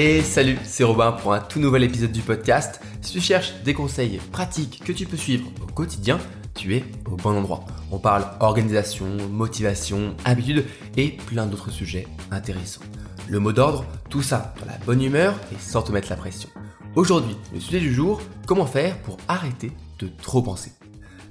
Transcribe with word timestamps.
Et 0.00 0.22
salut, 0.22 0.56
c'est 0.62 0.84
Robin 0.84 1.10
pour 1.10 1.32
un 1.32 1.40
tout 1.40 1.58
nouvel 1.58 1.82
épisode 1.82 2.12
du 2.12 2.20
podcast. 2.20 2.80
Si 3.00 3.14
tu 3.14 3.20
cherches 3.20 3.54
des 3.64 3.74
conseils 3.74 4.20
pratiques 4.30 4.80
que 4.84 4.92
tu 4.92 5.06
peux 5.06 5.16
suivre 5.16 5.50
au 5.60 5.66
quotidien, 5.66 6.20
tu 6.54 6.76
es 6.76 6.84
au 7.10 7.16
bon 7.16 7.36
endroit. 7.36 7.64
On 7.90 7.98
parle 7.98 8.24
organisation, 8.38 9.06
motivation, 9.28 10.14
habitude 10.24 10.66
et 10.96 11.16
plein 11.26 11.46
d'autres 11.46 11.72
sujets 11.72 12.06
intéressants. 12.30 12.84
Le 13.28 13.40
mot 13.40 13.52
d'ordre, 13.52 13.84
tout 14.08 14.22
ça 14.22 14.54
dans 14.60 14.66
la 14.66 14.78
bonne 14.86 15.02
humeur 15.02 15.34
et 15.50 15.58
sans 15.58 15.82
te 15.82 15.90
mettre 15.90 16.10
la 16.10 16.16
pression. 16.16 16.48
Aujourd'hui, 16.94 17.36
le 17.52 17.58
sujet 17.58 17.80
du 17.80 17.92
jour, 17.92 18.20
comment 18.46 18.66
faire 18.66 18.96
pour 18.98 19.16
arrêter 19.26 19.72
de 19.98 20.08
trop 20.22 20.42
penser. 20.42 20.70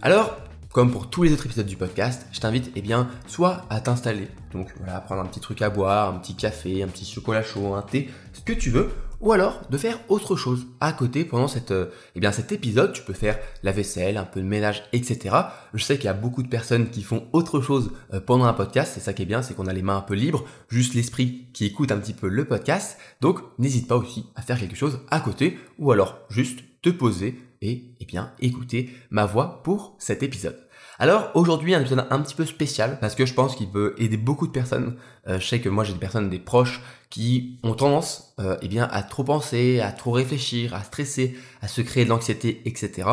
Alors, 0.01 0.35
comme 0.77 0.91
pour 0.91 1.09
tous 1.09 1.23
les 1.23 1.33
autres 1.33 1.47
épisodes 1.47 1.65
du 1.65 1.75
podcast, 1.75 2.27
je 2.31 2.39
t'invite 2.39 2.71
eh 2.75 2.81
bien 2.81 3.07
soit 3.25 3.65
à 3.71 3.81
t'installer, 3.81 4.27
donc 4.53 4.71
voilà, 4.77 5.01
prendre 5.01 5.23
un 5.23 5.25
petit 5.25 5.39
truc 5.39 5.63
à 5.63 5.71
boire, 5.71 6.13
un 6.13 6.19
petit 6.19 6.35
café, 6.35 6.83
un 6.83 6.87
petit 6.87 7.03
chocolat 7.03 7.41
chaud, 7.41 7.73
un 7.73 7.81
thé, 7.81 8.11
ce 8.31 8.41
que 8.41 8.53
tu 8.53 8.69
veux, 8.69 8.91
ou 9.19 9.31
alors 9.31 9.59
de 9.71 9.77
faire 9.79 9.97
autre 10.07 10.35
chose 10.35 10.67
à 10.79 10.93
côté 10.93 11.25
pendant 11.25 11.47
cette, 11.47 11.71
euh, 11.71 11.87
eh 12.13 12.19
bien 12.19 12.31
cet 12.31 12.51
épisode. 12.51 12.93
Tu 12.93 13.01
peux 13.01 13.13
faire 13.13 13.39
la 13.63 13.71
vaisselle, 13.71 14.17
un 14.17 14.23
peu 14.23 14.39
de 14.39 14.45
ménage, 14.45 14.83
etc. 14.93 15.35
Je 15.73 15.83
sais 15.83 15.95
qu'il 15.95 16.05
y 16.05 16.09
a 16.09 16.13
beaucoup 16.13 16.43
de 16.43 16.47
personnes 16.47 16.91
qui 16.91 17.01
font 17.01 17.25
autre 17.33 17.59
chose 17.59 17.89
euh, 18.13 18.19
pendant 18.19 18.45
un 18.45 18.53
podcast. 18.53 18.91
C'est 18.93 18.99
ça 18.99 19.13
qui 19.13 19.23
est 19.23 19.25
bien, 19.25 19.41
c'est 19.41 19.55
qu'on 19.55 19.65
a 19.65 19.73
les 19.73 19.81
mains 19.81 19.97
un 19.97 20.01
peu 20.01 20.13
libres, 20.13 20.45
juste 20.69 20.93
l'esprit 20.93 21.47
qui 21.53 21.65
écoute 21.65 21.91
un 21.91 21.97
petit 21.97 22.13
peu 22.13 22.27
le 22.27 22.45
podcast. 22.45 22.99
Donc 23.19 23.39
n'hésite 23.57 23.87
pas 23.87 23.97
aussi 23.97 24.27
à 24.35 24.43
faire 24.43 24.59
quelque 24.59 24.75
chose 24.75 24.99
à 25.09 25.21
côté, 25.21 25.57
ou 25.79 25.91
alors 25.91 26.19
juste 26.29 26.59
te 26.83 26.89
poser 26.91 27.35
et 27.63 27.95
eh 27.99 28.05
bien 28.05 28.31
écouter 28.39 28.91
ma 29.09 29.25
voix 29.25 29.63
pour 29.63 29.95
cet 29.97 30.21
épisode. 30.21 30.66
Alors 30.99 31.29
aujourd'hui 31.35 31.75
un 31.75 31.81
épisode 31.81 32.07
un 32.09 32.19
petit 32.21 32.33
peu 32.33 32.45
spécial 32.45 32.97
parce 32.99 33.13
que 33.13 33.25
je 33.25 33.33
pense 33.33 33.55
qu'il 33.55 33.69
peut 33.69 33.93
aider 33.99 34.17
beaucoup 34.17 34.47
de 34.47 34.51
personnes. 34.51 34.97
Euh, 35.27 35.39
je 35.39 35.45
sais 35.45 35.59
que 35.59 35.69
moi 35.69 35.83
j'ai 35.83 35.93
des 35.93 35.99
personnes, 35.99 36.29
des 36.29 36.39
proches 36.39 36.81
qui 37.11 37.59
ont 37.63 37.73
tendance 37.73 38.33
euh, 38.39 38.57
eh 38.63 38.67
bien 38.67 38.87
à 38.91 39.03
trop 39.03 39.23
penser, 39.23 39.79
à 39.79 39.91
trop 39.91 40.11
réfléchir, 40.11 40.73
à 40.73 40.83
stresser, 40.83 41.37
à 41.61 41.67
se 41.67 41.81
créer 41.81 42.03
de 42.03 42.09
l'anxiété, 42.09 42.63
etc. 42.65 43.07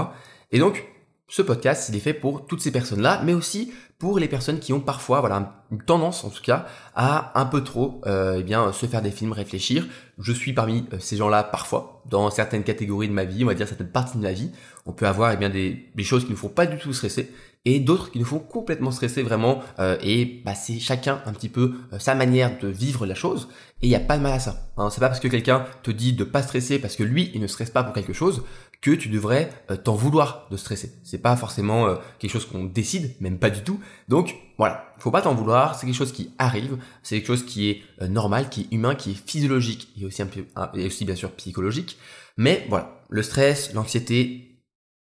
Et 0.51 0.59
donc 0.59 0.87
ce 1.27 1.43
podcast 1.43 1.89
il 1.89 1.97
est 1.97 2.01
fait 2.01 2.15
pour 2.15 2.47
toutes 2.47 2.61
ces 2.61 2.71
personnes-là, 2.71 3.23
mais 3.25 3.35
aussi 3.35 3.73
pour 3.99 4.19
les 4.19 4.29
personnes 4.29 4.59
qui 4.59 4.73
ont 4.73 4.81
parfois 4.81 5.21
voilà 5.21 5.65
une 5.71 5.83
tendance 5.83 6.25
en 6.25 6.31
tout 6.31 6.43
cas 6.43 6.67
à 6.95 7.39
un 7.41 7.47
peu 7.47 7.65
trop 7.65 8.01
euh, 8.07 8.37
eh 8.41 8.43
bien 8.43 8.73
se 8.73 8.87
faire 8.87 9.03
des 9.03 9.11
films, 9.11 9.33
réfléchir. 9.33 9.87
Je 10.19 10.33
suis 10.33 10.53
parmi 10.53 10.87
euh, 10.93 10.99
ces 11.01 11.17
gens-là 11.17 11.43
parfois 11.43 12.03
dans 12.07 12.31
certaines 12.31 12.65
catégories 12.65 13.09
de 13.09 13.15
ma 13.15 13.25
vie, 13.25 13.45
on 13.45 13.47
va 13.47 13.55
dire 13.55 13.67
certaines 13.67 13.91
parties 13.91 14.19
de 14.19 14.23
ma 14.23 14.33
vie. 14.33 14.51
On 14.87 14.93
peut 14.93 15.07
avoir 15.07 15.33
eh 15.33 15.37
bien 15.37 15.49
des, 15.49 15.91
choses 16.03 16.25
qui 16.25 16.33
ne 16.33 16.37
font 16.37 16.49
pas 16.49 16.67
du 16.67 16.77
tout 16.77 16.93
stresser 16.93 17.33
et 17.65 17.81
d'autres 17.81 18.11
qui 18.11 18.19
nous 18.19 18.25
font 18.27 18.39
complètement 18.39 18.91
stresser 18.91 19.23
vraiment 19.23 19.63
euh, 19.79 19.97
et 20.03 20.43
bah, 20.45 20.55
c'est 20.55 20.79
chacun 20.79 21.23
un 21.25 21.33
petit 21.33 21.49
peu 21.49 21.75
euh, 21.93 21.99
sa 21.99 22.15
manière 22.15 22.59
de 22.59 22.69
vivre 22.69 23.07
la 23.07 23.15
chose 23.15 23.49
et 23.81 23.87
il 23.87 23.89
n'y 23.89 23.97
a 23.97 24.01
pas 24.01 24.19
de 24.19 24.23
mal 24.23 24.33
à 24.33 24.39
ça. 24.39 24.71
Hein. 24.77 24.91
C'est 24.91 25.01
pas 25.01 25.09
parce 25.09 25.21
que 25.21 25.29
quelqu'un 25.29 25.65
te 25.83 25.91
dit 25.91 26.13
de 26.13 26.25
pas 26.25 26.43
stresser 26.43 26.79
parce 26.79 26.97
que 26.97 27.03
lui 27.03 27.31
il 27.35 27.41
ne 27.41 27.47
stresse 27.47 27.71
pas 27.71 27.83
pour 27.83 27.95
quelque 27.95 28.13
chose 28.13 28.45
que 28.85 28.91
tu 28.91 29.09
devrais 29.09 29.51
euh, 29.71 29.77
t'en 29.77 29.95
vouloir 29.95 30.47
de 30.51 30.59
stresser. 30.59 30.93
C'est 31.05 31.23
pas 31.23 31.37
forcément 31.37 31.97
quelque 32.19 32.31
chose 32.31 32.45
qu'on 32.45 32.65
décide, 32.65 33.15
même 33.21 33.39
pas 33.39 33.49
du 33.49 33.63
tout. 33.63 33.81
Donc 34.09 34.37
voilà, 34.59 34.95
faut 34.99 35.11
pas 35.11 35.23
t'en 35.23 35.35
vouloir, 35.35 35.75
c'est 35.75 35.87
quelque 35.87 35.97
chose 35.97 36.13
qui 36.13 36.35
arrive, 36.37 36.77
c'est 37.03 37.17
quelque 37.17 37.27
chose 37.27 37.47
qui 37.47 37.71
est 37.71 37.83
normal, 38.09 38.51
qui 38.51 38.63
est 38.63 38.75
humain, 38.75 38.95
qui 38.95 39.13
est 39.13 39.27
physiologique 39.27 39.89
et 39.99 40.05
aussi 40.05 40.21
un 40.21 40.27
peu 40.27 40.45
et 40.75 40.87
aussi 40.87 41.07
bien 41.07 41.17
sûr 41.17 41.33
psychologique. 41.33 41.97
Mais 42.37 42.67
voilà, 42.69 43.01
le 43.09 43.23
stress, 43.23 43.73
l'anxiété, 43.73 44.61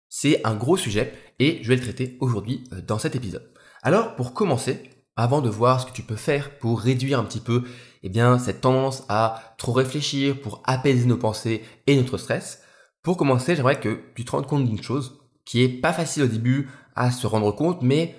c'est 0.09 0.45
un 0.45 0.57
gros 0.57 0.77
sujet 0.77 1.15
et 1.39 1.61
je 1.63 1.69
vais 1.69 1.77
le 1.77 1.83
traiter 1.83 2.17
aujourd'hui 2.21 2.65
euh, 2.73 2.81
dans 2.85 2.99
cet 2.99 3.15
épisode. 3.15 3.49
Alors 3.83 4.17
pour 4.17 4.35
commencer, 4.35 4.83
avant 5.17 5.41
de 5.43 5.49
voir 5.49 5.81
ce 5.81 5.87
que 5.87 5.93
tu 5.93 6.03
peux 6.03 6.17
faire 6.17 6.59
pour 6.59 6.81
réduire 6.81 7.21
un 7.21 7.25
petit 7.25 7.41
peu 7.41 7.65
eh 8.03 8.09
bien, 8.09 8.39
cette 8.39 8.63
tendance 8.63 9.05
à 9.09 9.55
trop 9.59 9.73
réfléchir, 9.73 10.41
pour 10.41 10.63
apaiser 10.65 11.05
nos 11.05 11.19
pensées 11.19 11.63
et 11.87 11.97
notre 11.97 12.17
stress, 12.17 12.63
pour 13.03 13.17
commencer, 13.17 13.57
j'aimerais 13.57 13.81
que 13.81 14.01
tu 14.15 14.25
te 14.25 14.31
rendes 14.31 14.47
compte 14.47 14.67
d'une 14.67 14.83
chose 14.83 15.21
qui 15.45 15.63
est 15.63 15.69
pas 15.69 15.93
facile 15.93 16.25
au 16.25 16.27
début 16.29 16.69
à 16.95 17.11
se 17.11 17.27
rendre 17.27 17.51
compte, 17.53 17.83
mais 17.83 18.15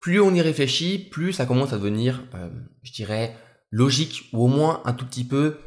plus 0.00 0.20
on 0.20 0.34
y 0.34 0.40
réfléchit, 0.40 0.98
plus 0.98 1.32
ça 1.32 1.46
commence 1.46 1.72
à 1.72 1.78
devenir, 1.78 2.24
euh, 2.34 2.50
je 2.82 2.92
dirais, 2.92 3.36
logique, 3.70 4.28
ou 4.32 4.44
au 4.44 4.48
moins 4.48 4.82
un 4.84 4.92
tout 4.92 5.06
petit 5.06 5.24
peu, 5.24 5.58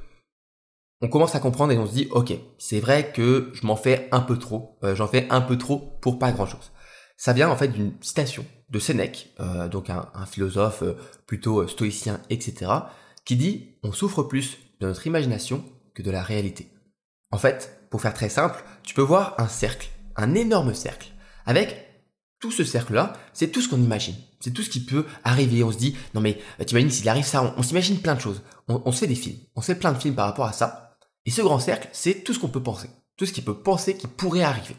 on 1.01 1.07
commence 1.07 1.35
à 1.35 1.39
comprendre 1.39 1.71
et 1.71 1.77
on 1.77 1.85
se 1.85 1.93
dit, 1.93 2.07
ok, 2.11 2.33
c'est 2.57 2.79
vrai 2.79 3.11
que 3.13 3.51
je 3.53 3.65
m'en 3.65 3.75
fais 3.75 4.09
un 4.11 4.19
peu 4.19 4.37
trop, 4.37 4.77
euh, 4.83 4.95
j'en 4.95 5.07
fais 5.07 5.27
un 5.29 5.41
peu 5.41 5.57
trop 5.57 5.97
pour 6.01 6.19
pas 6.19 6.31
grand-chose. 6.31 6.71
Ça 7.17 7.31
vient 7.31 7.49
en 7.49 7.55
fait 7.55 7.69
d'une 7.69 7.93
citation 8.01 8.45
de 8.69 8.79
Sénèque, 8.79 9.33
euh, 9.39 9.69
donc 9.69 9.89
un, 9.89 10.09
philosophe 10.25 10.83
plutôt 11.27 11.65
stoïcien, 11.67 12.19
etc., 12.29 12.71
qui 13.23 13.37
dit 13.37 13.77
on 13.83 13.93
souffre 13.93 14.23
plus 14.23 14.57
de 14.81 14.87
notre 14.87 15.07
imagination 15.07 15.63
que 15.93 16.01
de 16.01 16.11
la 16.11 16.23
réalité. 16.23 16.74
En 17.31 17.37
fait, 17.37 17.87
pour 17.89 18.01
faire 18.01 18.13
très 18.13 18.29
simple, 18.29 18.63
tu 18.83 18.93
peux 18.93 19.01
voir 19.01 19.35
un 19.37 19.47
cercle, 19.47 19.89
un 20.15 20.33
énorme 20.35 20.73
cercle, 20.73 21.11
avec 21.45 21.85
tout 22.39 22.51
ce 22.51 22.63
cercle-là, 22.63 23.13
c'est 23.33 23.47
tout 23.47 23.61
ce 23.61 23.69
qu'on 23.69 23.81
imagine. 23.81 24.15
C'est 24.39 24.51
tout 24.51 24.61
ce 24.61 24.69
qui 24.69 24.83
peut 24.83 25.05
arriver. 25.23 25.63
On 25.63 25.71
se 25.71 25.77
dit, 25.77 25.95
non 26.13 26.21
mais 26.21 26.37
t'imagines 26.65 26.91
s'il 26.91 27.09
arrive 27.09 27.25
ça, 27.25 27.55
on, 27.57 27.63
s'imagine 27.63 27.99
plein 27.99 28.15
de 28.15 28.19
choses. 28.19 28.43
On, 28.67 28.91
se 28.91 28.99
fait 28.99 29.07
des 29.07 29.15
films, 29.15 29.37
on 29.55 29.61
se 29.61 29.67
fait 29.67 29.79
plein 29.79 29.91
de 29.91 29.99
films 29.99 30.15
par 30.15 30.27
rapport 30.27 30.45
à 30.45 30.53
ça. 30.53 30.97
Et 31.25 31.31
ce 31.31 31.41
grand 31.41 31.59
cercle, 31.59 31.89
c'est 31.91 32.23
tout 32.23 32.33
ce 32.33 32.39
qu'on 32.39 32.49
peut 32.49 32.61
penser. 32.61 32.89
Tout 33.17 33.25
ce 33.25 33.33
qui 33.33 33.41
peut 33.41 33.57
penser 33.57 33.97
qui 33.97 34.07
pourrait 34.07 34.43
arriver. 34.43 34.75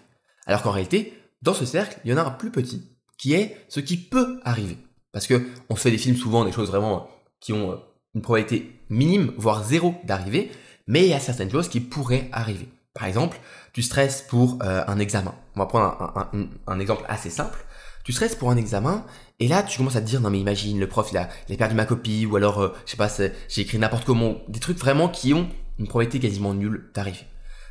Alors 0.46 0.62
qu'en 0.62 0.70
réalité, 0.70 1.14
dans 1.42 1.54
ce 1.54 1.64
cercle, 1.64 1.98
il 2.04 2.10
y 2.10 2.14
en 2.14 2.18
a 2.18 2.22
un 2.22 2.30
plus 2.30 2.50
petit, 2.52 2.96
qui 3.18 3.34
est 3.34 3.56
ce 3.68 3.80
qui 3.80 3.96
peut 3.96 4.38
arriver. 4.44 4.78
Parce 5.12 5.26
que 5.26 5.48
on 5.68 5.76
fait 5.76 5.90
des 5.90 5.98
films 5.98 6.16
souvent, 6.16 6.44
des 6.44 6.52
choses 6.52 6.68
vraiment 6.68 7.08
qui 7.40 7.52
ont 7.52 7.72
euh, 7.72 7.76
une 8.14 8.22
probabilité 8.22 8.80
minime, 8.90 9.32
voire 9.36 9.64
zéro 9.64 9.94
d'arriver, 10.04 10.50
mais 10.86 11.04
il 11.04 11.08
y 11.08 11.14
a 11.14 11.20
certaines 11.20 11.50
choses 11.50 11.69
qui 11.69 11.80
pourraient 11.80 12.28
arriver. 12.32 12.69
Par 12.94 13.06
exemple, 13.06 13.38
tu 13.72 13.82
stresses 13.82 14.22
pour 14.22 14.58
euh, 14.62 14.82
un 14.86 14.98
examen. 14.98 15.34
On 15.54 15.60
va 15.60 15.66
prendre 15.66 16.30
un, 16.66 16.80
exemple 16.80 17.04
assez 17.08 17.30
simple. 17.30 17.64
Tu 18.04 18.12
stresses 18.12 18.34
pour 18.34 18.50
un 18.50 18.56
examen, 18.56 19.04
et 19.41 19.48
là 19.48 19.62
tu 19.62 19.78
commences 19.78 19.97
à 19.97 20.00
te 20.00 20.06
dire 20.06 20.20
non 20.20 20.30
mais 20.30 20.38
imagine 20.38 20.78
le 20.78 20.88
prof 20.88 21.08
il 21.10 21.19
a, 21.19 21.28
il 21.48 21.54
a 21.54 21.58
perdu 21.58 21.74
ma 21.74 21.86
copie, 21.86 22.24
ou 22.24 22.36
alors 22.36 22.62
euh, 22.62 22.74
je 22.86 22.92
sais 22.92 22.97
pas, 22.97 23.08
j'ai 23.48 23.62
écrit 23.62 23.78
n'importe 23.78 24.04
comment, 24.04 24.36
des 24.48 24.60
trucs 24.60 24.78
vraiment 24.78 25.08
qui 25.08 25.34
ont 25.34 25.48
une 25.78 25.88
probabilité 25.88 26.20
quasiment 26.26 26.54
nulle 26.54 26.91
d'arriver. 26.94 27.26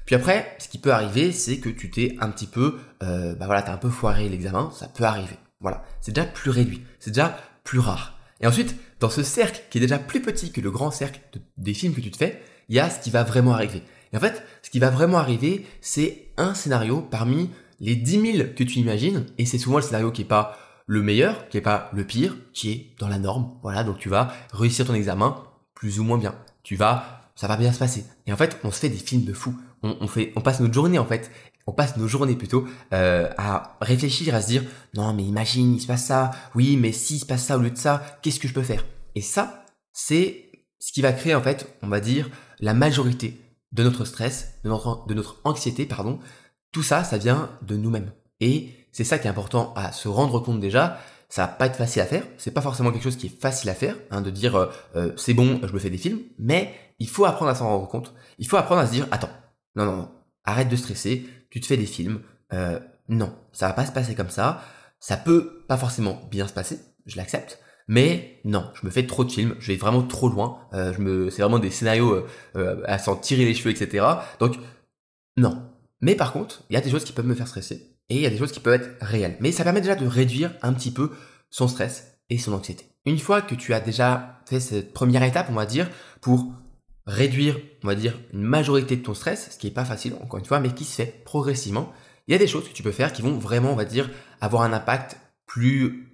Puis 0.05 0.13
après, 0.13 0.55
ce 0.59 0.67
qui 0.67 0.77
peut 0.77 0.91
arriver, 0.91 1.31
c'est 1.31 1.57
que 1.57 1.69
tu 1.69 1.89
t'es 1.89 2.15
un 2.19 2.29
petit 2.29 2.45
peu, 2.45 2.77
euh, 3.01 3.33
bah 3.33 3.45
voilà, 3.45 3.63
t'as 3.63 3.73
un 3.73 3.77
peu 3.77 3.89
foiré 3.89 4.29
l'examen, 4.29 4.71
ça 4.75 4.87
peut 4.87 5.05
arriver. 5.05 5.37
Voilà, 5.61 5.83
c'est 6.01 6.11
déjà 6.11 6.27
plus 6.27 6.51
réduit, 6.51 6.83
c'est 6.99 7.11
déjà 7.11 7.37
plus 7.63 7.79
rare. 7.79 8.19
Et 8.41 8.47
ensuite, 8.47 8.75
dans 8.99 9.09
ce 9.09 9.23
cercle 9.23 9.63
qui 9.69 9.79
est 9.79 9.81
déjà 9.81 9.97
plus 9.97 10.21
petit 10.21 10.51
que 10.51 10.61
le 10.61 10.69
grand 10.69 10.91
cercle 10.91 11.21
des 11.57 11.73
films 11.73 11.95
que 11.95 12.01
tu 12.01 12.11
te 12.11 12.17
fais, 12.17 12.41
il 12.69 12.75
y 12.75 12.79
a 12.79 12.89
ce 12.89 12.99
qui 12.99 13.09
va 13.09 13.23
vraiment 13.23 13.53
arriver. 13.53 13.83
Et 14.13 14.17
en 14.17 14.19
fait, 14.19 14.43
ce 14.61 14.69
qui 14.69 14.79
va 14.79 14.89
vraiment 14.89 15.17
arriver, 15.17 15.65
c'est 15.81 16.29
un 16.37 16.53
scénario 16.53 17.01
parmi 17.01 17.49
les 17.79 17.95
10 17.95 18.33
000 18.37 18.47
que 18.55 18.63
tu 18.63 18.79
imagines, 18.79 19.25
et 19.37 19.45
c'est 19.45 19.57
souvent 19.57 19.77
le 19.77 19.83
scénario 19.83 20.11
qui 20.11 20.21
est 20.21 20.25
pas 20.25 20.57
le 20.87 21.01
meilleur, 21.01 21.49
qui 21.49 21.57
est 21.57 21.61
pas 21.61 21.89
le 21.93 22.05
pire, 22.05 22.37
qui 22.53 22.71
est 22.71 22.95
dans 22.99 23.07
la 23.07 23.17
norme. 23.17 23.51
Voilà, 23.63 23.83
donc 23.83 23.97
tu 23.97 24.09
vas 24.09 24.33
réussir 24.53 24.85
ton 24.85 24.93
examen 24.93 25.43
plus 25.73 25.99
ou 25.99 26.03
moins 26.03 26.17
bien. 26.17 26.35
Tu 26.63 26.75
vas, 26.75 27.31
ça 27.35 27.47
va 27.47 27.57
bien 27.57 27.73
se 27.73 27.79
passer. 27.79 28.05
Et 28.27 28.33
en 28.33 28.37
fait, 28.37 28.57
on 28.63 28.71
se 28.71 28.79
fait 28.79 28.89
des 28.89 28.97
films 28.97 29.25
de 29.25 29.33
fou 29.33 29.55
on, 29.85 30.07
fait, 30.07 30.33
on 30.35 30.41
passe 30.41 30.59
notre 30.59 30.73
journée 30.73 30.99
en 30.99 31.05
fait, 31.05 31.31
on 31.67 31.71
passe 31.71 31.97
nos 31.97 32.07
journées 32.07 32.35
plutôt 32.35 32.65
euh, 32.93 33.29
à 33.37 33.77
réfléchir, 33.81 34.35
à 34.35 34.41
se 34.41 34.47
dire 34.47 34.63
non 34.93 35.13
mais 35.13 35.23
imagine 35.23 35.73
il 35.73 35.81
se 35.81 35.87
passe 35.87 36.05
ça, 36.05 36.31
oui 36.55 36.77
mais 36.77 36.91
s'il 36.91 37.19
se 37.19 37.25
passe 37.25 37.45
ça 37.45 37.57
au 37.57 37.61
lieu 37.61 37.71
de 37.71 37.77
ça, 37.77 38.19
qu'est-ce 38.21 38.39
que 38.39 38.47
je 38.47 38.53
peux 38.53 38.63
faire? 38.63 38.85
Et 39.15 39.21
ça, 39.21 39.65
c'est 39.93 40.44
ce 40.85 40.91
qui 40.91 41.01
va 41.01 41.13
créer 41.13 41.33
en 41.33 41.41
fait, 41.41 41.75
on 41.81 41.87
va 41.87 41.99
dire, 41.99 42.29
la 42.59 42.75
majorité 42.75 43.41
de 43.71 43.81
notre 43.81 44.05
stress, 44.05 44.59
de 44.63 44.69
notre, 44.69 45.41
anxiété, 45.43 45.87
pardon. 45.87 46.19
Tout 46.71 46.83
ça, 46.83 47.03
ça 47.03 47.17
vient 47.17 47.49
de 47.63 47.75
nous-mêmes. 47.75 48.11
Et 48.39 48.69
c'est 48.91 49.03
ça 49.03 49.17
qui 49.17 49.25
est 49.25 49.29
important 49.31 49.73
à 49.75 49.91
se 49.91 50.07
rendre 50.07 50.39
compte 50.39 50.59
déjà. 50.59 50.99
Ça 51.27 51.41
va 51.41 51.47
pas 51.47 51.65
être 51.65 51.75
facile 51.75 52.03
à 52.03 52.05
faire. 52.05 52.23
C'est 52.37 52.51
pas 52.51 52.61
forcément 52.61 52.91
quelque 52.91 53.01
chose 53.01 53.17
qui 53.17 53.25
est 53.25 53.41
facile 53.41 53.71
à 53.71 53.73
faire, 53.73 53.95
hein, 54.11 54.21
de 54.21 54.29
dire 54.29 54.55
euh, 54.55 54.67
euh, 54.95 55.11
c'est 55.17 55.33
bon, 55.33 55.59
je 55.63 55.73
me 55.73 55.79
fais 55.79 55.89
des 55.89 55.97
films. 55.97 56.19
Mais 56.37 56.71
il 56.99 57.09
faut 57.09 57.25
apprendre 57.25 57.49
à 57.49 57.55
s'en 57.55 57.67
rendre 57.67 57.87
compte. 57.87 58.13
Il 58.37 58.47
faut 58.47 58.57
apprendre 58.57 58.81
à 58.81 58.85
se 58.85 58.91
dire 58.91 59.07
attends, 59.09 59.31
non, 59.75 59.85
non, 59.85 59.95
non. 59.95 60.11
Arrête 60.43 60.69
de 60.69 60.75
stresser. 60.75 61.25
Tu 61.49 61.61
te 61.61 61.65
fais 61.65 61.77
des 61.77 61.87
films. 61.87 62.21
Euh, 62.53 62.79
non, 63.09 63.33
ça 63.53 63.69
va 63.69 63.73
pas 63.73 63.87
se 63.87 63.91
passer 63.91 64.13
comme 64.13 64.29
ça. 64.29 64.61
Ça 64.99 65.17
peut 65.17 65.65
pas 65.67 65.77
forcément 65.77 66.21
bien 66.29 66.47
se 66.47 66.53
passer. 66.53 66.79
Je 67.07 67.17
l'accepte. 67.17 67.59
Mais 67.87 68.39
non, 68.45 68.71
je 68.73 68.85
me 68.85 68.91
fais 68.91 69.05
trop 69.05 69.23
de 69.23 69.31
films. 69.31 69.55
Je 69.59 69.71
vais 69.71 69.77
vraiment 69.77 70.01
trop 70.01 70.29
loin. 70.29 70.59
Euh, 70.73 70.93
je 70.93 71.01
me, 71.01 71.29
c'est 71.29 71.41
vraiment 71.41 71.59
des 71.59 71.69
scénarios 71.69 72.13
euh, 72.13 72.27
euh, 72.55 72.81
à 72.85 72.97
s'en 72.97 73.15
tirer 73.15 73.45
les 73.45 73.53
cheveux, 73.53 73.71
etc. 73.71 74.05
Donc 74.39 74.57
non. 75.37 75.61
Mais 76.01 76.15
par 76.15 76.33
contre, 76.33 76.63
il 76.69 76.73
y 76.73 76.77
a 76.77 76.81
des 76.81 76.89
choses 76.89 77.03
qui 77.03 77.13
peuvent 77.13 77.27
me 77.27 77.35
faire 77.35 77.47
stresser 77.47 77.95
et 78.09 78.15
il 78.15 78.21
y 78.21 78.25
a 78.25 78.29
des 78.29 78.37
choses 78.37 78.51
qui 78.51 78.59
peuvent 78.59 78.81
être 78.81 78.97
réelles. 79.01 79.37
Mais 79.39 79.51
ça 79.51 79.63
permet 79.63 79.81
déjà 79.81 79.95
de 79.95 80.05
réduire 80.05 80.51
un 80.61 80.73
petit 80.73 80.91
peu 80.91 81.11
son 81.49 81.67
stress 81.67 82.19
et 82.29 82.37
son 82.37 82.53
anxiété. 82.53 82.85
Une 83.05 83.19
fois 83.19 83.41
que 83.41 83.55
tu 83.55 83.73
as 83.73 83.79
déjà 83.79 84.41
fait 84.47 84.59
cette 84.59 84.93
première 84.93 85.23
étape, 85.23 85.47
on 85.49 85.53
va 85.53 85.65
dire, 85.65 85.89
pour 86.21 86.51
réduire, 87.05 87.57
on 87.83 87.87
va 87.87 87.95
dire, 87.95 88.19
une 88.33 88.41
majorité 88.41 88.95
de 88.95 89.03
ton 89.03 89.13
stress, 89.13 89.51
ce 89.51 89.57
qui 89.57 89.67
est 89.67 89.71
pas 89.71 89.85
facile, 89.85 90.15
encore 90.21 90.39
une 90.39 90.45
fois, 90.45 90.59
mais 90.59 90.73
qui 90.73 90.85
se 90.85 90.95
fait 90.95 91.21
progressivement. 91.23 91.93
Il 92.27 92.31
y 92.31 92.35
a 92.35 92.39
des 92.39 92.47
choses 92.47 92.67
que 92.67 92.73
tu 92.73 92.81
peux 92.81 92.91
faire 92.91 93.13
qui 93.13 93.21
vont 93.21 93.37
vraiment, 93.37 93.71
on 93.71 93.75
va 93.75 93.85
dire, 93.85 94.09
avoir 94.41 94.63
un 94.63 94.73
impact 94.73 95.17
plus 95.45 96.04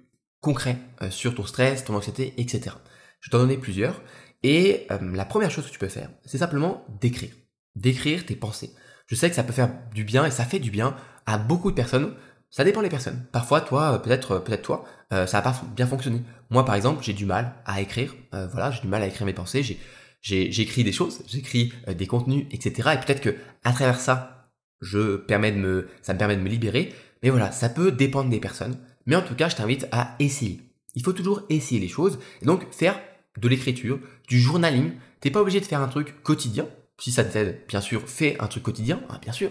concret 0.42 0.76
euh, 1.00 1.10
sur 1.10 1.34
ton 1.34 1.46
stress, 1.46 1.84
ton 1.84 1.94
anxiété, 1.94 2.34
etc. 2.36 2.76
Je 3.20 3.28
vais 3.28 3.30
t'en 3.30 3.38
donner 3.38 3.56
plusieurs. 3.56 4.02
Et 4.42 4.86
euh, 4.90 4.98
la 5.14 5.24
première 5.24 5.50
chose 5.50 5.66
que 5.66 5.70
tu 5.70 5.78
peux 5.78 5.88
faire, 5.88 6.10
c'est 6.26 6.36
simplement 6.36 6.84
d'écrire. 7.00 7.30
D'écrire 7.76 8.26
tes 8.26 8.36
pensées. 8.36 8.70
Je 9.06 9.14
sais 9.14 9.30
que 9.30 9.36
ça 9.36 9.44
peut 9.44 9.52
faire 9.52 9.70
du 9.94 10.04
bien 10.04 10.26
et 10.26 10.30
ça 10.30 10.44
fait 10.44 10.58
du 10.58 10.70
bien 10.70 10.94
à 11.24 11.38
beaucoup 11.38 11.70
de 11.70 11.76
personnes. 11.76 12.14
Ça 12.50 12.64
dépend 12.64 12.82
des 12.82 12.90
personnes. 12.90 13.24
Parfois, 13.32 13.62
toi, 13.62 13.94
euh, 13.94 13.98
peut-être, 13.98 14.40
peut-être 14.40 14.62
toi, 14.62 14.84
ça 15.10 15.26
va 15.26 15.42
pas 15.42 15.62
bien 15.76 15.86
fonctionner. 15.86 16.22
Moi, 16.48 16.64
par 16.64 16.74
exemple, 16.74 17.04
j'ai 17.04 17.12
du 17.12 17.26
mal 17.26 17.54
à 17.66 17.82
écrire. 17.82 18.14
voilà, 18.32 18.70
j'ai 18.70 18.80
du 18.80 18.86
mal 18.86 19.02
à 19.02 19.06
écrire 19.06 19.26
mes 19.26 19.34
pensées. 19.34 19.62
J'ai, 19.62 20.50
j'écris 20.50 20.84
des 20.84 20.92
choses, 20.92 21.22
j'écris 21.26 21.70
des 21.86 22.06
contenus, 22.06 22.46
etc. 22.50 22.92
Et 22.94 23.04
peut-être 23.04 23.20
que 23.20 23.36
à 23.62 23.74
travers 23.74 24.00
ça, 24.00 24.48
je 24.80 25.16
permets 25.16 25.52
de 25.52 25.58
me, 25.58 25.88
ça 26.00 26.14
me 26.14 26.18
permet 26.18 26.34
de 26.34 26.40
me 26.40 26.48
libérer. 26.48 26.94
Mais 27.22 27.28
voilà, 27.28 27.52
ça 27.52 27.68
peut 27.68 27.92
dépendre 27.92 28.30
des 28.30 28.40
personnes. 28.40 28.78
Mais 29.06 29.16
en 29.16 29.22
tout 29.22 29.34
cas, 29.34 29.48
je 29.48 29.56
t'invite 29.56 29.86
à 29.92 30.16
essayer. 30.18 30.60
Il 30.94 31.02
faut 31.02 31.12
toujours 31.12 31.42
essayer 31.48 31.80
les 31.80 31.88
choses. 31.88 32.18
Et 32.40 32.46
donc, 32.46 32.66
faire 32.72 33.00
de 33.38 33.48
l'écriture, 33.48 33.98
du 34.28 34.40
journaling. 34.40 34.92
T'es 35.20 35.30
pas 35.30 35.40
obligé 35.40 35.60
de 35.60 35.64
faire 35.64 35.80
un 35.80 35.88
truc 35.88 36.22
quotidien. 36.22 36.66
Si 36.98 37.10
ça 37.10 37.24
t'aide, 37.24 37.62
bien 37.68 37.80
sûr, 37.80 38.08
fais 38.08 38.36
un 38.40 38.46
truc 38.46 38.62
quotidien, 38.62 39.00
hein, 39.08 39.18
bien 39.22 39.32
sûr. 39.32 39.50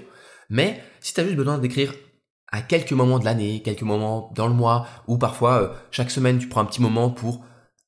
Mais 0.49 0.81
si 0.99 1.13
tu 1.13 1.19
as 1.19 1.23
juste 1.23 1.35
besoin 1.35 1.57
d'écrire 1.57 1.93
à 2.51 2.61
quelques 2.61 2.91
moments 2.91 3.19
de 3.19 3.25
l'année, 3.25 3.61
quelques 3.63 3.81
moments 3.81 4.31
dans 4.35 4.47
le 4.47 4.53
mois, 4.53 4.87
ou 5.07 5.17
parfois 5.17 5.61
euh, 5.61 5.73
chaque 5.89 6.11
semaine 6.11 6.37
tu 6.37 6.47
prends 6.47 6.61
un 6.61 6.65
petit 6.65 6.81
moment 6.81 7.09
pour 7.09 7.43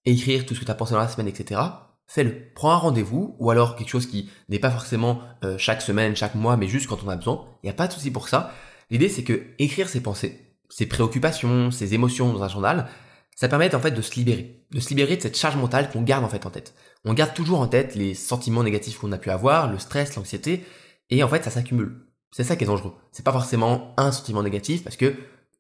écrire 0.06 0.46
tout 0.46 0.56
ce 0.56 0.62
que 0.62 0.66
tu 0.66 0.72
as 0.72 0.76
pensé 0.76 0.94
dans 0.94 1.00
la 1.00 1.08
semaine, 1.08 1.28
etc., 1.28 1.62
fais-le. 2.08 2.52
Prends 2.56 2.72
un 2.72 2.78
rendez-vous, 2.78 3.36
ou 3.40 3.52
alors 3.52 3.76
quelque 3.76 3.90
chose 3.90 4.08
qui 4.08 4.30
n'est 4.50 4.60
pas 4.60 4.72
forcément 4.72 5.22
euh, 5.44 5.58
chaque 5.58 5.82
semaine, 5.82 6.16
chaque 6.16 6.36
mois, 6.36 6.58
mais 6.58 6.68
juste 6.68 6.88
quand 6.88 7.04
on 7.06 7.10
a 7.10 7.16
besoin. 7.16 7.46
Il 7.62 7.68
n'y 7.68 7.72
a 7.72 7.74
pas 7.74 7.88
de 7.88 7.94
souci 7.94 8.12
pour 8.12 8.28
ça. 8.30 8.52
L'idée 8.90 9.10
c'est 9.10 9.24
que 9.24 9.44
écrire 9.60 9.90
ses 9.90 10.02
pensées, 10.02 10.43
ses 10.76 10.88
préoccupations, 10.88 11.70
ses 11.70 11.94
émotions 11.94 12.34
dans 12.34 12.42
un 12.42 12.50
journal, 12.50 12.88
ça 13.36 13.48
permet 13.48 13.74
en 13.76 13.80
fait 13.80 13.92
de 13.92 14.02
se 14.02 14.16
libérer, 14.16 14.66
de 14.72 14.80
se 14.80 14.90
libérer 14.90 15.18
de 15.18 15.22
cette 15.22 15.38
charge 15.38 15.56
mentale 15.56 15.92
qu'on 15.92 16.02
garde 16.02 16.24
en 16.24 16.30
fait 16.30 16.48
en 16.48 16.50
tête. 16.50 16.74
On 17.06 17.14
garde 17.14 17.36
toujours 17.36 17.60
en 17.60 17.68
tête 17.68 17.94
les 17.94 18.16
sentiments 18.16 18.64
négatifs 18.64 18.98
qu'on 18.98 19.12
a 19.12 19.20
pu 19.20 19.30
avoir, 19.30 19.72
le 19.72 19.78
stress, 19.78 20.16
l'anxiété, 20.16 20.66
et 21.12 21.24
en 21.24 21.30
fait 21.30 21.44
ça 21.44 21.52
s'accumule. 21.52 22.08
C'est 22.32 22.44
ça 22.44 22.56
qui 22.56 22.64
est 22.64 22.68
dangereux. 22.68 22.96
C'est 23.12 23.24
pas 23.24 23.32
forcément 23.32 23.94
un 23.98 24.12
sentiment 24.12 24.42
négatif 24.42 24.84
parce 24.84 24.96
que 24.96 25.14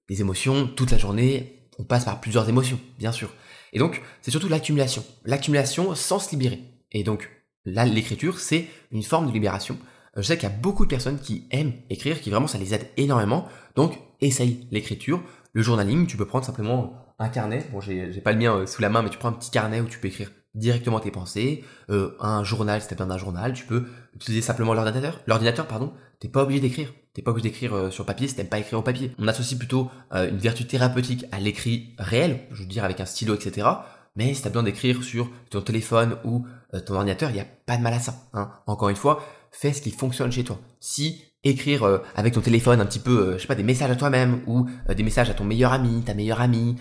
les 0.10 0.22
émotions, 0.22 0.68
toute 0.68 0.90
la 0.90 0.98
journée, 0.98 1.68
on 1.78 1.84
passe 1.84 2.06
par 2.06 2.20
plusieurs 2.20 2.50
émotions, 2.50 2.80
bien 2.98 3.12
sûr. 3.12 3.30
Et 3.72 3.78
donc 3.78 4.02
c'est 4.24 4.32
surtout 4.32 4.50
l'accumulation, 4.50 5.06
l'accumulation 5.26 5.94
sans 5.94 6.18
se 6.18 6.32
libérer. 6.32 6.64
Et 6.92 7.04
donc 7.04 7.30
là, 7.66 7.86
l'écriture, 7.86 8.40
c'est 8.40 8.66
une 8.92 9.04
forme 9.04 9.28
de 9.28 9.32
libération. 9.32 9.78
Je 10.16 10.24
sais 10.24 10.38
qu'il 10.38 10.50
y 10.50 10.52
a 10.52 10.56
beaucoup 10.56 10.86
de 10.86 10.90
personnes 10.90 11.20
qui 11.20 11.48
aiment 11.52 11.74
écrire, 11.92 12.20
qui 12.20 12.32
vraiment 12.32 12.48
ça 12.48 12.58
les 12.58 12.74
aide 12.74 12.88
énormément. 12.98 13.48
Donc 13.76 14.00
essaye 14.28 14.68
l'écriture, 14.72 15.22
le 15.54 15.62
journaling, 15.62 16.08
tu 16.08 16.18
peux 16.18 16.26
prendre 16.26 16.46
simplement 16.46 17.04
un 17.20 17.30
carnet. 17.30 17.66
Bon, 17.72 17.80
j'ai 17.80 18.10
pas 18.24 18.32
le 18.32 18.40
mien 18.40 18.56
euh, 18.56 18.66
sous 18.66 18.82
la 18.82 18.90
main, 18.90 19.02
mais 19.02 19.10
tu 19.10 19.18
prends 19.18 19.30
un 19.30 19.34
petit 19.34 19.52
carnet 19.52 19.82
où 19.82 19.86
tu 19.86 20.00
peux 20.00 20.08
écrire 20.08 20.32
directement 20.56 21.00
tes 21.00 21.12
pensées. 21.12 21.64
Euh, 21.90 22.16
un 22.20 22.44
journal, 22.44 22.82
si 22.82 22.88
t'as 22.88 22.96
besoin 22.96 23.08
d'un 23.08 23.18
journal, 23.18 23.54
tu 23.54 23.66
peux 23.66 23.86
utiliser 24.16 24.42
simplement 24.42 24.74
l'ordinateur. 24.74 25.22
L'ordinateur, 25.28 25.68
pardon. 25.68 25.94
T'es 26.20 26.28
pas 26.28 26.44
obligé 26.44 26.60
d'écrire. 26.60 26.94
T'es 27.14 27.22
pas 27.22 27.32
obligé 27.32 27.50
d'écrire 27.50 27.74
euh, 27.74 27.92
sur 27.92 28.06
papier 28.06 28.28
si 28.28 28.36
t'aimes 28.36 28.48
pas 28.48 28.60
écrire 28.60 28.80
au 28.80 28.84
papier. 28.84 29.12
On 29.20 29.28
associe 29.28 29.58
plutôt 29.58 29.90
une 30.12 30.38
vertu 30.38 30.66
thérapeutique 30.66 31.26
à 31.32 31.40
l'écrit 31.40 31.96
réel, 31.98 32.48
je 32.52 32.64
veux 32.64 32.68
dire 32.68 32.84
avec 32.84 33.00
un 33.00 33.06
stylo, 33.06 33.36
etc. 33.36 33.68
Mais 34.16 34.34
si 34.34 34.42
t'as 34.42 34.50
besoin 34.50 34.64
d'écrire 34.64 35.04
sur 35.04 35.30
ton 35.50 35.62
téléphone 35.62 36.18
ou 36.24 36.46
ton 36.86 36.96
ordinateur, 36.96 37.30
il 37.32 37.34
n'y 37.34 37.40
a 37.40 37.48
pas 37.66 37.78
de 37.78 37.82
mal 37.82 37.94
à 37.94 38.00
ça. 38.00 38.16
Hein. 38.34 38.52
Encore 38.68 38.90
une 38.90 38.96
fois, 38.96 39.24
fais 39.52 39.74
ce 39.74 39.82
qui 39.82 39.92
fonctionne 39.92 40.32
chez 40.32 40.44
toi. 40.44 40.60
Si 40.80 41.33
écrire 41.44 41.84
euh, 41.84 42.00
avec 42.16 42.34
ton 42.34 42.42
téléphone 42.42 42.82
un 42.82 42.86
petit 42.86 43.00
peu, 43.00 43.20
euh, 43.20 43.34
je 43.34 43.42
sais 43.42 43.48
pas, 43.48 43.56
des 43.56 43.64
messages 43.64 43.92
à 43.92 43.96
toi-même 43.96 44.42
ou 44.48 44.68
euh, 44.90 44.94
des 44.94 45.04
messages 45.04 45.30
à 45.30 45.34
ton 45.34 45.44
meilleur 45.44 45.74
ami, 45.74 46.02
ta 46.04 46.14
meilleure 46.14 46.42
amie, 46.42 46.76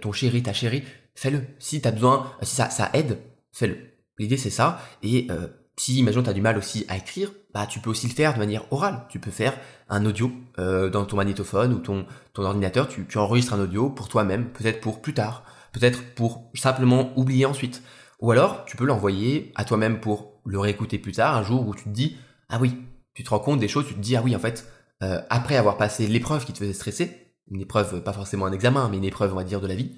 ton 0.00 0.12
chéri, 0.12 0.42
ta 0.42 0.52
chérie, 0.52 0.82
fais-le. 1.14 1.42
Si 1.58 1.80
tu 1.80 1.88
as 1.88 1.92
besoin, 1.92 2.30
si 2.42 2.54
ça, 2.54 2.70
ça 2.70 2.90
aide, 2.92 3.18
fais-le. 3.52 3.76
L'idée 4.18 4.36
c'est 4.36 4.50
ça. 4.50 4.80
Et 5.02 5.28
si, 5.76 5.98
imagine, 5.98 6.22
tu 6.22 6.30
as 6.30 6.34
du 6.34 6.42
mal 6.42 6.58
aussi 6.58 6.84
à 6.88 6.96
écrire, 6.96 7.32
bah 7.54 7.66
tu 7.66 7.80
peux 7.80 7.90
aussi 7.90 8.06
le 8.06 8.12
faire 8.12 8.34
de 8.34 8.38
manière 8.38 8.70
orale. 8.70 9.06
Tu 9.08 9.18
peux 9.18 9.30
faire 9.30 9.54
un 9.88 10.04
audio 10.04 10.30
dans 10.58 11.04
ton 11.04 11.16
magnétophone 11.16 11.72
ou 11.72 11.78
ton, 11.78 12.06
ton 12.34 12.44
ordinateur, 12.44 12.88
tu, 12.88 13.06
tu 13.06 13.18
enregistres 13.18 13.54
un 13.54 13.60
audio 13.60 13.88
pour 13.88 14.08
toi-même, 14.08 14.50
peut-être 14.50 14.80
pour 14.80 15.00
plus 15.00 15.14
tard, 15.14 15.44
peut-être 15.72 16.14
pour 16.14 16.50
simplement 16.54 17.12
oublier 17.16 17.46
ensuite. 17.46 17.82
Ou 18.20 18.30
alors, 18.30 18.64
tu 18.66 18.76
peux 18.76 18.84
l'envoyer 18.84 19.52
à 19.54 19.64
toi-même 19.64 20.00
pour 20.00 20.40
le 20.44 20.58
réécouter 20.58 20.98
plus 20.98 21.12
tard, 21.12 21.36
un 21.36 21.42
jour 21.42 21.66
où 21.66 21.74
tu 21.74 21.84
te 21.84 21.88
dis, 21.88 22.16
ah 22.48 22.58
oui, 22.60 22.76
tu 23.14 23.24
te 23.24 23.30
rends 23.30 23.38
compte 23.38 23.60
des 23.60 23.68
choses, 23.68 23.86
tu 23.86 23.94
te 23.94 24.00
dis, 24.00 24.16
ah 24.16 24.22
oui, 24.22 24.34
en 24.34 24.38
fait, 24.38 24.66
euh, 25.02 25.20
après 25.30 25.56
avoir 25.56 25.76
passé 25.76 26.06
l'épreuve 26.06 26.44
qui 26.44 26.52
te 26.52 26.58
faisait 26.58 26.72
stresser, 26.72 27.34
une 27.50 27.60
épreuve, 27.60 28.02
pas 28.02 28.12
forcément 28.12 28.46
un 28.46 28.52
examen, 28.52 28.88
mais 28.88 28.96
une 28.98 29.04
épreuve, 29.04 29.32
on 29.32 29.36
va 29.36 29.44
dire, 29.44 29.60
de 29.60 29.66
la 29.66 29.74
vie, 29.74 29.92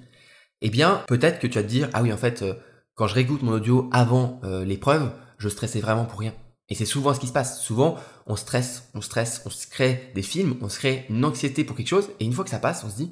eh 0.61 0.69
bien, 0.69 1.03
peut-être 1.07 1.39
que 1.39 1.47
tu 1.47 1.57
vas 1.57 1.63
te 1.63 1.69
dire, 1.69 1.89
ah 1.93 2.01
oui, 2.01 2.11
en 2.11 2.17
fait, 2.17 2.41
euh, 2.41 2.55
quand 2.95 3.07
je 3.07 3.13
réécoute 3.13 3.43
mon 3.43 3.53
audio 3.53 3.89
avant 3.91 4.39
euh, 4.43 4.65
l'épreuve, 4.65 5.11
je 5.37 5.49
stressais 5.49 5.79
vraiment 5.79 6.05
pour 6.05 6.19
rien. 6.19 6.33
Et 6.69 6.75
c'est 6.75 6.85
souvent 6.85 7.13
ce 7.13 7.19
qui 7.19 7.27
se 7.27 7.33
passe. 7.33 7.61
Souvent, 7.61 7.97
on 8.25 8.35
stresse, 8.35 8.89
on 8.95 9.01
stresse, 9.01 9.43
on 9.45 9.49
se 9.49 9.67
crée 9.67 10.11
des 10.15 10.23
films, 10.23 10.57
on 10.61 10.69
se 10.69 10.79
crée 10.79 11.05
une 11.09 11.23
anxiété 11.23 11.63
pour 11.63 11.75
quelque 11.75 11.87
chose, 11.87 12.09
et 12.19 12.25
une 12.25 12.33
fois 12.33 12.43
que 12.43 12.49
ça 12.49 12.59
passe, 12.59 12.83
on 12.83 12.89
se 12.89 12.95
dit, 12.95 13.11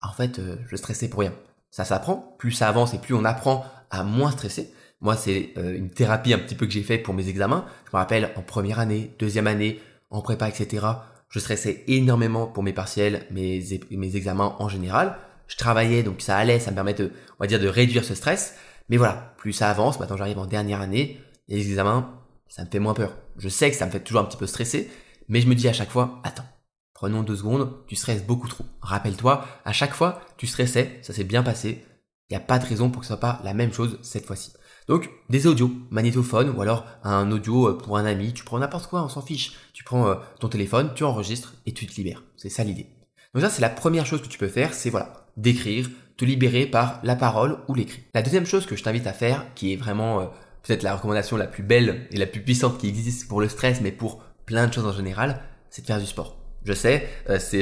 ah, 0.00 0.10
en 0.10 0.12
fait, 0.12 0.40
je 0.68 0.76
stressais 0.76 1.08
pour 1.08 1.20
rien. 1.20 1.34
Ça 1.70 1.84
s'apprend, 1.84 2.36
plus 2.38 2.52
ça 2.52 2.68
avance 2.68 2.94
et 2.94 2.98
plus 2.98 3.14
on 3.14 3.24
apprend 3.24 3.64
à 3.90 4.04
moins 4.04 4.30
stresser. 4.30 4.72
Moi, 5.00 5.16
c'est 5.16 5.50
euh, 5.56 5.76
une 5.76 5.90
thérapie 5.90 6.32
un 6.32 6.38
petit 6.38 6.54
peu 6.54 6.66
que 6.66 6.72
j'ai 6.72 6.82
fait 6.82 6.98
pour 6.98 7.14
mes 7.14 7.28
examens. 7.28 7.66
Je 7.86 7.96
me 7.96 7.98
rappelle 7.98 8.32
en 8.36 8.42
première 8.42 8.80
année, 8.80 9.14
deuxième 9.18 9.46
année, 9.46 9.80
en 10.10 10.22
prépa, 10.22 10.48
etc. 10.48 10.86
Je 11.28 11.38
stressais 11.38 11.84
énormément 11.86 12.46
pour 12.46 12.62
mes 12.62 12.72
partiels, 12.72 13.26
mes, 13.30 13.62
mes 13.90 14.16
examens 14.16 14.56
en 14.58 14.68
général. 14.68 15.16
Je 15.46 15.56
travaillais, 15.56 16.02
donc 16.02 16.20
ça 16.20 16.36
allait, 16.36 16.58
ça 16.58 16.70
me 16.70 16.74
permet 16.74 16.94
de, 16.94 17.12
on 17.38 17.44
va 17.44 17.46
dire, 17.46 17.60
de 17.60 17.68
réduire 17.68 18.04
ce 18.04 18.14
stress. 18.14 18.56
Mais 18.88 18.96
voilà, 18.96 19.34
plus 19.36 19.52
ça 19.52 19.70
avance, 19.70 20.00
maintenant 20.00 20.16
j'arrive 20.16 20.38
en 20.38 20.46
dernière 20.46 20.80
année, 20.80 21.20
les 21.48 21.68
examens, 21.68 22.18
ça 22.48 22.64
me 22.64 22.70
fait 22.70 22.78
moins 22.78 22.94
peur. 22.94 23.16
Je 23.36 23.48
sais 23.48 23.70
que 23.70 23.76
ça 23.76 23.86
me 23.86 23.90
fait 23.90 24.00
toujours 24.00 24.22
un 24.22 24.24
petit 24.24 24.36
peu 24.36 24.46
stresser, 24.46 24.90
mais 25.28 25.40
je 25.40 25.48
me 25.48 25.54
dis 25.54 25.68
à 25.68 25.72
chaque 25.72 25.90
fois, 25.90 26.20
attends, 26.24 26.46
prenons 26.94 27.22
deux 27.22 27.36
secondes, 27.36 27.84
tu 27.86 27.96
stresses 27.96 28.24
beaucoup 28.24 28.48
trop. 28.48 28.64
Rappelle-toi, 28.80 29.46
à 29.64 29.72
chaque 29.72 29.94
fois, 29.94 30.22
tu 30.38 30.46
stressais, 30.46 30.98
ça 31.02 31.12
s'est 31.12 31.24
bien 31.24 31.42
passé, 31.42 31.84
il 32.30 32.32
n'y 32.32 32.36
a 32.36 32.44
pas 32.44 32.58
de 32.58 32.66
raison 32.66 32.90
pour 32.90 33.00
que 33.00 33.06
ce 33.06 33.12
soit 33.12 33.20
pas 33.20 33.40
la 33.44 33.54
même 33.54 33.72
chose 33.72 33.98
cette 34.02 34.26
fois-ci. 34.26 34.52
Donc 34.88 35.10
des 35.28 35.46
audios, 35.46 35.70
magnétophone 35.90 36.54
ou 36.56 36.62
alors 36.62 36.86
un 37.04 37.30
audio 37.30 37.68
euh, 37.68 37.78
pour 37.78 37.98
un 37.98 38.06
ami, 38.06 38.32
tu 38.32 38.42
prends 38.42 38.58
n'importe 38.58 38.88
quoi, 38.88 39.04
on 39.04 39.08
s'en 39.08 39.20
fiche. 39.20 39.52
Tu 39.74 39.84
prends 39.84 40.08
euh, 40.08 40.14
ton 40.40 40.48
téléphone, 40.48 40.90
tu 40.94 41.04
enregistres 41.04 41.54
et 41.66 41.74
tu 41.74 41.86
te 41.86 41.94
libères. 41.94 42.22
C'est 42.36 42.48
ça 42.48 42.64
l'idée. 42.64 42.86
Donc 43.34 43.42
ça 43.42 43.50
c'est 43.50 43.60
la 43.60 43.68
première 43.68 44.06
chose 44.06 44.22
que 44.22 44.28
tu 44.28 44.38
peux 44.38 44.48
faire, 44.48 44.72
c'est 44.72 44.88
voilà, 44.88 45.26
d'écrire, 45.36 45.88
te 46.16 46.24
libérer 46.24 46.64
par 46.64 47.00
la 47.02 47.16
parole 47.16 47.58
ou 47.68 47.74
l'écrit. 47.74 48.02
La 48.14 48.22
deuxième 48.22 48.46
chose 48.46 48.64
que 48.64 48.76
je 48.76 48.82
t'invite 48.82 49.06
à 49.06 49.12
faire, 49.12 49.44
qui 49.54 49.74
est 49.74 49.76
vraiment 49.76 50.20
euh, 50.20 50.24
peut-être 50.62 50.82
la 50.82 50.96
recommandation 50.96 51.36
la 51.36 51.46
plus 51.46 51.62
belle 51.62 52.08
et 52.10 52.16
la 52.16 52.26
plus 52.26 52.42
puissante 52.42 52.78
qui 52.78 52.88
existe 52.88 53.28
pour 53.28 53.42
le 53.42 53.48
stress, 53.48 53.82
mais 53.82 53.92
pour 53.92 54.22
plein 54.46 54.66
de 54.66 54.72
choses 54.72 54.86
en 54.86 54.92
général, 54.92 55.42
c'est 55.68 55.82
de 55.82 55.86
faire 55.86 56.00
du 56.00 56.06
sport. 56.06 56.38
Je 56.64 56.72
sais, 56.72 57.08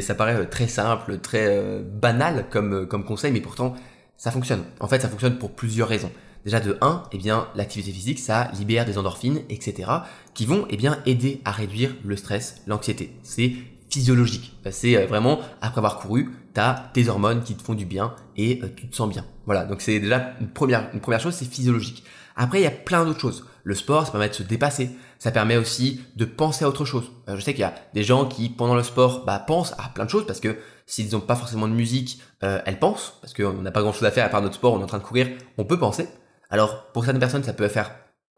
ça 0.00 0.14
paraît 0.14 0.46
très 0.46 0.68
simple, 0.68 1.18
très 1.18 1.80
banal 1.80 2.46
comme 2.48 3.04
conseil, 3.04 3.30
mais 3.30 3.40
pourtant 3.40 3.76
ça 4.16 4.30
fonctionne. 4.30 4.64
En 4.80 4.88
fait, 4.88 5.00
ça 5.00 5.08
fonctionne 5.08 5.38
pour 5.38 5.52
plusieurs 5.52 5.88
raisons. 5.88 6.10
Déjà 6.46 6.60
de 6.60 6.78
1, 6.80 7.02
eh 7.10 7.18
bien, 7.18 7.48
l'activité 7.56 7.90
physique, 7.90 8.20
ça 8.20 8.52
libère 8.56 8.84
des 8.84 8.98
endorphines, 8.98 9.40
etc., 9.50 9.90
qui 10.32 10.46
vont 10.46 10.64
eh 10.70 10.76
bien, 10.76 11.00
aider 11.04 11.40
à 11.44 11.50
réduire 11.50 11.92
le 12.04 12.14
stress, 12.14 12.62
l'anxiété. 12.68 13.12
C'est 13.24 13.52
physiologique. 13.90 14.56
C'est 14.70 14.96
euh, 14.96 15.06
vraiment, 15.06 15.40
après 15.60 15.78
avoir 15.78 15.98
couru, 15.98 16.30
tu 16.54 16.60
as 16.60 16.88
tes 16.94 17.08
hormones 17.08 17.42
qui 17.42 17.56
te 17.56 17.64
font 17.64 17.74
du 17.74 17.84
bien 17.84 18.14
et 18.36 18.60
euh, 18.62 18.68
tu 18.76 18.86
te 18.86 18.94
sens 18.94 19.08
bien. 19.08 19.24
Voilà, 19.44 19.64
donc 19.64 19.80
c'est 19.80 19.98
déjà 19.98 20.34
une 20.40 20.46
première, 20.46 20.88
une 20.94 21.00
première 21.00 21.18
chose, 21.18 21.34
c'est 21.34 21.50
physiologique. 21.50 22.04
Après, 22.36 22.60
il 22.60 22.62
y 22.62 22.68
a 22.68 22.70
plein 22.70 23.04
d'autres 23.04 23.18
choses. 23.18 23.44
Le 23.64 23.74
sport, 23.74 24.06
ça 24.06 24.12
permet 24.12 24.28
de 24.28 24.34
se 24.34 24.44
dépasser. 24.44 24.90
Ça 25.18 25.32
permet 25.32 25.56
aussi 25.56 26.00
de 26.14 26.24
penser 26.24 26.64
à 26.64 26.68
autre 26.68 26.84
chose. 26.84 27.10
Euh, 27.28 27.34
je 27.34 27.40
sais 27.40 27.54
qu'il 27.54 27.62
y 27.62 27.64
a 27.64 27.74
des 27.92 28.04
gens 28.04 28.24
qui, 28.24 28.50
pendant 28.50 28.76
le 28.76 28.84
sport, 28.84 29.24
bah, 29.24 29.40
pensent 29.40 29.72
à 29.78 29.88
plein 29.92 30.04
de 30.04 30.10
choses 30.10 30.28
parce 30.28 30.38
que 30.38 30.56
s'ils 30.86 31.10
n'ont 31.10 31.18
pas 31.20 31.34
forcément 31.34 31.66
de 31.66 31.74
musique, 31.74 32.20
elles 32.40 32.78
pensent 32.78 33.14
parce 33.20 33.34
qu'on 33.34 33.54
n'a 33.54 33.72
pas 33.72 33.82
grand 33.82 33.92
chose 33.92 34.04
à 34.04 34.12
faire 34.12 34.24
à 34.24 34.28
part 34.28 34.42
notre 34.42 34.54
sport, 34.54 34.74
on 34.74 34.78
est 34.78 34.84
en 34.84 34.86
train 34.86 34.98
de 34.98 35.02
courir, 35.02 35.26
on 35.58 35.64
peut 35.64 35.80
penser. 35.80 36.06
Alors, 36.50 36.92
pour 36.92 37.04
certaines 37.04 37.20
personnes, 37.20 37.44
ça 37.44 37.52
peut 37.52 37.68
faire 37.68 37.90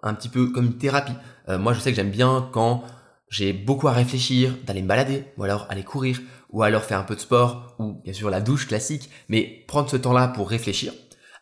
un 0.02 0.14
petit 0.14 0.28
peu 0.28 0.50
comme 0.50 0.66
une 0.66 0.78
thérapie. 0.78 1.14
Euh, 1.48 1.58
moi, 1.58 1.72
je 1.72 1.80
sais 1.80 1.90
que 1.90 1.96
j'aime 1.96 2.10
bien 2.10 2.48
quand 2.52 2.84
j'ai 3.28 3.52
beaucoup 3.52 3.88
à 3.88 3.92
réfléchir, 3.92 4.54
d'aller 4.64 4.82
me 4.82 4.88
balader, 4.88 5.24
ou 5.36 5.44
alors 5.44 5.66
aller 5.68 5.82
courir, 5.82 6.20
ou 6.50 6.62
alors 6.62 6.84
faire 6.84 6.98
un 6.98 7.04
peu 7.04 7.14
de 7.14 7.20
sport, 7.20 7.74
ou 7.78 8.00
bien 8.02 8.12
sûr 8.12 8.30
la 8.30 8.40
douche 8.40 8.66
classique, 8.66 9.10
mais 9.28 9.64
prendre 9.66 9.90
ce 9.90 9.96
temps-là 9.96 10.28
pour 10.28 10.48
réfléchir. 10.48 10.92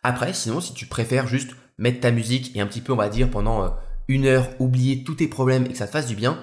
Après, 0.03 0.33
sinon, 0.33 0.59
si 0.59 0.73
tu 0.73 0.85
préfères 0.85 1.27
juste 1.27 1.51
mettre 1.77 2.01
ta 2.01 2.11
musique 2.11 2.55
et 2.55 2.61
un 2.61 2.67
petit 2.67 2.81
peu, 2.81 2.93
on 2.93 2.97
va 2.97 3.09
dire, 3.09 3.29
pendant 3.29 3.63
euh, 3.63 3.69
une 4.07 4.25
heure, 4.25 4.49
oublier 4.59 5.03
tous 5.03 5.15
tes 5.15 5.27
problèmes 5.27 5.65
et 5.65 5.69
que 5.69 5.77
ça 5.77 5.87
te 5.87 5.91
fasse 5.91 6.07
du 6.07 6.15
bien, 6.15 6.41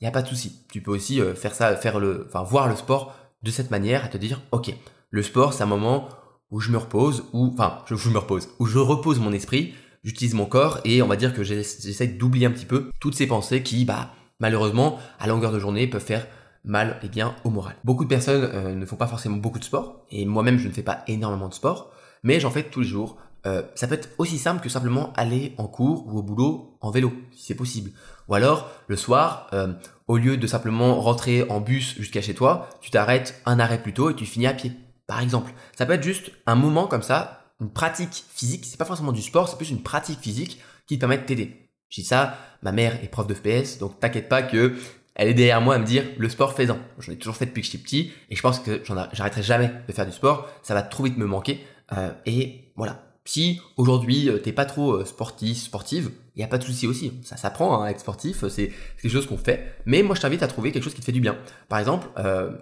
il 0.00 0.04
n'y 0.04 0.08
a 0.08 0.12
pas 0.12 0.22
de 0.22 0.28
souci. 0.28 0.66
Tu 0.70 0.80
peux 0.80 0.90
aussi 0.90 1.20
euh, 1.20 1.34
faire 1.34 1.54
ça, 1.54 1.74
faire 1.76 1.98
le, 1.98 2.26
enfin, 2.28 2.42
voir 2.42 2.68
le 2.68 2.76
sport 2.76 3.14
de 3.42 3.50
cette 3.50 3.70
manière, 3.70 4.04
à 4.04 4.08
te 4.08 4.18
dire, 4.18 4.42
ok, 4.52 4.74
le 5.10 5.22
sport, 5.22 5.52
c'est 5.52 5.62
un 5.62 5.66
moment 5.66 6.08
où 6.50 6.60
je 6.60 6.70
me 6.70 6.78
repose, 6.78 7.24
ou 7.32 7.52
enfin, 7.52 7.82
je, 7.86 7.94
me 8.08 8.18
repose, 8.18 8.48
où 8.58 8.66
je 8.66 8.78
repose 8.78 9.18
mon 9.18 9.32
esprit, 9.32 9.74
j'utilise 10.04 10.34
mon 10.34 10.46
corps 10.46 10.80
et 10.84 11.02
on 11.02 11.08
va 11.08 11.16
dire 11.16 11.34
que 11.34 11.42
j'essaie 11.42 12.06
d'oublier 12.06 12.46
un 12.46 12.52
petit 12.52 12.66
peu 12.66 12.90
toutes 13.00 13.14
ces 13.14 13.26
pensées 13.26 13.62
qui, 13.62 13.84
bah, 13.84 14.10
malheureusement, 14.40 14.98
à 15.18 15.26
longueur 15.26 15.52
de 15.52 15.58
journée, 15.58 15.86
peuvent 15.86 16.04
faire 16.04 16.26
mal 16.64 16.98
et 17.02 17.08
bien 17.08 17.34
au 17.44 17.50
moral. 17.50 17.76
Beaucoup 17.84 18.04
de 18.04 18.08
personnes 18.08 18.50
euh, 18.52 18.74
ne 18.74 18.86
font 18.86 18.96
pas 18.96 19.06
forcément 19.06 19.36
beaucoup 19.36 19.58
de 19.58 19.64
sport 19.64 20.04
et 20.10 20.24
moi-même 20.24 20.58
je 20.58 20.66
ne 20.66 20.72
fais 20.72 20.82
pas 20.82 21.04
énormément 21.06 21.48
de 21.48 21.54
sport, 21.54 21.92
mais 22.22 22.40
j'en 22.40 22.50
fais 22.50 22.64
tous 22.64 22.80
les 22.80 22.88
jours 22.88 23.16
euh, 23.46 23.62
ça 23.76 23.86
peut 23.86 23.94
être 23.94 24.10
aussi 24.18 24.38
simple 24.38 24.60
que 24.60 24.68
simplement 24.68 25.12
aller 25.14 25.54
en 25.56 25.68
cours 25.68 26.06
ou 26.08 26.18
au 26.18 26.22
boulot 26.22 26.76
en 26.80 26.90
vélo, 26.90 27.12
si 27.32 27.44
c'est 27.46 27.54
possible. 27.54 27.92
Ou 28.28 28.34
alors, 28.34 28.68
le 28.88 28.96
soir, 28.96 29.46
euh, 29.52 29.72
au 30.08 30.16
lieu 30.16 30.36
de 30.36 30.46
simplement 30.48 31.00
rentrer 31.00 31.48
en 31.48 31.60
bus 31.60 31.94
jusqu'à 31.96 32.20
chez 32.20 32.34
toi, 32.34 32.68
tu 32.80 32.90
t'arrêtes 32.90 33.40
un 33.46 33.60
arrêt 33.60 33.80
plus 33.80 33.92
tôt 33.92 34.10
et 34.10 34.14
tu 34.14 34.24
finis 34.24 34.48
à 34.48 34.54
pied, 34.54 34.72
par 35.06 35.20
exemple. 35.20 35.52
Ça 35.76 35.86
peut 35.86 35.94
être 35.94 36.02
juste 36.02 36.30
un 36.46 36.54
moment 36.54 36.86
comme 36.86 37.02
ça, 37.02 37.52
une 37.60 37.70
pratique 37.70 38.24
physique, 38.34 38.64
c'est 38.64 38.78
pas 38.78 38.84
forcément 38.84 39.12
du 39.12 39.22
sport, 39.22 39.48
c'est 39.48 39.56
plus 39.56 39.70
une 39.70 39.82
pratique 39.82 40.20
physique 40.20 40.60
qui 40.86 40.96
te 40.96 41.00
permet 41.00 41.18
de 41.18 41.24
t'aider. 41.24 41.70
Je 41.88 42.00
dis 42.00 42.06
ça, 42.06 42.36
ma 42.62 42.72
mère 42.72 43.02
est 43.02 43.08
prof 43.08 43.26
de 43.26 43.34
FPS, 43.34 43.78
donc 43.78 44.00
t'inquiète 44.00 44.28
pas 44.28 44.42
que 44.42 44.74
elle 45.16 45.28
est 45.28 45.34
derrière 45.34 45.62
moi 45.62 45.74
à 45.74 45.78
me 45.78 45.86
dire 45.86 46.04
le 46.18 46.28
sport 46.28 46.54
faisant. 46.54 46.78
J'en 46.98 47.12
ai 47.12 47.16
toujours 47.16 47.36
fait 47.36 47.46
depuis 47.46 47.62
que 47.62 47.66
j'étais 47.66 47.82
petit 47.82 48.12
et 48.28 48.36
je 48.36 48.42
pense 48.42 48.60
que 48.60 48.82
j'arrêterai 48.84 49.42
jamais 49.42 49.72
de 49.88 49.92
faire 49.92 50.04
du 50.04 50.12
sport. 50.12 50.48
Ça 50.62 50.74
va 50.74 50.82
trop 50.82 51.04
vite 51.04 51.16
me 51.16 51.24
manquer. 51.24 51.64
Euh, 51.96 52.10
et 52.26 52.72
voilà. 52.76 53.05
Si 53.26 53.60
aujourd'hui 53.76 54.30
euh, 54.30 54.38
t'es 54.38 54.52
pas 54.52 54.64
trop 54.64 54.92
euh, 54.92 55.04
sportif, 55.04 55.58
sportive, 55.58 56.10
il 56.34 56.40
y 56.40 56.44
a 56.44 56.48
pas 56.48 56.56
de 56.56 56.64
souci 56.64 56.86
aussi. 56.86 57.12
Ça 57.22 57.36
s'apprend 57.36 57.82
hein, 57.82 57.88
être 57.88 58.00
sportif, 58.00 58.46
c'est 58.48 58.72
quelque 59.02 59.12
chose 59.12 59.26
qu'on 59.26 59.36
fait. 59.36 59.74
Mais 59.84 60.02
moi 60.02 60.16
je 60.16 60.22
t'invite 60.22 60.42
à 60.42 60.48
trouver 60.48 60.72
quelque 60.72 60.84
chose 60.84 60.94
qui 60.94 61.00
te 61.00 61.06
fait 61.06 61.12
du 61.12 61.20
bien. 61.20 61.36
Par 61.68 61.78
exemple, 61.78 62.08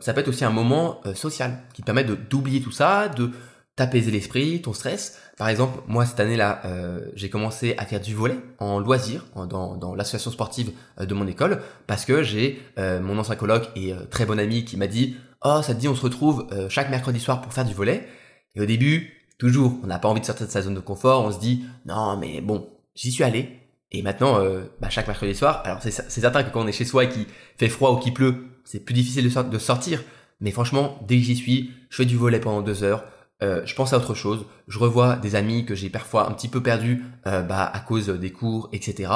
ça 0.00 0.14
peut 0.14 0.20
être 0.20 0.28
aussi 0.28 0.44
un 0.44 0.50
moment 0.50 1.00
social 1.14 1.58
qui 1.72 1.82
te 1.82 1.86
permet 1.86 2.04
d'oublier 2.04 2.60
tout 2.60 2.70
ça, 2.70 3.08
de 3.08 3.30
t'apaiser 3.76 4.10
l'esprit, 4.10 4.62
ton 4.62 4.72
stress. 4.72 5.18
Par 5.36 5.48
exemple, 5.48 5.82
moi 5.88 6.06
cette 6.06 6.20
année-là, 6.20 6.62
euh, 6.64 7.00
j'ai 7.14 7.28
commencé 7.28 7.74
à 7.76 7.84
faire 7.86 8.00
du 8.00 8.14
volet 8.14 8.38
en 8.58 8.78
loisir 8.78 9.26
dans, 9.34 9.76
dans 9.76 9.94
l'association 9.94 10.30
sportive 10.30 10.70
euh, 11.00 11.06
de 11.06 11.14
mon 11.14 11.26
école 11.26 11.60
parce 11.86 12.04
que 12.04 12.22
j'ai 12.22 12.62
euh, 12.78 13.00
mon 13.00 13.18
ancien 13.18 13.34
coloc 13.34 13.68
et 13.74 13.92
très 14.10 14.26
bon 14.26 14.38
ami 14.38 14.64
qui 14.64 14.76
m'a 14.76 14.86
dit 14.86 15.16
"Oh, 15.42 15.60
ça 15.62 15.74
te 15.74 15.80
dit 15.80 15.88
on 15.88 15.94
se 15.94 16.02
retrouve 16.02 16.46
chaque 16.68 16.90
mercredi 16.90 17.18
soir 17.18 17.42
pour 17.42 17.52
faire 17.52 17.64
du 17.64 17.74
volet." 17.74 18.06
Et 18.54 18.60
au 18.60 18.66
début, 18.66 19.12
toujours, 19.38 19.78
on 19.82 19.86
n'a 19.86 19.98
pas 19.98 20.08
envie 20.08 20.20
de 20.20 20.26
sortir 20.26 20.46
de 20.46 20.50
sa 20.50 20.62
zone 20.62 20.74
de 20.74 20.80
confort, 20.80 21.24
on 21.24 21.32
se 21.32 21.38
dit 21.38 21.64
"Non, 21.86 22.16
mais 22.16 22.40
bon, 22.40 22.68
j'y 22.94 23.12
suis 23.12 23.24
allé." 23.24 23.60
Et 23.92 24.02
maintenant, 24.02 24.40
bah, 24.80 24.90
chaque 24.90 25.06
mercredi 25.06 25.36
soir, 25.36 25.62
alors 25.64 25.78
c'est 25.80 25.92
certain 25.92 26.42
que 26.42 26.50
quand 26.50 26.64
on 26.64 26.66
est 26.66 26.72
chez 26.72 26.84
soi 26.84 27.04
et 27.04 27.08
qu'il 27.08 27.26
fait 27.56 27.68
froid 27.68 27.92
ou 27.92 27.98
qu'il 27.98 28.12
pleut, 28.12 28.46
c'est 28.64 28.80
plus 28.80 28.92
difficile 28.92 29.32
de, 29.32 29.42
de 29.42 29.58
sortir. 29.58 30.02
Mais 30.40 30.50
franchement, 30.50 30.98
dès 31.06 31.18
que 31.18 31.22
j'y 31.22 31.36
suis, 31.36 31.70
je 31.90 31.98
fais 31.98 32.04
du 32.04 32.16
volet 32.16 32.40
pendant 32.40 32.60
deux 32.60 32.82
heures 32.82 33.04
euh, 33.42 33.62
je 33.66 33.74
pense 33.74 33.92
à 33.92 33.96
autre 33.96 34.14
chose, 34.14 34.46
je 34.68 34.78
revois 34.78 35.16
des 35.16 35.34
amis 35.34 35.66
que 35.66 35.74
j'ai 35.74 35.90
parfois 35.90 36.28
un 36.28 36.32
petit 36.32 36.48
peu 36.48 36.62
perdus 36.62 37.04
euh, 37.26 37.42
bah, 37.42 37.70
à 37.72 37.80
cause 37.80 38.08
des 38.08 38.30
cours, 38.30 38.68
etc. 38.72 39.10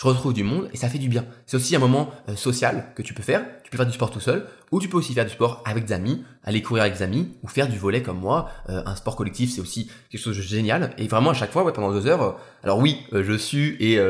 Je 0.00 0.06
retrouve 0.06 0.32
du 0.32 0.44
monde 0.44 0.70
et 0.72 0.78
ça 0.78 0.88
fait 0.88 0.98
du 0.98 1.10
bien. 1.10 1.26
C'est 1.44 1.58
aussi 1.58 1.76
un 1.76 1.78
moment 1.78 2.10
euh, 2.28 2.36
social 2.36 2.86
que 2.94 3.02
tu 3.02 3.12
peux 3.12 3.22
faire. 3.22 3.44
Tu 3.64 3.70
peux 3.70 3.76
faire 3.76 3.86
du 3.86 3.92
sport 3.92 4.10
tout 4.10 4.20
seul 4.20 4.46
ou 4.70 4.80
tu 4.80 4.88
peux 4.88 4.96
aussi 4.96 5.12
faire 5.12 5.26
du 5.26 5.30
sport 5.30 5.62
avec 5.66 5.84
des 5.84 5.92
amis, 5.92 6.24
aller 6.42 6.62
courir 6.62 6.84
avec 6.84 6.94
des 6.94 7.02
amis 7.02 7.36
ou 7.42 7.48
faire 7.48 7.68
du 7.68 7.76
volet 7.76 8.02
comme 8.02 8.18
moi. 8.18 8.48
un 8.68 8.94
sport 8.96 9.16
collectif, 9.16 9.52
c'est 9.52 9.60
aussi 9.60 9.90
quelque 10.08 10.22
chose 10.22 10.36
de 10.36 10.42
génial. 10.42 10.94
Et 10.96 11.06
vraiment 11.06 11.30
à 11.30 11.34
chaque 11.34 11.50
fois, 11.50 11.70
pendant 11.72 11.92
deux 11.92 12.06
heures, 12.06 12.38
alors 12.62 12.78
oui, 12.78 13.00
je 13.12 13.36
suis 13.36 13.76
et 13.80 14.00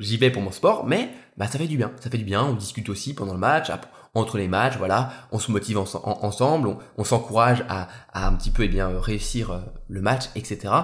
j'y 0.00 0.16
vais 0.18 0.30
pour 0.30 0.42
mon 0.42 0.52
sport, 0.52 0.86
mais 0.86 1.10
bah 1.38 1.46
ça 1.46 1.58
fait 1.58 1.66
du 1.66 1.78
bien. 1.78 1.90
Ça 2.00 2.10
fait 2.10 2.18
du 2.18 2.24
bien. 2.24 2.44
On 2.44 2.52
discute 2.52 2.88
aussi 2.90 3.14
pendant 3.14 3.32
le 3.32 3.38
match 3.38 3.70
entre 4.14 4.36
les 4.36 4.48
matchs, 4.48 4.76
voilà, 4.76 5.10
on 5.30 5.38
se 5.38 5.50
motive 5.50 5.78
ensemble, 5.78 6.76
on, 6.98 7.04
s'encourage 7.04 7.64
à, 7.68 7.88
un 8.14 8.34
petit 8.34 8.50
peu 8.50 8.64
eh 8.64 8.68
bien 8.68 8.90
réussir 9.00 9.50
euh, 9.50 9.60
le 9.88 10.02
match, 10.02 10.24
etc. 10.34 10.74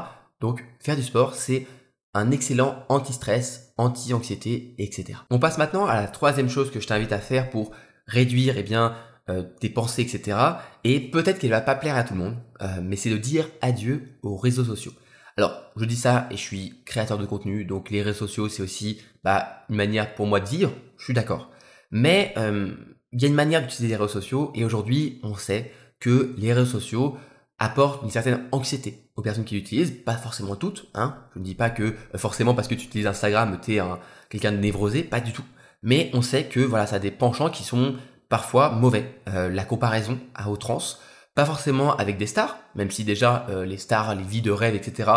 Donc 0.41 0.65
faire 0.81 0.97
du 0.97 1.03
sport, 1.03 1.35
c'est 1.35 1.67
un 2.15 2.31
excellent 2.31 2.85
anti-stress, 2.89 3.73
anti-anxiété, 3.77 4.75
etc. 4.79 5.21
On 5.31 5.39
passe 5.39 5.59
maintenant 5.59 5.87
à 5.87 5.95
la 5.95 6.07
troisième 6.07 6.49
chose 6.49 6.71
que 6.71 6.81
je 6.81 6.87
t'invite 6.87 7.13
à 7.13 7.19
faire 7.19 7.51
pour 7.51 7.73
réduire 8.07 8.55
eh 8.57 8.63
bien 8.63 8.95
euh, 9.29 9.43
tes 9.43 9.69
pensées, 9.69 10.03
etc. 10.03 10.39
Et 10.85 11.01
peut-être 11.01 11.39
qu'elle 11.39 11.51
va 11.51 11.61
pas 11.61 11.75
plaire 11.75 11.97
à 11.97 12.05
tout 12.05 12.15
le 12.15 12.21
monde, 12.21 12.37
euh, 12.63 12.67
mais 12.83 12.97
c'est 12.97 13.11
de 13.11 13.17
dire 13.17 13.49
adieu 13.61 14.09
aux 14.23 14.37
réseaux 14.37 14.65
sociaux. 14.65 14.93
Alors, 15.37 15.55
je 15.77 15.85
dis 15.85 15.97
ça 15.97 16.27
et 16.31 16.37
je 16.37 16.43
suis 16.43 16.83
créateur 16.85 17.19
de 17.19 17.27
contenu, 17.27 17.65
donc 17.65 17.91
les 17.91 18.03
réseaux 18.03 18.27
sociaux, 18.27 18.49
c'est 18.49 18.63
aussi 18.63 19.01
bah, 19.23 19.65
une 19.69 19.77
manière 19.77 20.15
pour 20.15 20.27
moi 20.27 20.41
de 20.41 20.49
vivre, 20.49 20.73
je 20.97 21.05
suis 21.05 21.15
d'accord. 21.15 21.51
Mais 21.91 22.35
il 22.37 23.23
y 23.23 23.25
a 23.25 23.29
une 23.29 23.35
manière 23.35 23.63
d'utiliser 23.63 23.89
les 23.89 23.97
réseaux 23.97 24.21
sociaux 24.21 24.51
et 24.55 24.65
aujourd'hui, 24.65 25.21
on 25.23 25.37
sait 25.37 25.71
que 26.01 26.35
les 26.37 26.53
réseaux 26.53 26.81
sociaux 26.81 27.17
apportent 27.59 28.03
une 28.03 28.11
certaine 28.11 28.45
anxiété 28.53 29.11
aux 29.17 29.23
personnes 29.23 29.45
qui 29.45 29.57
l'utilisent, 29.57 29.93
pas 30.05 30.17
forcément 30.17 30.55
toutes, 30.55 30.87
hein. 30.95 31.17
Je 31.35 31.41
ne 31.41 31.45
dis 31.45 31.55
pas 31.55 31.71
que 31.71 31.83
euh, 31.83 32.19
forcément 32.19 32.55
parce 32.55 32.69
que 32.69 32.75
tu 32.75 32.87
utilises 32.87 33.07
Instagram, 33.07 33.59
tu 33.63 33.77
es 33.77 33.81
quelqu'un 34.31 34.53
de 34.53 34.59
névrosé, 34.59 35.03
pas 35.03 35.21
du 35.21 35.33
tout. 35.33 35.45
Mais 35.83 36.11
on 36.15 36.23
sait 36.23 36.45
que 36.45 36.61
voilà, 36.61 36.87
ça 36.87 36.97
a 36.97 36.99
des 37.01 37.11
penchants 37.11 37.51
qui 37.51 37.65
sont 37.65 37.97
parfois 38.29 38.71
mauvais. 38.71 39.21
Euh, 39.29 39.49
la 39.49 39.65
comparaison 39.65 40.19
à 40.35 40.51
outrance, 40.51 41.01
pas 41.35 41.45
forcément 41.45 41.97
avec 41.97 42.19
des 42.19 42.27
stars, 42.27 42.59
même 42.75 42.91
si 42.91 43.05
déjà 43.05 43.47
euh, 43.49 43.65
les 43.65 43.79
stars, 43.79 44.15
les 44.15 44.25
vies 44.25 44.43
de 44.43 44.51
rêve, 44.51 44.75
etc., 44.75 45.11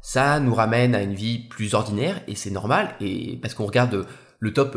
ça 0.00 0.40
nous 0.40 0.54
ramène 0.54 0.96
à 0.96 1.02
une 1.02 1.14
vie 1.14 1.38
plus 1.38 1.74
ordinaire 1.74 2.20
et 2.26 2.34
c'est 2.34 2.50
normal. 2.50 2.94
Et 3.00 3.38
parce 3.40 3.54
qu'on 3.54 3.66
regarde 3.66 4.04
le 4.40 4.52
top 4.52 4.76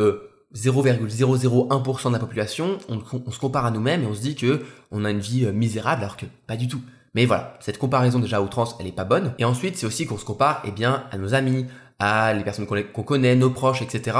0,001% 0.55 2.07
de 2.07 2.13
la 2.13 2.19
population, 2.19 2.77
on, 2.87 3.31
se 3.31 3.39
compare 3.39 3.65
à 3.65 3.71
nous-mêmes 3.71 4.03
et 4.03 4.05
on 4.05 4.13
se 4.13 4.21
dit 4.21 4.35
que 4.35 4.63
on 4.91 5.03
a 5.03 5.11
une 5.11 5.19
vie 5.19 5.45
euh, 5.45 5.51
misérable 5.51 6.03
alors 6.03 6.17
que 6.17 6.25
pas 6.47 6.55
du 6.55 6.67
tout. 6.67 6.81
Mais 7.15 7.25
voilà, 7.25 7.57
cette 7.61 7.77
comparaison 7.77 8.19
déjà 8.19 8.41
au 8.41 8.47
trans, 8.47 8.67
elle 8.79 8.87
est 8.87 8.91
pas 8.91 9.05
bonne. 9.05 9.33
Et 9.39 9.45
ensuite, 9.45 9.77
c'est 9.77 9.87
aussi 9.87 10.05
qu'on 10.05 10.17
se 10.17 10.25
compare 10.25 10.61
eh 10.65 10.71
bien, 10.71 11.05
à 11.11 11.17
nos 11.17 11.33
amis, 11.33 11.65
à 11.97 12.33
les 12.33 12.43
personnes 12.43 12.67
qu'on 12.67 13.03
connaît, 13.03 13.35
nos 13.35 13.49
proches, 13.49 13.81
etc. 13.81 14.17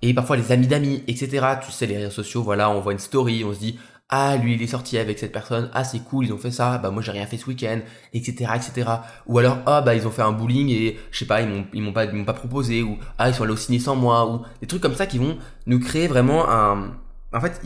Et 0.00 0.14
parfois 0.14 0.36
les 0.36 0.52
amis 0.52 0.66
d'amis, 0.66 1.02
etc. 1.08 1.44
Tu 1.64 1.72
sais, 1.72 1.86
les 1.86 1.96
réseaux 1.96 2.10
sociaux, 2.10 2.42
voilà, 2.42 2.70
on 2.70 2.80
voit 2.80 2.92
une 2.92 2.98
story, 2.98 3.44
on 3.44 3.52
se 3.52 3.58
dit, 3.58 3.78
ah 4.08 4.36
lui 4.36 4.54
il 4.54 4.62
est 4.62 4.68
sorti 4.68 4.98
avec 4.98 5.18
cette 5.18 5.32
personne, 5.32 5.68
ah 5.74 5.82
c'est 5.82 5.98
cool 5.98 6.26
ils 6.26 6.32
ont 6.32 6.38
fait 6.38 6.52
ça, 6.52 6.78
bah 6.78 6.90
moi 6.90 7.02
j'ai 7.02 7.10
rien 7.10 7.26
fait 7.26 7.38
ce 7.38 7.46
week-end, 7.46 7.80
etc 8.12 8.52
etc. 8.54 8.88
Ou 9.26 9.38
alors 9.38 9.58
ah 9.66 9.80
bah 9.80 9.96
ils 9.96 10.06
ont 10.06 10.12
fait 10.12 10.22
un 10.22 10.30
bowling 10.30 10.68
et 10.68 10.96
je 11.10 11.18
sais 11.18 11.24
pas 11.24 11.40
ils 11.42 11.48
m'ont 11.48 11.64
ils 11.72 11.82
m'ont 11.82 11.92
pas 11.92 12.04
ils 12.04 12.12
m'ont 12.12 12.24
pas 12.24 12.32
proposé 12.32 12.82
ou 12.82 12.98
ah 13.18 13.28
ils 13.28 13.34
sont 13.34 13.42
allés 13.42 13.52
au 13.52 13.56
ciné 13.56 13.80
sans 13.80 13.96
moi 13.96 14.30
ou 14.30 14.42
des 14.60 14.68
trucs 14.68 14.80
comme 14.80 14.94
ça 14.94 15.06
qui 15.06 15.18
vont 15.18 15.38
nous 15.66 15.80
créer 15.80 16.06
vraiment 16.06 16.48
un 16.48 16.92
en 17.32 17.40
fait 17.40 17.60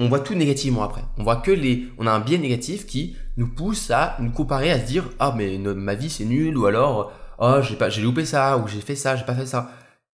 on 0.00 0.08
voit 0.08 0.18
tout 0.18 0.34
négativement 0.34 0.82
après. 0.82 1.02
On 1.16 1.22
voit 1.22 1.36
que 1.36 1.52
les 1.52 1.86
on 1.98 2.08
a 2.08 2.10
un 2.10 2.20
biais 2.20 2.38
négatif 2.38 2.86
qui 2.86 3.14
nous 3.36 3.48
pousse 3.48 3.90
à 3.90 4.16
nous 4.20 4.30
comparer 4.30 4.70
à 4.70 4.80
se 4.80 4.86
dire 4.86 5.04
ah 5.18 5.34
mais 5.36 5.58
ma 5.58 5.94
vie 5.94 6.10
c'est 6.10 6.24
nul 6.24 6.56
ou 6.56 6.66
alors 6.66 7.12
oh 7.38 7.60
j'ai 7.62 7.76
pas 7.76 7.90
j'ai 7.90 8.02
loupé 8.02 8.24
ça 8.24 8.58
ou 8.58 8.68
j'ai 8.68 8.80
fait 8.80 8.96
ça 8.96 9.16
j'ai 9.16 9.24
pas 9.24 9.34
fait 9.34 9.46
ça 9.46 9.72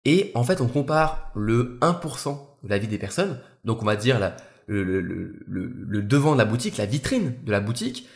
et 0.04 0.32
en 0.36 0.44
fait 0.44 0.62
on 0.62 0.68
compare 0.68 1.32
le 1.36 1.78
1% 1.82 2.38
de 2.64 2.70
la 2.70 2.78
vie 2.78 2.88
des 2.88 2.98
personnes 2.98 3.40
donc 3.64 3.82
on 3.82 3.86
va 3.86 3.96
dire 3.96 4.20
le, 4.68 5.00
le, 5.00 6.02
devant 6.02 6.34
de 6.34 6.38
la 6.38 6.46
boutique, 6.46 6.78
la 6.78 6.86
vitrine 6.86 7.36
de 7.44 7.52
la 7.52 7.60
boutique, 7.60 8.08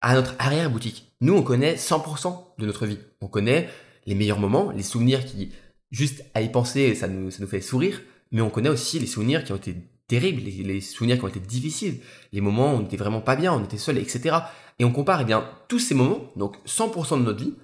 à 0.00 0.14
notre 0.14 0.34
arrière-boutique. 0.38 1.12
Nous, 1.20 1.34
on 1.34 1.42
connaît 1.42 1.74
100% 1.74 2.58
de 2.58 2.66
notre 2.66 2.86
vie. 2.86 2.98
On 3.20 3.28
connaît 3.28 3.68
les 4.06 4.14
meilleurs 4.14 4.38
moments, 4.38 4.70
les 4.70 4.82
souvenirs 4.82 5.24
qui, 5.24 5.52
juste 5.90 6.24
à 6.34 6.42
y 6.42 6.50
penser, 6.50 6.94
ça 6.94 7.08
nous, 7.08 7.30
ça 7.30 7.38
nous 7.40 7.48
fait 7.48 7.60
sourire, 7.60 8.00
mais 8.32 8.40
on 8.40 8.50
connaît 8.50 8.68
aussi 8.68 8.98
les 8.98 9.06
souvenirs 9.06 9.44
qui 9.44 9.52
ont 9.52 9.56
été 9.56 9.76
les, 10.20 10.80
souvenirs 10.80 11.18
qui 11.18 11.24
ont 11.24 11.28
été 11.28 11.40
difficiles, 11.40 12.00
les 12.32 12.40
moments 12.40 12.74
où 12.74 12.76
on 12.76 12.80
n'était 12.80 12.96
vraiment 12.96 13.20
pas 13.20 13.36
bien, 13.36 13.52
on 13.52 13.64
était 13.64 13.78
seul, 13.78 13.98
etc. 13.98 14.36
Et 14.78 14.84
on 14.84 14.92
compare 14.92 15.20
eh 15.20 15.24
bien 15.24 15.48
tous 15.68 15.78
ces 15.78 15.94
moments, 15.94 16.30
donc 16.36 16.56
100% 16.66 17.18
de 17.18 17.24
notre 17.24 17.44
vie, 17.44 17.54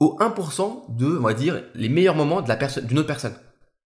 au 0.00 0.16
1% 0.20 0.96
de, 0.96 1.06
on 1.06 1.22
va 1.22 1.34
dire, 1.34 1.64
les 1.74 1.88
meilleurs 1.88 2.14
moments 2.14 2.42
d'une 2.42 2.98
autre 2.98 3.06
personne 3.06 3.34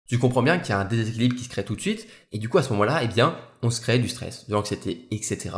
tu 0.08 0.18
comprends 0.18 0.42
bien 0.42 0.58
qu'il 0.58 0.70
y 0.70 0.74
a 0.74 0.80
un 0.80 0.86
déséquilibre 0.86 1.36
qui 1.36 1.44
se 1.44 1.50
crée 1.50 1.66
tout 1.66 1.76
de 1.76 1.82
suite, 1.82 2.08
et 2.32 2.40
du 2.40 2.50
coup 2.50 2.58
à 2.58 2.64
ce 2.64 2.70
moment-là, 2.72 3.02
eh 3.04 3.08
bien, 3.08 3.38
on 3.62 3.70
se 3.70 3.82
crée 3.82 4.00
du 4.00 4.08
stress, 4.08 4.48
de 4.48 4.54
l'anxiété, 4.54 5.08
etc. 5.12 5.50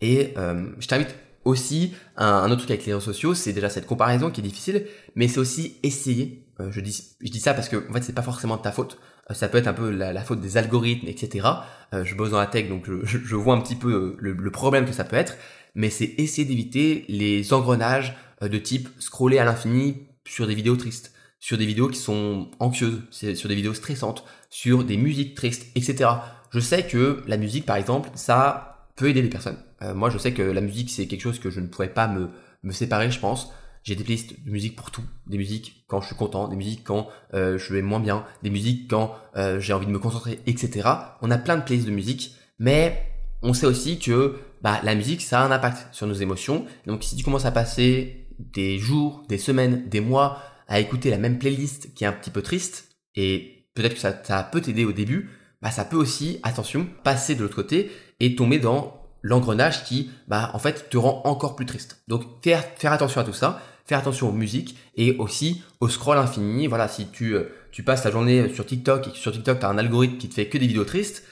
Et 0.00 0.34
euh, 0.36 0.70
je 0.78 0.86
t'invite 0.86 1.14
aussi 1.44 1.94
un, 2.16 2.26
un, 2.26 2.50
autre 2.50 2.58
truc 2.58 2.70
avec 2.72 2.84
les 2.84 2.92
réseaux 2.92 3.12
sociaux, 3.12 3.34
c'est 3.34 3.52
déjà 3.52 3.70
cette 3.70 3.86
comparaison 3.86 4.30
qui 4.30 4.40
est 4.40 4.44
difficile, 4.44 4.86
mais 5.14 5.28
c'est 5.28 5.38
aussi 5.38 5.76
essayer. 5.82 6.46
Euh, 6.60 6.70
je 6.70 6.80
dis, 6.80 7.16
je 7.20 7.30
dis 7.30 7.40
ça 7.40 7.54
parce 7.54 7.68
que 7.68 7.88
en 7.88 7.92
fait 7.94 8.02
c'est 8.02 8.14
pas 8.14 8.22
forcément 8.22 8.56
de 8.56 8.62
ta 8.62 8.72
faute. 8.72 8.98
Euh, 9.30 9.34
ça 9.34 9.48
peut 9.48 9.58
être 9.58 9.66
un 9.66 9.74
peu 9.74 9.90
la, 9.90 10.22
faute 10.22 10.40
des 10.40 10.56
algorithmes, 10.56 11.08
etc. 11.08 11.46
Euh, 11.94 12.04
je 12.04 12.14
bosse 12.14 12.30
dans 12.30 12.38
la 12.38 12.46
tech, 12.46 12.68
donc 12.68 12.88
je, 13.02 13.36
vois 13.36 13.54
un 13.54 13.60
petit 13.60 13.76
peu 13.76 14.16
le, 14.18 14.32
le, 14.32 14.50
problème 14.50 14.84
que 14.84 14.92
ça 14.92 15.04
peut 15.04 15.16
être, 15.16 15.36
mais 15.74 15.90
c'est 15.90 16.14
essayer 16.18 16.46
d'éviter 16.46 17.04
les 17.08 17.52
engrenages 17.52 18.16
de 18.40 18.58
type 18.58 18.88
scroller 18.98 19.38
à 19.38 19.44
l'infini 19.44 20.06
sur 20.24 20.46
des 20.46 20.54
vidéos 20.54 20.76
tristes 20.76 21.12
sur 21.40 21.56
des 21.56 21.66
vidéos 21.66 21.88
qui 21.88 21.98
sont 21.98 22.50
anxieuses, 22.58 23.02
sur 23.10 23.48
des 23.48 23.54
vidéos 23.54 23.74
stressantes, 23.74 24.24
sur 24.50 24.84
des 24.84 24.96
musiques 24.96 25.34
tristes, 25.34 25.66
etc. 25.76 26.10
Je 26.50 26.60
sais 26.60 26.86
que 26.86 27.22
la 27.26 27.36
musique, 27.36 27.66
par 27.66 27.76
exemple, 27.76 28.10
ça 28.14 28.88
peut 28.96 29.08
aider 29.08 29.22
les 29.22 29.28
personnes. 29.28 29.58
Euh, 29.82 29.94
moi, 29.94 30.10
je 30.10 30.18
sais 30.18 30.32
que 30.32 30.42
la 30.42 30.60
musique, 30.60 30.90
c'est 30.90 31.06
quelque 31.06 31.20
chose 31.20 31.38
que 31.38 31.50
je 31.50 31.60
ne 31.60 31.66
pourrais 31.66 31.92
pas 31.92 32.08
me 32.08 32.72
séparer, 32.72 33.10
je 33.10 33.20
pense. 33.20 33.52
J'ai 33.88 33.94
des 33.94 34.04
playlists 34.04 34.44
de 34.44 34.50
musique 34.50 34.76
pour 34.76 34.90
tout. 34.90 35.00
Des 35.28 35.38
musiques 35.38 35.86
quand 35.86 36.02
je 36.02 36.08
suis 36.08 36.14
content, 36.14 36.46
des 36.46 36.56
musiques 36.56 36.84
quand 36.84 37.08
euh, 37.32 37.56
je 37.56 37.72
vais 37.72 37.80
moins 37.80 38.00
bien, 38.00 38.26
des 38.42 38.50
musiques 38.50 38.86
quand 38.90 39.14
euh, 39.34 39.60
j'ai 39.60 39.72
envie 39.72 39.86
de 39.86 39.90
me 39.90 39.98
concentrer, 39.98 40.40
etc. 40.44 40.86
On 41.22 41.30
a 41.30 41.38
plein 41.38 41.56
de 41.56 41.62
playlists 41.62 41.86
de 41.86 41.94
musique, 41.94 42.34
mais 42.58 43.02
on 43.40 43.54
sait 43.54 43.64
aussi 43.64 43.98
que 43.98 44.36
bah, 44.60 44.78
la 44.84 44.94
musique, 44.94 45.22
ça 45.22 45.40
a 45.40 45.46
un 45.46 45.50
impact 45.50 45.88
sur 45.94 46.06
nos 46.06 46.12
émotions. 46.12 46.66
Donc 46.86 47.02
si 47.02 47.16
tu 47.16 47.24
commences 47.24 47.46
à 47.46 47.50
passer 47.50 48.26
des 48.38 48.78
jours, 48.78 49.22
des 49.30 49.38
semaines, 49.38 49.88
des 49.88 50.00
mois 50.00 50.42
à 50.66 50.80
écouter 50.80 51.08
la 51.08 51.16
même 51.16 51.38
playlist 51.38 51.94
qui 51.94 52.04
est 52.04 52.08
un 52.08 52.12
petit 52.12 52.28
peu 52.30 52.42
triste, 52.42 52.94
et 53.14 53.70
peut-être 53.72 53.94
que 53.94 54.00
ça, 54.00 54.22
ça 54.22 54.42
peut 54.42 54.60
t'aider 54.60 54.84
au 54.84 54.92
début, 54.92 55.30
bah 55.62 55.70
ça 55.70 55.86
peut 55.86 55.96
aussi, 55.96 56.40
attention, 56.42 56.86
passer 57.04 57.36
de 57.36 57.42
l'autre 57.42 57.56
côté 57.56 57.90
et 58.20 58.36
tomber 58.36 58.58
dans 58.58 59.00
l'engrenage 59.22 59.84
qui, 59.84 60.10
bah 60.28 60.50
en 60.52 60.58
fait, 60.58 60.90
te 60.90 60.98
rend 60.98 61.22
encore 61.24 61.56
plus 61.56 61.64
triste. 61.64 62.02
Donc 62.06 62.24
faire, 62.44 62.62
faire 62.76 62.92
attention 62.92 63.22
à 63.22 63.24
tout 63.24 63.32
ça, 63.32 63.62
faire 63.88 63.98
attention 63.98 64.28
aux 64.28 64.32
musiques 64.32 64.76
et 64.96 65.16
aussi 65.16 65.62
au 65.80 65.88
scroll 65.88 66.18
infini. 66.18 66.66
Voilà, 66.66 66.88
si 66.88 67.08
tu, 67.08 67.34
euh, 67.34 67.44
tu 67.72 67.82
passes 67.82 68.02
ta 68.02 68.10
journée 68.10 68.52
sur 68.54 68.66
TikTok 68.66 69.08
et 69.08 69.10
que 69.10 69.16
sur 69.16 69.32
TikTok 69.32 69.58
tu 69.58 69.64
as 69.64 69.68
un 69.68 69.78
algorithme 69.78 70.18
qui 70.18 70.28
te 70.28 70.34
fait 70.34 70.48
que 70.48 70.58
des 70.58 70.66
vidéos 70.66 70.84
tristes, 70.84 71.24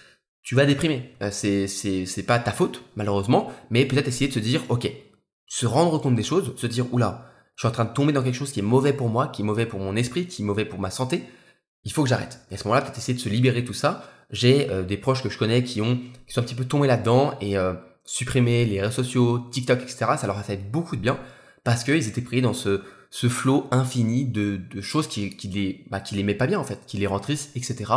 tu 0.42 0.54
vas 0.54 0.64
déprimer. 0.64 1.12
Euh, 1.22 1.28
c'est, 1.30 1.68
c'est, 1.68 2.06
c'est 2.06 2.22
pas 2.22 2.38
ta 2.38 2.52
faute, 2.52 2.82
malheureusement, 2.96 3.52
mais 3.70 3.84
peut-être 3.84 4.08
essayer 4.08 4.28
de 4.28 4.32
se 4.32 4.38
dire, 4.38 4.62
ok, 4.70 4.90
se 5.46 5.66
rendre 5.66 6.00
compte 6.00 6.16
des 6.16 6.22
choses, 6.22 6.54
se 6.56 6.66
dire, 6.66 6.92
oula, 6.92 7.30
je 7.56 7.62
suis 7.62 7.68
en 7.68 7.72
train 7.72 7.84
de 7.84 7.92
tomber 7.92 8.12
dans 8.12 8.22
quelque 8.22 8.34
chose 8.34 8.52
qui 8.52 8.60
est 8.60 8.62
mauvais 8.62 8.92
pour 8.92 9.08
moi, 9.08 9.28
qui 9.28 9.42
est 9.42 9.44
mauvais 9.44 9.66
pour 9.66 9.80
mon 9.80 9.96
esprit, 9.96 10.26
qui 10.26 10.42
est 10.42 10.44
mauvais 10.44 10.64
pour 10.64 10.78
ma 10.78 10.90
santé, 10.90 11.24
il 11.84 11.92
faut 11.92 12.02
que 12.02 12.08
j'arrête. 12.08 12.40
Et 12.50 12.54
à 12.54 12.58
ce 12.58 12.64
moment-là, 12.64 12.82
peut-être 12.82 12.98
essayer 12.98 13.14
de 13.14 13.22
se 13.22 13.28
libérer 13.28 13.62
de 13.62 13.66
tout 13.66 13.72
ça. 13.72 14.04
J'ai 14.30 14.68
euh, 14.70 14.82
des 14.82 14.96
proches 14.96 15.22
que 15.22 15.28
je 15.28 15.38
connais 15.38 15.62
qui 15.62 15.80
ont, 15.80 16.00
qui 16.26 16.32
sont 16.32 16.40
un 16.40 16.44
petit 16.44 16.54
peu 16.54 16.64
tombés 16.64 16.88
là-dedans 16.88 17.34
et 17.40 17.56
euh, 17.56 17.74
supprimer 18.04 18.64
les 18.64 18.80
réseaux 18.80 19.02
sociaux, 19.02 19.38
TikTok, 19.50 19.82
etc. 19.82 20.06
Ça 20.18 20.26
leur 20.26 20.36
a 20.36 20.42
fait 20.42 20.56
beaucoup 20.56 20.96
de 20.96 21.00
bien 21.00 21.18
parce 21.66 21.82
qu'ils 21.82 22.06
étaient 22.06 22.20
pris 22.20 22.40
dans 22.40 22.54
ce, 22.54 22.80
ce 23.10 23.28
flot 23.28 23.66
infini 23.72 24.24
de, 24.24 24.56
de 24.56 24.80
choses 24.80 25.08
qui, 25.08 25.36
qui 25.36 25.48
les, 25.48 25.84
bah, 25.90 25.98
qui 25.98 26.14
les 26.14 26.22
met 26.22 26.36
pas 26.36 26.46
bien 26.46 26.60
en 26.60 26.64
fait, 26.64 26.78
qui 26.86 26.96
les 26.96 27.08
rend 27.08 27.18
tristes, 27.18 27.50
etc. 27.56 27.92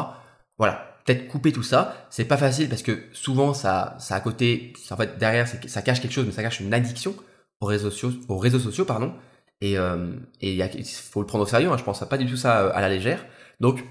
Voilà. 0.58 0.98
Peut-être 1.06 1.28
couper 1.28 1.52
tout 1.52 1.62
ça. 1.62 2.08
C'est 2.10 2.26
pas 2.26 2.36
facile 2.38 2.68
parce 2.68 2.82
que 2.82 3.04
souvent 3.14 3.54
ça, 3.54 3.96
ça 4.00 4.16
à 4.16 4.20
côté, 4.22 4.74
en 4.90 4.98
fait 4.98 5.20
derrière 5.20 5.48
ça 5.48 5.82
cache 5.84 6.02
quelque 6.02 6.14
chose, 6.14 6.26
mais 6.26 6.32
ça 6.32 6.42
cache 6.42 6.60
une 6.62 6.74
addiction 6.74 7.14
aux 7.62 7.68
réseaux 7.68 7.92
sociaux, 7.92 8.20
aux 8.28 8.40
réseaux 8.40 8.60
sociaux 8.60 8.86
pardon. 8.86 9.14
Et 9.62 9.78
euh, 9.78 10.14
et 10.42 10.56
il 10.56 10.86
faut 10.86 11.22
le 11.22 11.28
prendre 11.28 11.44
au 11.44 11.48
sérieux. 11.48 11.70
Hein, 11.70 11.78
je 11.78 11.84
pense 11.84 12.04
pas 12.10 12.18
du 12.18 12.26
tout 12.26 12.38
ça 12.38 12.62
euh, 12.62 12.72
à 12.74 12.82
la 12.82 12.90
légère. 12.90 13.24
Donc 13.60 13.84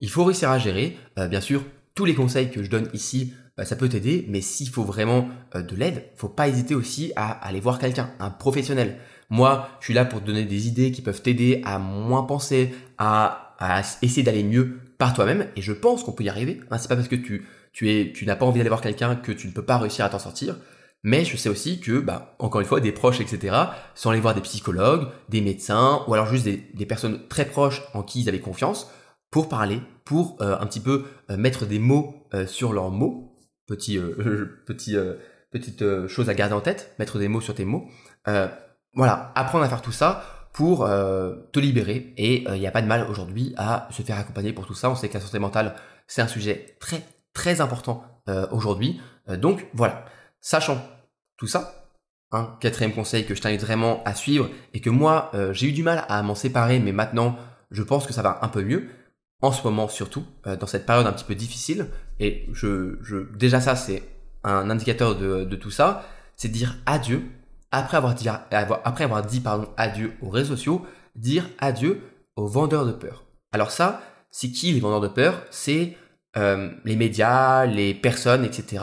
il 0.00 0.08
faut 0.08 0.24
réussir 0.24 0.50
à 0.50 0.58
gérer. 0.58 0.96
Euh, 1.18 1.28
bien 1.28 1.42
sûr, 1.42 1.62
tous 1.94 2.06
les 2.06 2.14
conseils 2.14 2.50
que 2.50 2.62
je 2.62 2.70
donne 2.70 2.88
ici, 2.94 3.34
euh, 3.58 3.64
ça 3.64 3.76
peut 3.76 3.88
t'aider, 3.88 4.26
mais 4.28 4.40
s'il 4.40 4.68
faut 4.68 4.84
vraiment 4.84 5.28
euh, 5.54 5.62
de 5.62 5.74
l'aide, 5.74 6.04
faut 6.16 6.28
pas 6.28 6.48
hésiter 6.48 6.74
aussi 6.74 7.12
à 7.16 7.30
aller 7.46 7.60
voir 7.60 7.78
quelqu'un, 7.78 8.10
un 8.18 8.30
professionnel. 8.30 8.98
Moi, 9.30 9.68
je 9.80 9.86
suis 9.86 9.94
là 9.94 10.04
pour 10.04 10.20
te 10.20 10.26
donner 10.26 10.44
des 10.44 10.68
idées 10.68 10.92
qui 10.92 11.02
peuvent 11.02 11.22
t'aider 11.22 11.62
à 11.64 11.78
moins 11.78 12.22
penser, 12.22 12.74
à, 12.98 13.54
à 13.58 13.80
essayer 14.02 14.22
d'aller 14.22 14.44
mieux 14.44 14.78
par 14.98 15.14
toi-même, 15.14 15.48
et 15.56 15.62
je 15.62 15.72
pense 15.72 16.02
qu'on 16.02 16.12
peut 16.12 16.24
y 16.24 16.28
arriver. 16.28 16.60
Hein, 16.70 16.78
c'est 16.78 16.88
pas 16.88 16.96
parce 16.96 17.08
que 17.08 17.16
tu, 17.16 17.46
tu, 17.72 17.90
es, 17.90 18.12
tu 18.12 18.24
n'as 18.24 18.36
pas 18.36 18.46
envie 18.46 18.58
d'aller 18.58 18.70
voir 18.70 18.80
quelqu'un 18.80 19.16
que 19.16 19.32
tu 19.32 19.46
ne 19.46 19.52
peux 19.52 19.64
pas 19.64 19.78
réussir 19.78 20.04
à 20.04 20.08
t'en 20.08 20.18
sortir. 20.18 20.56
Mais 21.02 21.24
je 21.24 21.36
sais 21.36 21.48
aussi 21.48 21.80
que, 21.80 22.00
bah, 22.00 22.34
encore 22.38 22.60
une 22.60 22.66
fois, 22.66 22.80
des 22.80 22.92
proches, 22.92 23.20
etc., 23.20 23.56
sans 23.94 24.10
aller 24.10 24.20
voir 24.20 24.34
des 24.34 24.40
psychologues, 24.40 25.08
des 25.28 25.40
médecins, 25.40 26.02
ou 26.08 26.14
alors 26.14 26.26
juste 26.26 26.44
des, 26.44 26.64
des 26.74 26.86
personnes 26.86 27.28
très 27.28 27.44
proches 27.44 27.82
en 27.94 28.02
qui 28.02 28.22
ils 28.22 28.28
avaient 28.28 28.40
confiance, 28.40 28.90
pour 29.30 29.48
parler, 29.48 29.80
pour 30.04 30.38
euh, 30.40 30.56
un 30.58 30.66
petit 30.66 30.80
peu 30.80 31.04
euh, 31.30 31.36
mettre 31.36 31.66
des 31.66 31.78
mots 31.78 32.26
euh, 32.32 32.46
sur 32.46 32.72
leurs 32.72 32.90
mots. 32.90 33.36
Petit, 33.66 33.98
petit, 34.66 34.96
petite 35.50 36.06
chose 36.06 36.30
à 36.30 36.34
garder 36.34 36.54
en 36.54 36.60
tête, 36.60 36.94
mettre 36.98 37.18
des 37.18 37.26
mots 37.26 37.40
sur 37.40 37.54
tes 37.54 37.64
mots. 37.64 37.88
Voilà, 38.96 39.32
apprendre 39.36 39.64
à 39.64 39.68
faire 39.68 39.82
tout 39.82 39.92
ça 39.92 40.24
pour 40.52 40.86
te 40.86 41.60
libérer. 41.60 42.14
Et 42.16 42.42
il 42.42 42.58
n'y 42.58 42.66
a 42.66 42.70
pas 42.70 42.82
de 42.82 42.86
mal 42.86 43.06
aujourd'hui 43.08 43.54
à 43.56 43.88
se 43.90 44.02
faire 44.02 44.18
accompagner 44.18 44.52
pour 44.52 44.66
tout 44.66 44.74
ça. 44.74 44.90
On 44.90 44.94
sait 44.94 45.08
que 45.08 45.14
la 45.14 45.20
santé 45.20 45.38
mentale, 45.38 45.76
c'est 46.06 46.22
un 46.22 46.26
sujet 46.26 46.76
très, 46.80 47.02
très 47.34 47.60
important 47.60 48.02
aujourd'hui. 48.50 49.00
donc 49.28 49.66
voilà, 49.74 50.04
sachant 50.40 50.78
tout 51.36 51.46
ça, 51.46 51.90
un 52.32 52.56
quatrième 52.58 52.94
conseil 52.94 53.26
que 53.26 53.34
je 53.34 53.42
t'invite 53.42 53.60
vraiment 53.60 54.02
à 54.04 54.14
suivre 54.14 54.48
et 54.72 54.80
que 54.80 54.88
moi, 54.88 55.30
j'ai 55.52 55.68
eu 55.68 55.72
du 55.72 55.82
mal 55.82 56.06
à 56.08 56.22
m'en 56.22 56.34
séparer, 56.34 56.78
mais 56.78 56.92
maintenant, 56.92 57.36
je 57.70 57.82
pense 57.82 58.06
que 58.06 58.14
ça 58.14 58.22
va 58.22 58.38
un 58.42 58.48
peu 58.48 58.62
mieux 58.62 58.88
en 59.42 59.52
ce 59.52 59.62
moment 59.62 59.88
surtout, 59.88 60.24
euh, 60.46 60.56
dans 60.56 60.66
cette 60.66 60.86
période 60.86 61.06
un 61.06 61.12
petit 61.12 61.24
peu 61.24 61.34
difficile, 61.34 61.88
et 62.18 62.46
je, 62.52 62.96
déjà 63.36 63.60
ça 63.60 63.76
c'est 63.76 64.02
un 64.44 64.70
indicateur 64.70 65.16
de 65.16 65.56
tout 65.56 65.70
ça, 65.70 66.04
c'est 66.36 66.48
dire 66.48 66.76
adieu, 66.86 67.22
après 67.76 67.98
avoir 67.98 68.14
dit, 68.14 68.28
après 68.28 69.04
avoir 69.04 69.24
dit 69.24 69.40
pardon, 69.40 69.68
adieu 69.76 70.14
aux 70.22 70.30
réseaux 70.30 70.56
sociaux, 70.56 70.86
dire 71.14 71.48
adieu 71.58 72.00
aux 72.36 72.46
vendeurs 72.46 72.86
de 72.86 72.92
peur. 72.92 73.24
Alors 73.52 73.70
ça, 73.70 74.00
c'est 74.30 74.50
qui 74.50 74.72
les 74.72 74.80
vendeurs 74.80 75.02
de 75.02 75.08
peur? 75.08 75.42
C'est 75.50 75.96
euh, 76.38 76.70
les 76.84 76.96
médias, 76.96 77.66
les 77.66 77.94
personnes, 77.94 78.44
etc. 78.44 78.82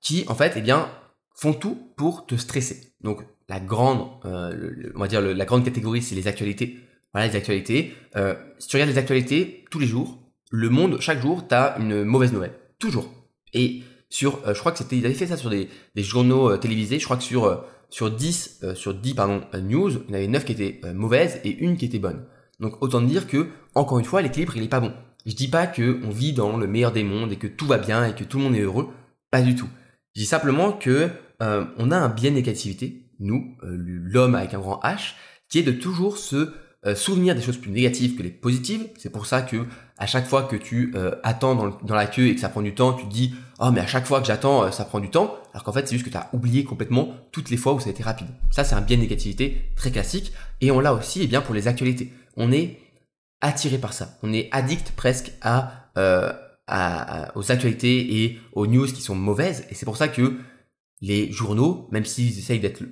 qui 0.00 0.24
en 0.28 0.34
fait, 0.34 0.54
eh 0.56 0.62
bien, 0.62 0.88
font 1.34 1.52
tout 1.52 1.92
pour 1.96 2.26
te 2.26 2.34
stresser. 2.34 2.94
Donc 3.02 3.24
la 3.48 3.60
grande, 3.60 4.08
euh, 4.24 4.90
on 4.94 5.00
va 5.00 5.08
dire 5.08 5.20
la 5.20 5.44
grande 5.44 5.64
catégorie, 5.64 6.02
c'est 6.02 6.14
les 6.14 6.26
actualités 6.26 6.78
voilà 7.12 7.26
les 7.26 7.34
actualités. 7.34 7.92
Euh, 8.14 8.36
si 8.60 8.68
tu 8.68 8.76
regardes 8.76 8.92
les 8.92 8.98
actualités 8.98 9.64
tous 9.72 9.80
les 9.80 9.86
jours, 9.86 10.16
le 10.52 10.70
monde, 10.70 11.00
chaque 11.00 11.20
jour, 11.20 11.46
tu 11.48 11.54
as 11.56 11.76
une 11.78 12.04
mauvaise 12.04 12.32
nouvelle. 12.32 12.52
Toujours. 12.78 13.12
Et 13.52 13.82
sur, 14.10 14.38
je 14.46 14.58
crois 14.60 14.70
que 14.70 14.78
c'était, 14.78 14.96
ils 14.96 15.04
avaient 15.04 15.14
fait 15.14 15.26
ça 15.26 15.36
sur 15.36 15.50
des, 15.50 15.68
des 15.96 16.02
journaux 16.04 16.56
télévisés, 16.56 17.00
je 17.00 17.04
crois 17.04 17.16
que 17.16 17.24
sur, 17.24 17.64
sur 17.90 18.10
10, 18.10 18.64
sur 18.74 18.94
10 18.94 19.14
pardon, 19.14 19.42
news, 19.62 19.90
il 19.90 20.08
y 20.08 20.12
en 20.12 20.14
avait 20.14 20.28
9 20.28 20.44
qui 20.44 20.52
étaient 20.52 20.80
mauvaises 20.94 21.40
et 21.44 21.50
une 21.50 21.76
qui 21.76 21.84
était 21.84 21.98
bonne. 21.98 22.24
Donc 22.60 22.82
autant 22.82 23.00
dire 23.00 23.26
que, 23.26 23.48
encore 23.74 23.98
une 23.98 24.04
fois, 24.04 24.22
l'équilibre, 24.22 24.56
il 24.56 24.62
est 24.62 24.68
pas 24.68 24.80
bon. 24.80 24.92
Je 25.26 25.34
dis 25.34 25.48
pas 25.48 25.66
que 25.66 26.00
on 26.04 26.10
vit 26.10 26.32
dans 26.32 26.56
le 26.56 26.66
meilleur 26.66 26.92
des 26.92 27.04
mondes 27.04 27.32
et 27.32 27.36
que 27.36 27.46
tout 27.46 27.66
va 27.66 27.78
bien 27.78 28.06
et 28.06 28.14
que 28.14 28.24
tout 28.24 28.38
le 28.38 28.44
monde 28.44 28.54
est 28.54 28.60
heureux. 28.60 28.88
Pas 29.30 29.42
du 29.42 29.54
tout. 29.54 29.68
Je 30.14 30.22
dis 30.22 30.26
simplement 30.26 30.72
que 30.72 31.10
on 31.40 31.90
a 31.90 31.96
un 31.96 32.08
biais 32.08 32.30
de 32.30 32.36
négativité, 32.36 33.06
nous, 33.18 33.56
l'homme 33.62 34.34
avec 34.34 34.54
un 34.54 34.58
grand 34.58 34.80
H, 34.82 35.14
qui 35.48 35.58
est 35.58 35.62
de 35.62 35.72
toujours 35.72 36.16
se 36.16 36.52
euh, 36.86 36.94
souvenir 36.94 37.34
des 37.34 37.42
choses 37.42 37.58
plus 37.58 37.70
négatives 37.70 38.16
que 38.16 38.22
les 38.22 38.30
positives. 38.30 38.88
C'est 38.96 39.10
pour 39.10 39.26
ça 39.26 39.42
que 39.42 39.66
à 39.98 40.06
chaque 40.06 40.26
fois 40.26 40.44
que 40.44 40.56
tu 40.56 40.92
euh, 40.94 41.14
attends 41.22 41.54
dans, 41.54 41.94
la 41.94 42.06
queue 42.06 42.28
et 42.28 42.34
que 42.34 42.40
ça 42.40 42.48
prend 42.48 42.62
du 42.62 42.74
temps, 42.74 42.94
tu 42.94 43.04
te 43.04 43.12
dis 43.12 43.34
oh 43.60 43.70
mais 43.70 43.80
à 43.80 43.86
chaque 43.86 44.06
fois 44.06 44.20
que 44.20 44.26
j'attends 44.26 44.64
euh, 44.64 44.70
ça 44.70 44.84
prend 44.84 45.00
du 45.00 45.10
temps, 45.10 45.36
alors 45.52 45.64
qu'en 45.64 45.72
fait 45.72 45.86
c'est 45.86 45.94
juste 45.94 46.04
que 46.04 46.10
tu 46.10 46.16
as 46.16 46.28
oublié 46.32 46.64
complètement 46.64 47.14
toutes 47.32 47.50
les 47.50 47.56
fois 47.56 47.72
où 47.74 47.80
ça 47.80 47.88
a 47.88 47.90
été 47.90 48.02
rapide. 48.02 48.28
Ça 48.50 48.64
c'est 48.64 48.74
un 48.74 48.80
biais 48.80 48.96
de 48.96 49.02
négativité 49.02 49.70
très 49.76 49.90
classique 49.90 50.32
et 50.60 50.70
on 50.70 50.80
l'a 50.80 50.94
aussi 50.94 51.20
eh 51.22 51.26
bien 51.26 51.40
pour 51.40 51.54
les 51.54 51.68
actualités. 51.68 52.12
On 52.36 52.52
est 52.52 52.78
attiré 53.40 53.78
par 53.78 53.92
ça, 53.92 54.18
on 54.22 54.32
est 54.32 54.48
addict 54.52 54.92
presque 54.96 55.32
à, 55.42 55.90
à 56.66 57.36
aux 57.36 57.50
actualités 57.50 58.22
et 58.22 58.38
aux 58.52 58.66
news 58.66 58.86
qui 58.86 59.02
sont 59.02 59.14
mauvaises 59.14 59.66
et 59.70 59.74
c'est 59.74 59.86
pour 59.86 59.96
ça 59.96 60.08
que 60.08 60.36
les 61.00 61.32
journaux, 61.32 61.88
même 61.90 62.04
s'ils 62.04 62.38
essayent 62.38 62.60
d'être 62.60 62.82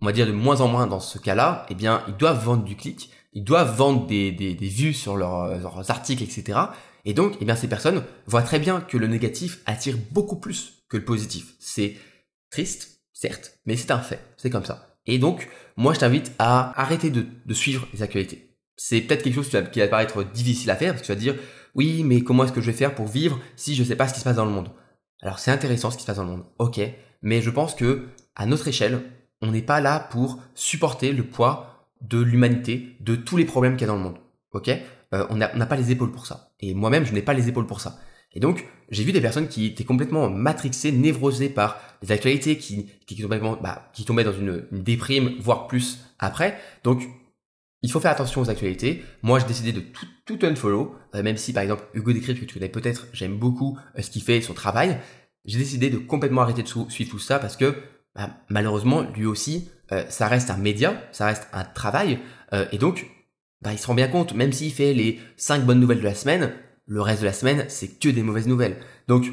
on 0.00 0.06
va 0.06 0.12
dire 0.12 0.26
de 0.26 0.32
moins 0.32 0.60
en 0.60 0.68
moins 0.68 0.86
dans 0.86 1.00
ce 1.00 1.18
cas-là, 1.18 1.64
eh 1.70 1.74
bien, 1.74 2.02
ils 2.08 2.16
doivent 2.16 2.44
vendre 2.44 2.62
du 2.62 2.76
clic 2.76 3.10
ils 3.34 3.44
doivent 3.44 3.76
vendre 3.76 4.06
des, 4.06 4.32
des, 4.32 4.54
des 4.54 4.68
vues 4.68 4.94
sur 4.94 5.16
leurs, 5.16 5.58
leurs, 5.58 5.90
articles, 5.90 6.22
etc. 6.22 6.58
Et 7.04 7.14
donc, 7.14 7.36
eh 7.40 7.44
bien, 7.44 7.56
ces 7.56 7.68
personnes 7.68 8.02
voient 8.26 8.42
très 8.42 8.58
bien 8.58 8.80
que 8.80 8.96
le 8.96 9.06
négatif 9.06 9.60
attire 9.66 9.96
beaucoup 10.10 10.36
plus 10.36 10.84
que 10.88 10.96
le 10.96 11.04
positif. 11.04 11.54
C'est 11.58 11.96
triste, 12.50 13.00
certes, 13.12 13.58
mais 13.66 13.76
c'est 13.76 13.90
un 13.90 13.98
fait. 13.98 14.20
C'est 14.36 14.50
comme 14.50 14.64
ça. 14.64 14.96
Et 15.06 15.18
donc, 15.18 15.48
moi, 15.76 15.92
je 15.92 16.00
t'invite 16.00 16.32
à 16.38 16.80
arrêter 16.80 17.10
de, 17.10 17.54
suivre 17.54 17.86
les 17.92 18.02
actualités. 18.02 18.56
C'est 18.76 19.00
peut-être 19.02 19.22
quelque 19.22 19.34
chose 19.34 19.50
qui 19.72 19.80
va 19.80 19.88
paraître 19.88 20.24
difficile 20.24 20.70
à 20.70 20.76
faire, 20.76 20.92
parce 20.92 21.02
que 21.02 21.06
tu 21.06 21.12
vas 21.12 21.20
dire, 21.20 21.36
oui, 21.74 22.02
mais 22.04 22.22
comment 22.22 22.44
est-ce 22.44 22.52
que 22.52 22.60
je 22.60 22.70
vais 22.70 22.76
faire 22.76 22.94
pour 22.94 23.06
vivre 23.06 23.38
si 23.56 23.74
je 23.74 23.82
ne 23.82 23.88
sais 23.88 23.96
pas 23.96 24.08
ce 24.08 24.14
qui 24.14 24.20
se 24.20 24.24
passe 24.24 24.36
dans 24.36 24.44
le 24.44 24.50
monde? 24.50 24.70
Alors, 25.20 25.38
c'est 25.38 25.50
intéressant 25.50 25.90
ce 25.90 25.96
qui 25.96 26.02
se 26.02 26.06
passe 26.06 26.16
dans 26.16 26.24
le 26.24 26.30
monde, 26.30 26.44
ok, 26.58 26.80
mais 27.22 27.42
je 27.42 27.50
pense 27.50 27.74
que, 27.74 28.08
à 28.34 28.46
notre 28.46 28.68
échelle, 28.68 29.02
on 29.40 29.50
n'est 29.50 29.62
pas 29.62 29.80
là 29.80 30.00
pour 30.00 30.40
supporter 30.54 31.12
le 31.12 31.24
poids 31.24 31.88
de 32.00 32.20
l'humanité, 32.20 32.96
de 33.00 33.16
tous 33.16 33.36
les 33.36 33.44
problèmes 33.44 33.76
qu'il 33.76 33.86
y 33.86 33.90
a 33.90 33.92
dans 33.92 33.98
le 33.98 34.02
monde. 34.02 34.18
Ok? 34.52 34.70
Euh, 35.14 35.26
On 35.30 35.36
n'a 35.36 35.66
pas 35.66 35.76
les 35.76 35.90
épaules 35.90 36.12
pour 36.12 36.26
ça. 36.26 36.52
Et 36.60 36.74
moi-même, 36.74 37.06
je 37.06 37.12
n'ai 37.12 37.22
pas 37.22 37.32
les 37.32 37.48
épaules 37.48 37.66
pour 37.66 37.80
ça. 37.80 37.98
Et 38.34 38.40
donc, 38.40 38.66
j'ai 38.90 39.04
vu 39.04 39.12
des 39.12 39.20
personnes 39.20 39.48
qui 39.48 39.66
étaient 39.66 39.84
complètement 39.84 40.28
matrixées, 40.28 40.92
névrosées 40.92 41.48
par 41.48 41.80
les 42.02 42.10
actualités, 42.10 42.58
qui, 42.58 42.90
qui, 43.06 43.24
bah, 43.24 43.92
tombaient 44.06 44.24
dans 44.24 44.32
une, 44.32 44.66
déprime, 44.72 45.36
voire 45.40 45.68
plus 45.68 46.00
après. 46.18 46.58
Donc, 46.82 47.08
il 47.82 47.92
faut 47.92 48.00
faire 48.00 48.10
attention 48.10 48.40
aux 48.40 48.50
actualités. 48.50 49.04
Moi, 49.22 49.38
j'ai 49.38 49.46
décidé 49.46 49.72
de 49.72 49.80
tout, 49.80 50.06
tout 50.26 50.38
unfollow, 50.44 50.96
euh, 51.14 51.22
même 51.22 51.36
si, 51.36 51.52
par 51.52 51.62
exemple, 51.62 51.84
Hugo 51.94 52.12
Décrypte, 52.12 52.40
que 52.40 52.44
tu 52.44 52.54
connais 52.54 52.68
peut-être, 52.68 53.06
j'aime 53.12 53.38
beaucoup 53.38 53.78
euh, 53.96 54.02
ce 54.02 54.10
qu'il 54.10 54.22
fait, 54.22 54.40
son 54.40 54.54
travail. 54.54 54.98
J'ai 55.44 55.58
décidé 55.58 55.90
de 55.90 55.98
complètement 55.98 56.42
arrêter 56.42 56.62
de 56.62 56.68
suivre 56.68 57.10
tout 57.10 57.18
ça 57.18 57.38
parce 57.38 57.56
que, 57.56 57.76
bah, 58.16 58.30
malheureusement, 58.48 59.02
lui 59.02 59.26
aussi, 59.26 59.68
ça 60.08 60.26
reste 60.26 60.50
un 60.50 60.56
média, 60.56 61.00
ça 61.12 61.26
reste 61.26 61.46
un 61.52 61.62
travail, 61.62 62.18
et 62.72 62.78
donc, 62.78 63.06
bah, 63.62 63.72
il 63.72 63.78
se 63.78 63.86
rend 63.86 63.94
bien 63.94 64.08
compte, 64.08 64.34
même 64.34 64.52
s'il 64.52 64.72
fait 64.72 64.94
les 64.94 65.20
5 65.36 65.64
bonnes 65.64 65.80
nouvelles 65.80 66.00
de 66.00 66.04
la 66.04 66.14
semaine, 66.14 66.52
le 66.86 67.00
reste 67.00 67.22
de 67.22 67.26
la 67.26 67.32
semaine, 67.32 67.64
c'est 67.68 67.98
que 67.98 68.08
des 68.08 68.22
mauvaises 68.22 68.46
nouvelles. 68.46 68.76
Donc, 69.08 69.26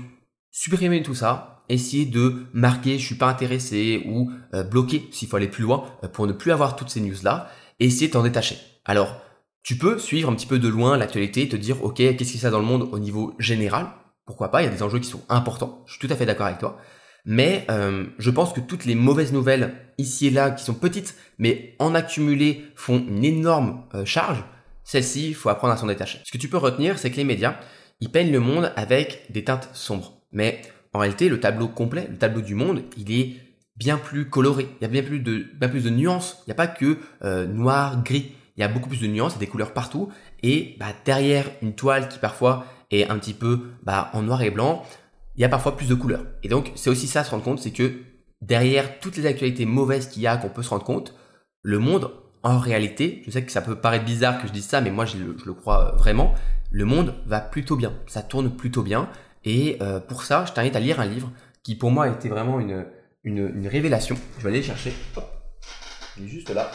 supprimer 0.51 1.03
tout 1.03 1.15
ça, 1.15 1.63
essayer 1.69 2.05
de 2.05 2.45
marquer 2.53 2.97
je 2.97 3.05
suis 3.05 3.15
pas 3.15 3.29
intéressé 3.29 4.03
ou 4.05 4.31
euh, 4.53 4.63
bloquer 4.63 5.07
s'il 5.11 5.27
faut 5.27 5.37
aller 5.37 5.47
plus 5.47 5.63
loin 5.63 5.85
pour 6.13 6.27
ne 6.27 6.33
plus 6.33 6.51
avoir 6.51 6.75
toutes 6.75 6.89
ces 6.89 7.01
news 7.01 7.15
là, 7.23 7.49
et 7.79 7.85
essayer 7.85 8.07
de 8.07 8.13
t'en 8.13 8.23
détacher. 8.23 8.57
Alors, 8.85 9.21
tu 9.63 9.77
peux 9.77 9.99
suivre 9.99 10.29
un 10.29 10.35
petit 10.35 10.47
peu 10.47 10.59
de 10.59 10.67
loin 10.67 10.97
l'actualité, 10.97 11.47
te 11.47 11.55
dire 11.55 11.83
ok, 11.83 11.95
qu'est-ce 11.95 12.31
qui 12.31 12.37
se 12.37 12.43
passe 12.43 12.51
dans 12.51 12.59
le 12.59 12.65
monde 12.65 12.89
au 12.91 12.99
niveau 12.99 13.35
général? 13.37 13.87
Pourquoi 14.25 14.49
pas 14.49 14.61
Il 14.61 14.65
y 14.65 14.67
a 14.67 14.71
des 14.71 14.83
enjeux 14.83 14.99
qui 14.99 15.09
sont 15.09 15.23
importants. 15.29 15.83
Je 15.85 15.93
suis 15.93 16.07
tout 16.07 16.11
à 16.11 16.15
fait 16.15 16.25
d'accord 16.25 16.45
avec 16.45 16.59
toi. 16.59 16.77
Mais 17.25 17.65
euh, 17.69 18.05
je 18.17 18.29
pense 18.29 18.53
que 18.53 18.59
toutes 18.59 18.85
les 18.85 18.95
mauvaises 18.95 19.33
nouvelles 19.33 19.75
ici 19.97 20.27
et 20.27 20.31
là, 20.31 20.51
qui 20.51 20.63
sont 20.63 20.73
petites, 20.73 21.15
mais 21.37 21.75
en 21.79 21.93
accumulé 21.93 22.65
font 22.75 22.97
une 22.97 23.23
énorme 23.23 23.83
euh, 23.93 24.05
charge, 24.05 24.43
celles-ci, 24.83 25.29
il 25.29 25.35
faut 25.35 25.49
apprendre 25.49 25.73
à 25.73 25.77
s'en 25.77 25.87
détacher. 25.87 26.19
Ce 26.23 26.31
que 26.31 26.37
tu 26.37 26.47
peux 26.47 26.57
retenir, 26.57 26.97
c'est 26.97 27.11
que 27.11 27.17
les 27.17 27.23
médias, 27.23 27.55
ils 27.99 28.09
peignent 28.09 28.31
le 28.31 28.39
monde 28.39 28.73
avec 28.75 29.25
des 29.29 29.43
teintes 29.43 29.69
sombres. 29.73 30.21
Mais 30.31 30.61
en 30.93 30.99
réalité, 30.99 31.29
le 31.29 31.39
tableau 31.39 31.67
complet, 31.67 32.07
le 32.09 32.17
tableau 32.17 32.41
du 32.41 32.55
monde, 32.55 32.83
il 32.97 33.11
est 33.11 33.35
bien 33.77 33.97
plus 33.97 34.29
coloré, 34.29 34.67
il 34.79 34.83
y 34.83 34.85
a 34.85 34.89
bien 34.89 35.03
plus 35.03 35.19
de, 35.19 35.45
bien 35.59 35.69
plus 35.69 35.83
de 35.83 35.89
nuances. 35.89 36.43
Il 36.45 36.49
n'y 36.49 36.51
a 36.51 36.55
pas 36.55 36.67
que 36.67 36.97
euh, 37.23 37.47
noir, 37.47 38.03
gris. 38.03 38.33
Il 38.57 38.61
y 38.61 38.63
a 38.63 38.67
beaucoup 38.67 38.89
plus 38.89 38.99
de 38.99 39.07
nuances, 39.07 39.33
il 39.33 39.35
y 39.35 39.37
a 39.37 39.39
des 39.41 39.47
couleurs 39.47 39.73
partout. 39.73 40.09
Et 40.43 40.75
bah, 40.79 40.87
derrière 41.05 41.45
une 41.61 41.73
toile 41.73 42.09
qui 42.09 42.19
parfois 42.19 42.65
est 42.91 43.09
un 43.09 43.17
petit 43.17 43.33
peu 43.33 43.71
bah, 43.83 44.09
en 44.13 44.23
noir 44.23 44.41
et 44.41 44.49
blanc, 44.49 44.83
il 45.41 45.43
y 45.43 45.45
a 45.45 45.49
parfois 45.49 45.75
plus 45.75 45.87
de 45.87 45.95
couleurs. 45.95 46.23
Et 46.43 46.49
donc 46.49 46.71
c'est 46.75 46.91
aussi 46.91 47.07
ça 47.07 47.23
se 47.23 47.31
rendre 47.31 47.43
compte, 47.43 47.57
c'est 47.57 47.71
que 47.71 47.93
derrière 48.41 48.99
toutes 48.99 49.17
les 49.17 49.25
actualités 49.25 49.65
mauvaises 49.65 50.07
qu'il 50.07 50.21
y 50.21 50.27
a, 50.27 50.37
qu'on 50.37 50.49
peut 50.49 50.61
se 50.61 50.69
rendre 50.69 50.83
compte, 50.83 51.15
le 51.63 51.79
monde, 51.79 52.11
en 52.43 52.59
réalité, 52.59 53.23
je 53.25 53.31
sais 53.31 53.43
que 53.43 53.51
ça 53.51 53.63
peut 53.63 53.75
paraître 53.75 54.05
bizarre 54.05 54.39
que 54.39 54.47
je 54.47 54.53
dise 54.53 54.67
ça, 54.67 54.81
mais 54.81 54.91
moi 54.91 55.05
je 55.05 55.17
le, 55.17 55.53
crois 55.53 55.93
vraiment, 55.97 56.35
le 56.69 56.85
monde 56.85 57.15
va 57.25 57.39
plutôt 57.39 57.75
bien, 57.75 57.91
ça 58.05 58.21
tourne 58.21 58.55
plutôt 58.55 58.83
bien. 58.83 59.09
Et 59.43 59.79
euh, 59.81 59.99
pour 59.99 60.25
ça, 60.25 60.45
je 60.45 60.53
t'invite 60.53 60.75
à 60.75 60.79
lire 60.79 60.99
un 60.99 61.07
livre 61.07 61.31
qui 61.63 61.73
pour 61.73 61.89
moi 61.89 62.05
a 62.05 62.09
été 62.09 62.29
vraiment 62.29 62.59
une, 62.59 62.85
une, 63.23 63.67
révélation. 63.67 64.17
Je 64.37 64.43
vais 64.43 64.49
aller 64.49 64.61
chercher. 64.61 64.93
Il 66.19 66.25
est 66.25 66.27
juste 66.27 66.51
là. 66.51 66.69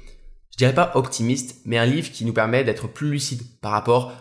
je 0.51 0.57
dirais 0.57 0.73
pas 0.73 0.91
optimiste, 0.95 1.61
mais 1.65 1.77
un 1.77 1.85
livre 1.85 2.11
qui 2.11 2.25
nous 2.25 2.33
permet 2.33 2.63
d'être 2.63 2.87
plus 2.87 3.09
lucide 3.09 3.41
par 3.61 3.71
rapport 3.71 4.13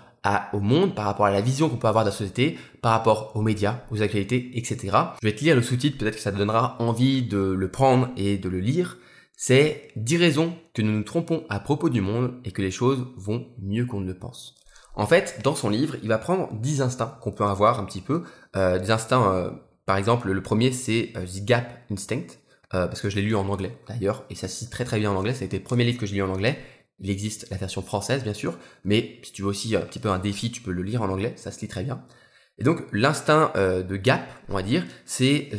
au 0.53 0.61
monde, 0.61 0.95
par 0.95 1.05
rapport 1.05 1.27
à 1.27 1.31
la 1.31 1.41
vision 1.41 1.69
qu'on 1.69 1.77
peut 1.77 1.89
avoir 1.89 2.05
de 2.05 2.11
la 2.11 2.17
société, 2.17 2.59
par 2.83 2.93
rapport 2.93 3.33
aux 3.35 3.43
médias, 3.43 3.81
aux 3.91 4.03
actualités, 4.03 4.51
etc. 4.55 4.97
Je 5.21 5.27
vais 5.27 5.35
te 5.35 5.43
lire 5.43 5.57
le 5.57 5.63
sous-titre, 5.63 5.99
peut-être 5.99 6.17
que 6.17 6.21
ça 6.21 6.33
te 6.33 6.39
donnera 6.39 6.77
envie 6.81 7.23
de 7.23 7.39
le 7.39 7.71
prendre 7.71 8.09
et 8.17 8.39
de 8.39 8.49
le 8.49 8.61
lire. 8.61 8.99
C'est 9.37 9.89
10 9.97 10.17
raisons 10.17 10.55
que 10.73 10.83
nous 10.83 10.93
nous 10.93 11.03
trompons 11.03 11.45
à 11.49 11.61
propos 11.61 11.91
du 11.91 12.01
monde 12.01 12.35
et 12.45 12.53
que 12.53 12.63
les 12.63 12.71
choses 12.71 13.07
vont 13.17 13.47
mieux 13.61 13.85
qu'on 13.85 14.01
ne 14.01 14.07
le 14.07 14.19
pense. 14.19 14.55
En 14.95 15.07
fait, 15.07 15.41
dans 15.45 15.55
son 15.55 15.69
livre, 15.69 15.97
il 16.03 16.09
va 16.09 16.17
prendre 16.17 16.49
10 16.55 16.81
instincts 16.81 17.19
qu'on 17.21 17.33
peut 17.33 17.45
avoir 17.45 17.79
un 17.79 17.85
petit 17.85 18.01
peu, 18.01 18.25
euh, 18.57 18.79
des 18.79 18.91
instincts 18.91 19.31
euh, 19.31 19.51
par 19.85 19.99
exemple, 19.99 20.33
le 20.33 20.43
premier, 20.43 20.73
c'est 20.73 21.13
euh, 21.17 21.27
The 21.27 21.45
Gap 21.45 21.67
Instinct, 21.93 22.27
parce 22.71 23.01
que 23.01 23.09
je 23.09 23.17
l'ai 23.17 23.23
lu 23.23 23.35
en 23.35 23.49
anglais 23.49 23.79
d'ailleurs, 23.89 24.25
et 24.29 24.35
ça 24.35 24.49
se 24.49 24.57
cite 24.57 24.71
très 24.71 24.85
très 24.85 24.99
bien 24.99 25.11
en 25.11 25.17
anglais. 25.17 25.33
Ça 25.33 25.43
a 25.43 25.47
été 25.47 25.57
le 25.57 25.63
premier 25.63 25.85
livre 25.85 25.99
que 25.99 26.05
j'ai 26.05 26.17
lu 26.17 26.23
en 26.23 26.29
anglais. 26.29 26.59
Il 27.01 27.11
existe 27.11 27.49
la 27.51 27.57
version 27.57 27.83
française, 27.83 28.23
bien 28.23 28.35
sûr, 28.35 28.59
mais 28.85 29.21
si 29.23 29.33
tu 29.33 29.43
veux 29.43 29.49
aussi 29.49 29.77
un 29.77 29.83
petit 29.83 29.99
peu 29.99 30.11
un 30.11 30.19
défi, 30.19 30.51
tu 30.51 30.63
peux 30.63 30.73
le 30.73 30.83
lire 30.83 31.03
en 31.03 31.09
anglais, 31.09 31.35
ça 31.37 31.51
se 31.51 31.61
lit 31.61 31.69
très 31.69 31.85
bien. 31.85 32.03
Et 32.59 32.65
donc, 32.65 32.83
l'instinct 32.93 33.53
euh, 33.57 33.83
de 33.83 33.97
Gap, 33.97 34.27
on 34.49 34.55
va 34.55 34.63
dire, 34.63 34.85
c'est 35.05 35.51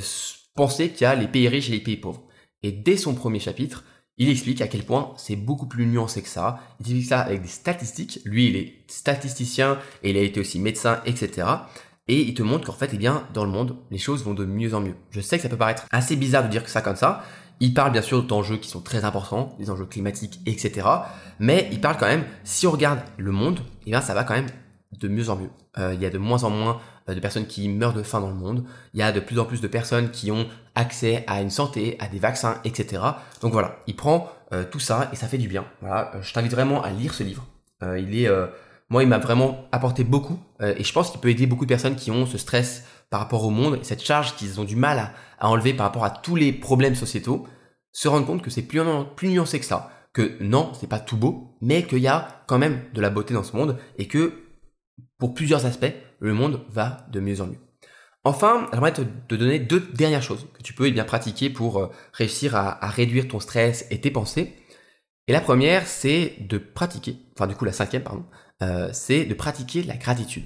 penser 0.55 0.89
qu'il 0.89 1.03
y 1.03 1.05
a 1.05 1.13
les 1.13 1.27
pays 1.27 1.47
riches 1.47 1.69
et 1.69 1.73
les 1.73 1.79
pays 1.79 1.97
pauvres. 1.97 2.27
Et 2.63 2.71
dès 2.71 2.97
son 2.97 3.13
premier 3.13 3.39
chapitre, 3.39 3.83
il 4.17 4.29
explique 4.29 4.61
à 4.61 4.67
quel 4.67 4.83
point 4.83 5.13
c'est 5.17 5.35
beaucoup 5.35 5.67
plus 5.67 5.85
nuancé 5.85 6.23
que 6.23 6.27
ça. 6.27 6.59
Il 6.79 6.87
explique 6.87 7.09
ça 7.09 7.19
avec 7.19 7.43
des 7.43 7.47
statistiques. 7.47 8.19
Lui, 8.25 8.47
il 8.47 8.55
est 8.55 8.73
statisticien 8.87 9.77
et 10.01 10.09
il 10.09 10.17
a 10.17 10.21
été 10.21 10.39
aussi 10.39 10.57
médecin, 10.57 11.01
etc 11.05 11.45
et 12.07 12.21
il 12.21 12.33
te 12.33 12.43
montre 12.43 12.67
qu'en 12.67 12.73
fait, 12.73 12.91
eh 12.93 12.97
bien, 12.97 13.27
dans 13.33 13.43
le 13.43 13.51
monde, 13.51 13.75
les 13.91 13.97
choses 13.97 14.23
vont 14.23 14.33
de 14.33 14.45
mieux 14.45 14.73
en 14.73 14.81
mieux. 14.81 14.95
Je 15.11 15.19
sais 15.19 15.37
que 15.37 15.43
ça 15.43 15.49
peut 15.49 15.57
paraître 15.57 15.85
assez 15.91 16.15
bizarre 16.15 16.43
de 16.43 16.49
dire 16.49 16.63
que 16.63 16.69
ça 16.69 16.81
comme 16.81 16.95
ça. 16.95 17.23
Il 17.59 17.73
parle 17.73 17.91
bien 17.91 18.01
sûr 18.01 18.23
d'enjeux 18.23 18.57
qui 18.57 18.69
sont 18.69 18.81
très 18.81 19.05
importants, 19.05 19.55
des 19.59 19.69
enjeux 19.69 19.85
climatiques, 19.85 20.39
etc. 20.45 20.87
Mais 21.39 21.67
il 21.71 21.81
parle 21.81 21.97
quand 21.97 22.07
même, 22.07 22.23
si 22.43 22.67
on 22.67 22.71
regarde 22.71 22.99
le 23.17 23.31
monde, 23.31 23.59
eh 23.85 23.91
bien, 23.91 24.01
ça 24.01 24.13
va 24.13 24.23
quand 24.23 24.35
même 24.35 24.47
de 24.99 25.07
mieux 25.07 25.29
en 25.29 25.35
mieux. 25.35 25.49
Euh, 25.77 25.93
il 25.93 26.01
y 26.01 26.05
a 26.05 26.09
de 26.09 26.17
moins 26.17 26.43
en 26.43 26.49
moins 26.49 26.79
euh, 27.09 27.13
de 27.13 27.19
personnes 27.19 27.45
qui 27.45 27.67
meurent 27.69 27.93
de 27.93 28.03
faim 28.03 28.19
dans 28.19 28.29
le 28.29 28.35
monde. 28.35 28.63
Il 28.93 28.99
y 28.99 29.03
a 29.03 29.11
de 29.11 29.19
plus 29.19 29.39
en 29.39 29.45
plus 29.45 29.61
de 29.61 29.67
personnes 29.67 30.11
qui 30.11 30.31
ont 30.31 30.47
accès 30.75 31.23
à 31.27 31.41
une 31.41 31.49
santé, 31.49 31.97
à 31.99 32.07
des 32.07 32.19
vaccins, 32.19 32.59
etc. 32.63 33.01
Donc 33.41 33.53
voilà, 33.53 33.77
il 33.87 33.95
prend 33.95 34.31
euh, 34.53 34.63
tout 34.69 34.79
ça 34.79 35.09
et 35.11 35.15
ça 35.15 35.27
fait 35.27 35.37
du 35.37 35.47
bien. 35.47 35.65
Voilà, 35.81 36.11
je 36.21 36.33
t'invite 36.33 36.51
vraiment 36.51 36.83
à 36.83 36.91
lire 36.91 37.13
ce 37.13 37.23
livre. 37.23 37.45
il 37.81 38.19
est 38.19 38.29
moi, 38.89 39.03
il 39.03 39.09
m'a 39.09 39.17
vraiment 39.17 39.67
apporté 39.73 40.05
beaucoup 40.05 40.39
et 40.61 40.81
je 40.81 40.93
pense 40.93 41.11
qu'il 41.11 41.19
peut 41.19 41.29
aider 41.29 41.45
beaucoup 41.45 41.65
de 41.65 41.69
personnes 41.69 41.97
qui 41.97 42.09
ont 42.09 42.25
ce 42.25 42.37
stress 42.37 42.85
par 43.09 43.19
rapport 43.19 43.45
au 43.45 43.49
monde 43.49 43.79
et 43.81 43.83
cette 43.83 44.03
charge 44.03 44.35
qu'ils 44.35 44.59
ont 44.59 44.63
du 44.63 44.75
mal 44.75 45.13
à, 45.39 45.49
enlever 45.49 45.73
par 45.73 45.85
rapport 45.85 46.03
à 46.03 46.09
tous 46.09 46.35
les 46.35 46.51
problèmes 46.51 46.95
sociétaux, 46.95 47.47
se 47.91 48.07
rendre 48.07 48.25
compte 48.25 48.41
que 48.41 48.49
c'est 48.49 48.61
plus, 48.61 48.81
nuancé 49.23 49.59
que 49.59 49.65
ça, 49.65 49.91
que 50.13 50.37
non, 50.41 50.71
c'est 50.73 50.89
pas 50.89 50.99
tout 50.99 51.17
beau, 51.17 51.57
mais 51.61 51.83
qu'il 51.83 51.99
y 51.99 52.07
a 52.07 52.43
quand 52.47 52.57
même 52.57 52.81
de 52.93 53.01
la 53.01 53.09
beauté 53.09 53.33
dans 53.33 53.43
ce 53.43 53.55
monde 53.55 53.77
et 53.97 54.07
que 54.07 54.33
pour 55.19 55.33
plusieurs 55.33 55.65
aspects, 55.65 55.93
le 56.19 56.33
monde 56.33 56.61
va 56.69 57.07
de 57.11 57.19
mieux 57.19 57.41
en 57.41 57.47
mieux. 57.47 57.59
Enfin, 58.23 58.67
j'aimerais 58.73 58.93
te, 58.93 59.01
donner 59.35 59.59
deux 59.59 59.79
dernières 59.79 60.23
choses 60.23 60.47
que 60.53 60.61
tu 60.61 60.73
peux 60.73 60.87
eh 60.87 60.91
bien 60.91 61.05
pratiquer 61.05 61.49
pour 61.49 61.79
euh, 61.79 61.91
réussir 62.11 62.55
à, 62.55 62.83
à 62.83 62.89
réduire 62.89 63.27
ton 63.27 63.39
stress 63.39 63.85
et 63.89 64.01
tes 64.01 64.11
pensées. 64.11 64.53
Et 65.27 65.31
la 65.31 65.41
première, 65.41 65.87
c'est 65.87 66.35
de 66.41 66.57
pratiquer, 66.57 67.17
enfin 67.35 67.47
du 67.47 67.55
coup 67.55 67.65
la 67.65 67.71
cinquième, 67.71 68.03
pardon, 68.03 68.25
euh, 68.61 68.89
c'est 68.91 69.25
de 69.25 69.33
pratiquer 69.33 69.83
la 69.83 69.97
gratitude. 69.97 70.45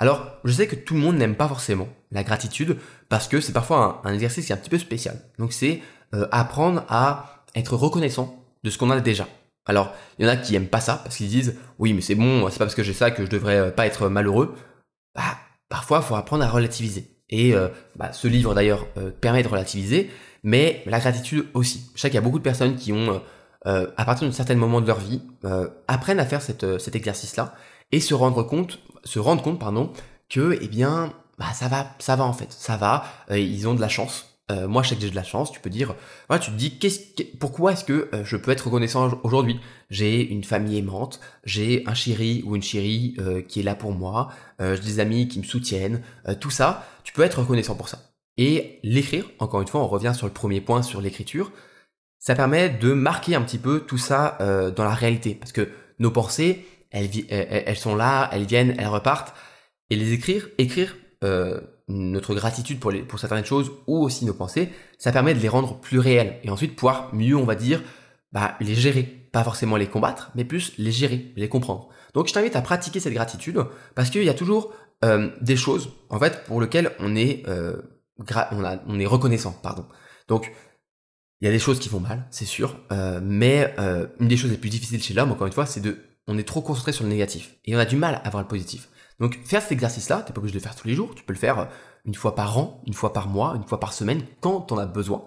Alors, 0.00 0.26
je 0.44 0.52
sais 0.52 0.66
que 0.66 0.76
tout 0.76 0.94
le 0.94 1.00
monde 1.00 1.16
n'aime 1.16 1.36
pas 1.36 1.46
forcément 1.46 1.86
la 2.10 2.24
gratitude 2.24 2.78
parce 3.10 3.28
que 3.28 3.38
c'est 3.42 3.52
parfois 3.52 4.00
un, 4.02 4.14
exercice 4.14 4.46
qui 4.46 4.52
est 4.52 4.54
un 4.54 4.58
petit 4.58 4.70
peu 4.70 4.78
spécial. 4.78 5.20
Donc, 5.38 5.52
c'est 5.52 5.82
euh, 6.14 6.26
apprendre 6.32 6.84
à 6.88 7.44
être 7.54 7.76
reconnaissant 7.76 8.42
de 8.64 8.70
ce 8.70 8.78
qu'on 8.78 8.88
a 8.90 8.98
déjà. 9.00 9.28
Alors, 9.66 9.92
il 10.18 10.24
y 10.24 10.28
en 10.28 10.32
a 10.32 10.36
qui 10.38 10.56
aiment 10.56 10.68
pas 10.68 10.80
ça 10.80 11.02
parce 11.04 11.16
qu'ils 11.16 11.28
disent 11.28 11.54
oui, 11.78 11.92
mais 11.92 12.00
c'est 12.00 12.14
bon, 12.14 12.48
c'est 12.48 12.58
pas 12.58 12.64
parce 12.64 12.74
que 12.74 12.82
j'ai 12.82 12.94
ça 12.94 13.10
que 13.10 13.26
je 13.26 13.30
devrais 13.30 13.58
euh, 13.58 13.70
pas 13.70 13.86
être 13.86 14.08
malheureux. 14.08 14.54
Bah, 15.14 15.36
parfois, 15.68 16.00
il 16.02 16.08
faut 16.08 16.14
apprendre 16.14 16.44
à 16.44 16.48
relativiser. 16.48 17.18
Et 17.28 17.54
bah, 17.94 18.12
ce 18.12 18.26
livre 18.26 18.56
d'ailleurs 18.56 18.88
permet 19.20 19.44
de 19.44 19.48
relativiser, 19.48 20.10
mais 20.42 20.82
la 20.86 20.98
gratitude 20.98 21.46
aussi. 21.54 21.88
Je 21.94 22.00
sais 22.00 22.08
qu'il 22.08 22.16
y 22.16 22.18
a 22.18 22.22
beaucoup 22.22 22.40
de 22.40 22.42
personnes 22.42 22.74
qui 22.74 22.92
ont 22.92 23.22
euh, 23.66 23.86
à 23.98 24.06
partir 24.06 24.26
d'un 24.26 24.32
certain 24.32 24.54
moment 24.54 24.80
de 24.80 24.86
leur 24.86 24.98
vie, 24.98 25.20
euh, 25.44 25.68
apprennent 25.86 26.20
à 26.20 26.24
faire 26.24 26.40
euh, 26.62 26.78
cet 26.78 26.96
exercice-là 26.96 27.54
et 27.92 28.00
se 28.00 28.14
rendre 28.14 28.42
compte, 28.42 28.78
se 29.04 29.18
rendre 29.18 29.42
compte, 29.42 29.58
pardon, 29.58 29.92
que, 30.28 30.58
eh 30.60 30.68
bien, 30.68 31.12
bah, 31.38 31.52
ça 31.54 31.68
va, 31.68 31.94
ça 31.98 32.16
va 32.16 32.24
en 32.24 32.32
fait, 32.32 32.52
ça 32.52 32.76
va, 32.76 33.04
ils 33.30 33.66
ont 33.68 33.74
de 33.74 33.80
la 33.80 33.88
chance. 33.88 34.38
moi, 34.68 34.82
je 34.82 34.90
sais 34.90 34.96
que 34.96 35.00
j'ai 35.00 35.10
de 35.10 35.16
la 35.16 35.24
chance. 35.24 35.52
Tu 35.52 35.60
peux 35.60 35.70
dire, 35.70 35.94
voilà, 36.28 36.42
tu 36.42 36.50
te 36.50 36.56
dis, 36.56 36.78
qu'est-ce, 36.78 37.22
pourquoi 37.38 37.72
est-ce 37.72 37.84
que 37.84 38.10
je 38.24 38.36
peux 38.36 38.50
être 38.50 38.66
reconnaissant 38.66 39.20
aujourd'hui? 39.22 39.60
J'ai 39.90 40.28
une 40.28 40.44
famille 40.44 40.78
aimante, 40.78 41.20
j'ai 41.44 41.84
un 41.86 41.94
chéri 41.94 42.42
ou 42.44 42.56
une 42.56 42.62
chérie 42.62 43.16
qui 43.48 43.60
est 43.60 43.62
là 43.62 43.74
pour 43.74 43.92
moi, 43.92 44.30
j'ai 44.58 44.80
des 44.80 45.00
amis 45.00 45.28
qui 45.28 45.38
me 45.38 45.44
soutiennent, 45.44 46.02
tout 46.40 46.50
ça. 46.50 46.84
Tu 47.04 47.12
peux 47.12 47.22
être 47.22 47.40
reconnaissant 47.40 47.76
pour 47.76 47.88
ça. 47.88 47.98
Et 48.36 48.80
l'écrire, 48.82 49.24
encore 49.38 49.60
une 49.60 49.68
fois, 49.68 49.80
on 49.82 49.88
revient 49.88 50.12
sur 50.14 50.26
le 50.26 50.32
premier 50.32 50.60
point 50.60 50.82
sur 50.82 51.00
l'écriture 51.00 51.52
ça 52.20 52.34
permet 52.34 52.68
de 52.68 52.92
marquer 52.92 53.34
un 53.34 53.42
petit 53.42 53.58
peu 53.58 53.80
tout 53.80 53.98
ça 53.98 54.36
euh, 54.40 54.70
dans 54.70 54.84
la 54.84 54.94
réalité. 54.94 55.34
Parce 55.34 55.52
que 55.52 55.68
nos 55.98 56.10
pensées, 56.10 56.64
elles, 56.90 57.10
elles, 57.28 57.76
sont 57.76 57.94
là, 57.94 58.28
elles 58.32 58.46
viennent, 58.46 58.74
elles 58.78 58.86
repartent. 58.86 59.34
Et 59.90 59.96
les 59.96 60.12
écrire, 60.12 60.48
écrire 60.58 60.96
euh, 61.24 61.60
notre 61.88 62.34
gratitude 62.34 62.78
pour, 62.78 62.90
les, 62.90 63.02
pour 63.02 63.18
certaines 63.18 63.44
choses 63.44 63.72
ou 63.86 63.98
aussi 64.04 64.24
nos 64.24 64.34
pensées, 64.34 64.70
ça 64.98 65.12
permet 65.12 65.34
de 65.34 65.40
les 65.40 65.48
rendre 65.48 65.80
plus 65.80 65.98
réelles. 65.98 66.38
Et 66.42 66.50
ensuite 66.50 66.76
pouvoir 66.76 67.14
mieux, 67.14 67.36
on 67.36 67.44
va 67.44 67.54
dire, 67.54 67.82
bah, 68.32 68.56
les 68.60 68.74
gérer. 68.74 69.02
Pas 69.32 69.44
forcément 69.44 69.76
les 69.76 69.86
combattre, 69.86 70.32
mais 70.34 70.44
plus 70.44 70.72
les 70.76 70.90
gérer, 70.90 71.32
les 71.36 71.48
comprendre. 71.48 71.88
Donc 72.14 72.26
je 72.26 72.32
t'invite 72.32 72.56
à 72.56 72.62
pratiquer 72.62 72.98
cette 72.98 73.12
gratitude 73.12 73.64
parce 73.94 74.10
qu'il 74.10 74.24
y 74.24 74.28
a 74.28 74.34
toujours 74.34 74.72
euh, 75.04 75.30
des 75.40 75.56
choses 75.56 75.92
en 76.08 76.18
fait 76.18 76.44
pour 76.44 76.60
lesquelles 76.60 76.90
on 76.98 77.14
est, 77.14 77.44
euh, 77.46 77.76
on, 78.18 78.64
a, 78.64 78.82
on 78.88 78.98
est 78.98 79.06
reconnaissant. 79.06 79.52
Pardon. 79.62 79.86
Donc 80.26 80.52
il 81.40 81.46
y 81.46 81.48
a 81.48 81.52
des 81.52 81.58
choses 81.58 81.78
qui 81.78 81.88
vont 81.88 82.00
mal, 82.00 82.26
c'est 82.30 82.44
sûr, 82.44 82.76
euh, 82.92 83.18
mais 83.22 83.74
euh, 83.78 84.06
une 84.20 84.28
des 84.28 84.36
choses 84.36 84.50
les 84.50 84.58
plus 84.58 84.68
difficiles 84.68 85.02
chez 85.02 85.14
l'homme, 85.14 85.32
encore 85.32 85.46
une 85.46 85.52
fois, 85.52 85.64
c'est 85.64 85.80
de, 85.80 85.96
on 86.26 86.38
est 86.38 86.44
trop 86.44 86.62
concentré 86.62 86.92
sur 86.92 87.04
le 87.04 87.10
négatif 87.10 87.56
et 87.64 87.74
on 87.74 87.78
a 87.78 87.84
du 87.84 87.96
mal 87.96 88.20
à 88.24 88.30
voir 88.30 88.42
le 88.42 88.48
positif. 88.48 88.88
Donc 89.18 89.38
faire 89.44 89.62
cet 89.62 89.72
exercice-là, 89.72 90.22
t'es 90.22 90.32
pas 90.32 90.38
obligé 90.38 90.54
de 90.54 90.58
le 90.58 90.62
faire 90.62 90.76
tous 90.76 90.88
les 90.88 90.94
jours, 90.94 91.14
tu 91.14 91.22
peux 91.22 91.32
le 91.32 91.38
faire 91.38 91.58
euh, 91.58 91.64
une 92.04 92.14
fois 92.14 92.34
par 92.34 92.58
an, 92.58 92.82
une 92.86 92.94
fois 92.94 93.12
par 93.12 93.28
mois, 93.28 93.54
une 93.56 93.64
fois 93.64 93.80
par 93.80 93.92
semaine, 93.92 94.22
quand 94.40 94.60
t'en 94.62 94.78
as 94.78 94.86
besoin. 94.86 95.24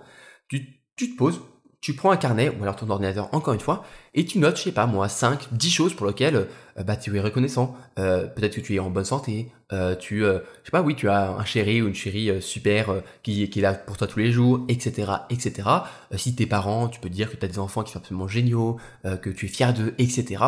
Tu, 0.47 0.81
te 0.97 1.17
poses, 1.17 1.41
tu 1.81 1.93
prends 1.93 2.11
un 2.11 2.17
carnet 2.17 2.49
ou 2.49 2.63
alors 2.63 2.75
ton 2.75 2.89
ordinateur 2.89 3.27
encore 3.33 3.53
une 3.53 3.59
fois 3.59 3.83
et 4.13 4.25
tu 4.25 4.39
notes, 4.39 4.57
je 4.57 4.63
sais 4.63 4.71
pas 4.71 4.85
moi, 4.85 5.09
5, 5.09 5.49
10 5.51 5.69
choses 5.69 5.93
pour 5.93 6.07
lesquelles 6.07 6.47
euh, 6.77 6.83
bah, 6.83 6.95
tu 6.95 7.15
es 7.15 7.19
reconnaissant. 7.19 7.75
Euh, 7.99 8.25
peut-être 8.27 8.55
que 8.55 8.61
tu 8.61 8.75
es 8.75 8.79
en 8.79 8.89
bonne 8.89 9.03
santé, 9.03 9.51
euh, 9.71 9.95
tu, 9.95 10.19
je 10.21 10.39
sais 10.63 10.71
pas, 10.71 10.81
oui, 10.81 10.95
tu 10.95 11.09
as 11.09 11.31
un 11.31 11.45
chéri 11.45 11.81
ou 11.81 11.87
une 11.87 11.95
chérie 11.95 12.41
super 12.41 13.01
qui, 13.21 13.49
qui 13.49 13.59
est 13.59 13.61
là 13.61 13.73
pour 13.73 13.97
toi 13.97 14.07
tous 14.07 14.19
les 14.19 14.31
jours, 14.31 14.65
etc., 14.69 15.11
etc. 15.29 15.67
si 16.15 16.35
tes 16.35 16.45
parents, 16.45 16.87
tu 16.87 16.99
peux 16.99 17.09
dire 17.09 17.29
que 17.29 17.35
tu 17.35 17.45
as 17.45 17.49
des 17.49 17.59
enfants 17.59 17.83
qui 17.83 17.91
sont 17.91 17.99
absolument 17.99 18.27
géniaux, 18.27 18.77
que 19.03 19.29
tu 19.29 19.47
es 19.47 19.49
fier 19.49 19.73
d'eux, 19.73 19.93
etc. 19.97 20.43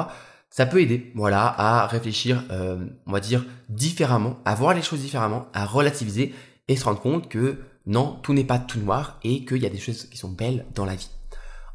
Ça 0.55 0.65
peut 0.65 0.79
aider, 0.79 1.11
voilà, 1.15 1.53
à 1.57 1.85
réfléchir, 1.85 2.45
on 3.05 3.11
va 3.11 3.19
dire, 3.19 3.43
différemment, 3.67 4.39
à 4.45 4.55
voir 4.55 4.73
les 4.73 4.81
choses 4.81 5.01
différemment, 5.01 5.47
à 5.53 5.65
relativiser 5.65 6.33
et 6.69 6.77
se 6.77 6.85
rendre 6.85 7.01
compte 7.01 7.27
que 7.27 7.59
non, 7.85 8.17
tout 8.23 8.33
n'est 8.33 8.45
pas 8.45 8.59
tout 8.59 8.79
noir 8.79 9.19
et 9.25 9.43
qu'il 9.43 9.57
y 9.57 9.65
a 9.65 9.69
des 9.69 9.79
choses 9.79 10.05
qui 10.05 10.17
sont 10.17 10.31
belles 10.31 10.65
dans 10.73 10.85
la 10.85 10.95
vie. 10.95 11.09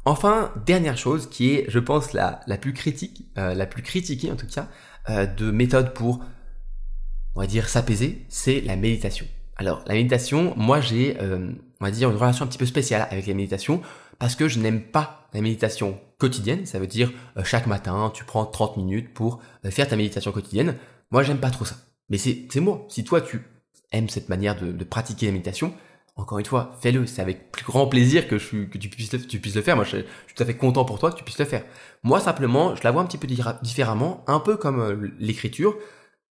Enfin, 0.03 0.51
dernière 0.65 0.97
chose 0.97 1.29
qui 1.29 1.53
est, 1.53 1.65
je 1.69 1.79
pense, 1.79 2.13
la, 2.13 2.39
la 2.47 2.57
plus 2.57 2.73
critique, 2.73 3.25
euh, 3.37 3.53
la 3.53 3.67
plus 3.67 3.83
critiquée 3.83 4.31
en 4.31 4.35
tout 4.35 4.47
cas, 4.47 4.67
euh, 5.09 5.27
de 5.27 5.51
méthode 5.51 5.93
pour, 5.93 6.21
on 7.35 7.41
va 7.41 7.47
dire, 7.47 7.69
s'apaiser, 7.69 8.25
c'est 8.29 8.61
la 8.61 8.75
méditation. 8.75 9.27
Alors, 9.57 9.83
la 9.85 9.93
méditation, 9.93 10.55
moi 10.57 10.81
j'ai, 10.81 11.21
euh, 11.21 11.51
on 11.79 11.85
va 11.85 11.91
dire, 11.91 12.09
une 12.09 12.17
relation 12.17 12.45
un 12.45 12.47
petit 12.47 12.57
peu 12.57 12.65
spéciale 12.65 13.07
avec 13.11 13.27
la 13.27 13.35
méditation 13.35 13.81
parce 14.17 14.35
que 14.35 14.47
je 14.47 14.59
n'aime 14.59 14.81
pas 14.81 15.27
la 15.33 15.41
méditation 15.41 15.99
quotidienne. 16.21 16.65
Ça 16.65 16.79
veut 16.79 16.87
dire 16.87 17.11
chaque 17.43 17.67
matin, 17.67 18.11
tu 18.13 18.23
prends 18.23 18.45
30 18.45 18.77
minutes 18.77 19.13
pour 19.13 19.41
faire 19.69 19.87
ta 19.87 19.95
méditation 19.95 20.31
quotidienne. 20.31 20.75
Moi, 21.11 21.23
j'aime 21.23 21.39
pas 21.39 21.49
trop 21.49 21.65
ça. 21.65 21.75
Mais 22.09 22.17
c'est 22.17 22.59
moi. 22.59 22.85
Si 22.89 23.03
toi, 23.03 23.21
tu 23.21 23.41
aimes 23.91 24.09
cette 24.09 24.29
manière 24.29 24.59
de, 24.59 24.71
de 24.71 24.83
pratiquer 24.83 25.25
la 25.25 25.31
méditation, 25.33 25.73
encore 26.15 26.39
une 26.39 26.45
fois, 26.45 26.77
fais-le. 26.81 27.05
C'est 27.07 27.21
avec 27.21 27.51
plus 27.51 27.65
grand 27.65 27.87
plaisir 27.87 28.27
que, 28.27 28.37
je, 28.37 28.65
que 28.65 28.77
tu, 28.77 28.89
puisses 28.89 29.13
le, 29.13 29.19
tu 29.19 29.39
puisses 29.39 29.55
le 29.55 29.61
faire. 29.61 29.75
Moi, 29.75 29.85
je, 29.85 29.97
suis 29.97 30.05
tout 30.35 30.43
à 30.43 30.45
fait 30.45 30.55
content 30.55 30.85
pour 30.85 30.99
toi 30.99 31.11
que 31.11 31.17
tu 31.17 31.23
puisses 31.23 31.39
le 31.39 31.45
faire. 31.45 31.63
Moi, 32.03 32.19
simplement, 32.19 32.75
je 32.75 32.83
la 32.83 32.91
vois 32.91 33.01
un 33.01 33.05
petit 33.05 33.17
peu 33.17 33.27
différemment, 33.61 34.23
un 34.27 34.39
peu 34.39 34.57
comme 34.57 34.79
euh, 34.79 35.09
l'écriture. 35.19 35.75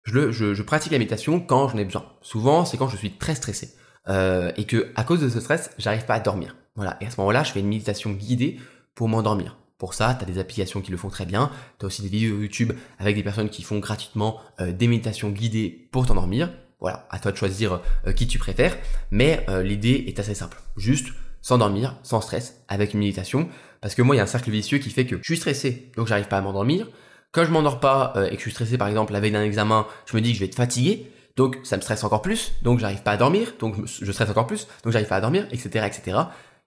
Je, 0.04 0.30
je, 0.30 0.54
je, 0.54 0.62
pratique 0.62 0.92
la 0.92 0.98
méditation 0.98 1.40
quand 1.40 1.68
j'en 1.68 1.78
ai 1.78 1.84
besoin. 1.84 2.04
Souvent, 2.20 2.64
c'est 2.64 2.76
quand 2.76 2.88
je 2.88 2.96
suis 2.96 3.12
très 3.12 3.34
stressé. 3.34 3.74
Euh, 4.08 4.50
et 4.56 4.64
que 4.64 4.92
à 4.96 5.04
cause 5.04 5.20
de 5.20 5.28
ce 5.28 5.40
stress, 5.40 5.70
j'arrive 5.78 6.04
pas 6.04 6.14
à 6.14 6.20
dormir. 6.20 6.56
Voilà. 6.74 6.96
Et 7.00 7.06
à 7.06 7.10
ce 7.10 7.20
moment-là, 7.20 7.44
je 7.44 7.52
fais 7.52 7.60
une 7.60 7.68
méditation 7.68 8.10
guidée 8.10 8.58
pour 8.94 9.08
m'endormir. 9.08 9.56
Pour 9.82 9.94
ça, 9.94 10.14
tu 10.16 10.22
as 10.22 10.28
des 10.28 10.38
applications 10.38 10.80
qui 10.80 10.92
le 10.92 10.96
font 10.96 11.08
très 11.08 11.26
bien. 11.26 11.50
Tu 11.80 11.84
as 11.84 11.88
aussi 11.88 12.02
des 12.02 12.08
vidéos 12.08 12.40
YouTube 12.40 12.70
avec 13.00 13.16
des 13.16 13.24
personnes 13.24 13.48
qui 13.48 13.64
font 13.64 13.80
gratuitement 13.80 14.38
euh, 14.60 14.70
des 14.70 14.86
méditations 14.86 15.28
guidées 15.30 15.88
pour 15.90 16.06
t'endormir. 16.06 16.52
Voilà, 16.78 17.08
à 17.10 17.18
toi 17.18 17.32
de 17.32 17.36
choisir 17.36 17.80
euh, 18.06 18.12
qui 18.12 18.28
tu 18.28 18.38
préfères, 18.38 18.78
mais 19.10 19.44
euh, 19.48 19.64
l'idée 19.64 20.04
est 20.06 20.20
assez 20.20 20.36
simple. 20.36 20.56
Juste 20.76 21.08
s'endormir 21.40 21.96
sans 22.04 22.20
stress 22.20 22.62
avec 22.68 22.94
une 22.94 23.00
méditation, 23.00 23.48
parce 23.80 23.96
que 23.96 24.02
moi 24.02 24.14
il 24.14 24.18
y 24.18 24.20
a 24.20 24.22
un 24.22 24.28
cercle 24.28 24.52
vicieux 24.52 24.78
qui 24.78 24.88
fait 24.88 25.04
que 25.04 25.16
je 25.16 25.24
suis 25.24 25.36
stressé, 25.36 25.90
donc 25.96 26.06
j'arrive 26.06 26.28
pas 26.28 26.38
à 26.38 26.42
m'endormir. 26.42 26.88
Quand 27.32 27.44
je 27.44 27.50
m'endors 27.50 27.80
pas 27.80 28.14
et 28.30 28.36
que 28.36 28.36
je 28.36 28.42
suis 28.42 28.52
stressé 28.52 28.78
par 28.78 28.86
exemple 28.86 29.12
la 29.12 29.18
veille 29.18 29.32
d'un 29.32 29.42
examen, 29.42 29.88
je 30.06 30.14
me 30.14 30.22
dis 30.22 30.30
que 30.30 30.36
je 30.36 30.40
vais 30.40 30.46
être 30.46 30.54
fatigué, 30.54 31.10
donc 31.34 31.58
ça 31.64 31.76
me 31.76 31.82
stresse 31.82 32.04
encore 32.04 32.22
plus, 32.22 32.52
donc 32.62 32.78
j'arrive 32.78 33.02
pas 33.02 33.10
à 33.10 33.16
dormir, 33.16 33.54
donc 33.58 33.74
je 33.84 34.12
stresse 34.12 34.30
encore 34.30 34.46
plus, 34.46 34.68
donc 34.84 34.92
j'arrive 34.92 35.08
pas 35.08 35.16
à 35.16 35.20
dormir, 35.20 35.48
etc., 35.50 35.88
etc. 35.88 36.18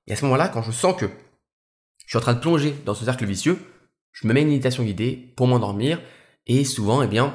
Et 0.08 0.12
à 0.12 0.15
ce 0.17 0.25
moment-là, 0.25 0.49
quand 0.49 0.62
je 0.62 0.71
sens 0.71 0.95
que 0.99 1.06
je 2.06 2.12
suis 2.12 2.18
en 2.18 2.22
train 2.22 2.34
de 2.34 2.39
plonger 2.39 2.76
dans 2.86 2.94
ce 2.94 3.06
cercle 3.06 3.26
vicieux, 3.26 3.60
je 4.12 4.28
me 4.28 4.34
mets 4.34 4.41
une 4.41 4.50
méditation 4.50 4.84
guidée 4.84 5.34
pour 5.36 5.48
m'endormir, 5.48 6.02
et 6.48 6.63
souvent, 6.63 7.02
eh 7.02 7.08
bien, 7.08 7.34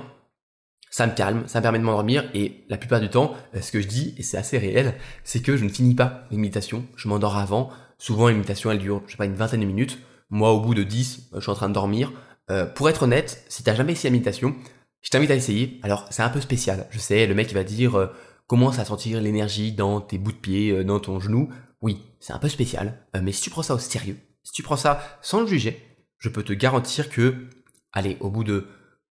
ça 0.91 1.07
me 1.07 1.13
calme, 1.13 1.45
ça 1.47 1.61
me 1.61 1.63
permet 1.63 1.79
de 1.79 1.85
m'endormir 1.85 2.29
et 2.35 2.65
la 2.69 2.77
plupart 2.77 3.01
du 3.01 3.09
temps, 3.09 3.35
euh, 3.55 3.61
ce 3.61 3.73
que 3.73 3.81
je 3.81 3.87
dis, 3.87 4.15
et 4.19 4.23
c'est 4.23 4.37
assez 4.37 4.59
réel, 4.59 4.95
c'est 5.25 5.41
que 5.41 5.57
je 5.57 5.65
ne 5.65 5.69
finis 5.69 5.95
pas 5.95 6.25
l'imitation, 6.31 6.85
je 6.97 7.09
m'endors 7.09 7.37
avant, 7.37 7.71
souvent 7.97 8.29
l'imitation 8.29 8.71
elle 8.71 8.79
dure, 8.79 9.03
je 9.07 9.13
sais 9.13 9.17
pas, 9.17 9.25
une 9.25 9.35
vingtaine 9.35 9.61
de 9.61 9.67
minutes, 9.67 9.99
moi 10.31 10.53
au 10.53 10.61
bout 10.61 10.75
de 10.75 10.83
10, 10.83 11.31
euh, 11.33 11.37
je 11.37 11.41
suis 11.41 11.51
en 11.51 11.55
train 11.55 11.69
de 11.69 11.75
dormir. 11.75 12.13
Euh, 12.51 12.67
pour 12.67 12.89
être 12.89 13.05
honnête, 13.05 13.45
si 13.49 13.63
t'as 13.63 13.75
jamais 13.75 13.93
essayé 13.93 14.11
l'imitation, 14.11 14.57
je 15.01 15.11
t'invite 15.11 15.31
à 15.31 15.37
essayer, 15.37 15.79
alors 15.83 16.07
c'est 16.11 16.23
un 16.23 16.29
peu 16.29 16.41
spécial, 16.41 16.87
je 16.91 16.99
sais, 16.99 17.27
le 17.27 17.35
mec 17.35 17.51
il 17.51 17.55
va 17.55 17.65
dire, 17.65 18.11
commence 18.49 18.79
à 18.81 18.85
sentir 18.85 19.21
l'énergie 19.21 19.73
dans 19.73 20.01
tes 20.01 20.19
bouts 20.19 20.33
de 20.33 20.37
pied, 20.37 20.85
dans 20.85 20.99
ton 20.99 21.21
genou, 21.21 21.49
oui, 21.81 22.03
c'est 22.19 22.33
un 22.33 22.39
peu 22.39 22.49
spécial, 22.49 23.07
mais 23.23 23.33
si 23.33 23.43
tu 23.43 23.51
prends 23.51 23.63
ça 23.63 23.75
au 23.75 23.79
sérieux, 23.79 24.19
si 24.42 24.53
tu 24.53 24.62
prends 24.62 24.76
ça 24.76 25.18
sans 25.22 25.40
le 25.40 25.46
juger, 25.46 25.81
je 26.18 26.29
peux 26.29 26.42
te 26.42 26.53
garantir 26.53 27.09
que, 27.11 27.48
allez, 27.92 28.16
au 28.20 28.31
bout 28.31 28.44
de, 28.44 28.66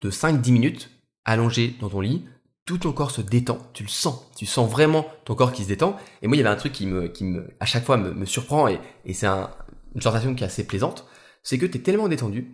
de 0.01 0.11
5-10 0.11 0.51
minutes, 0.51 0.89
allongé 1.25 1.75
dans 1.79 1.89
ton 1.89 2.01
lit, 2.01 2.25
tout 2.65 2.77
ton 2.77 2.93
corps 2.93 3.11
se 3.11 3.21
détend, 3.21 3.57
tu 3.73 3.83
le 3.83 3.89
sens, 3.89 4.31
tu 4.35 4.45
sens 4.45 4.69
vraiment 4.69 5.07
ton 5.25 5.35
corps 5.35 5.51
qui 5.51 5.63
se 5.63 5.67
détend. 5.67 5.97
Et 6.21 6.27
moi, 6.27 6.35
il 6.35 6.39
y 6.39 6.43
avait 6.43 6.53
un 6.53 6.57
truc 6.57 6.73
qui 6.73 6.85
me, 6.85 7.55
à 7.59 7.65
chaque 7.65 7.83
fois 7.83 7.97
me, 7.97 8.25
surprend 8.25 8.67
et, 8.67 8.79
et 9.05 9.13
c'est 9.13 9.27
une 9.27 10.01
sensation 10.01 10.35
qui 10.35 10.43
est 10.43 10.47
assez 10.47 10.65
plaisante, 10.65 11.07
c'est 11.43 11.57
que 11.57 11.65
tu 11.65 11.77
es 11.77 11.81
tellement 11.81 12.07
détendu 12.07 12.47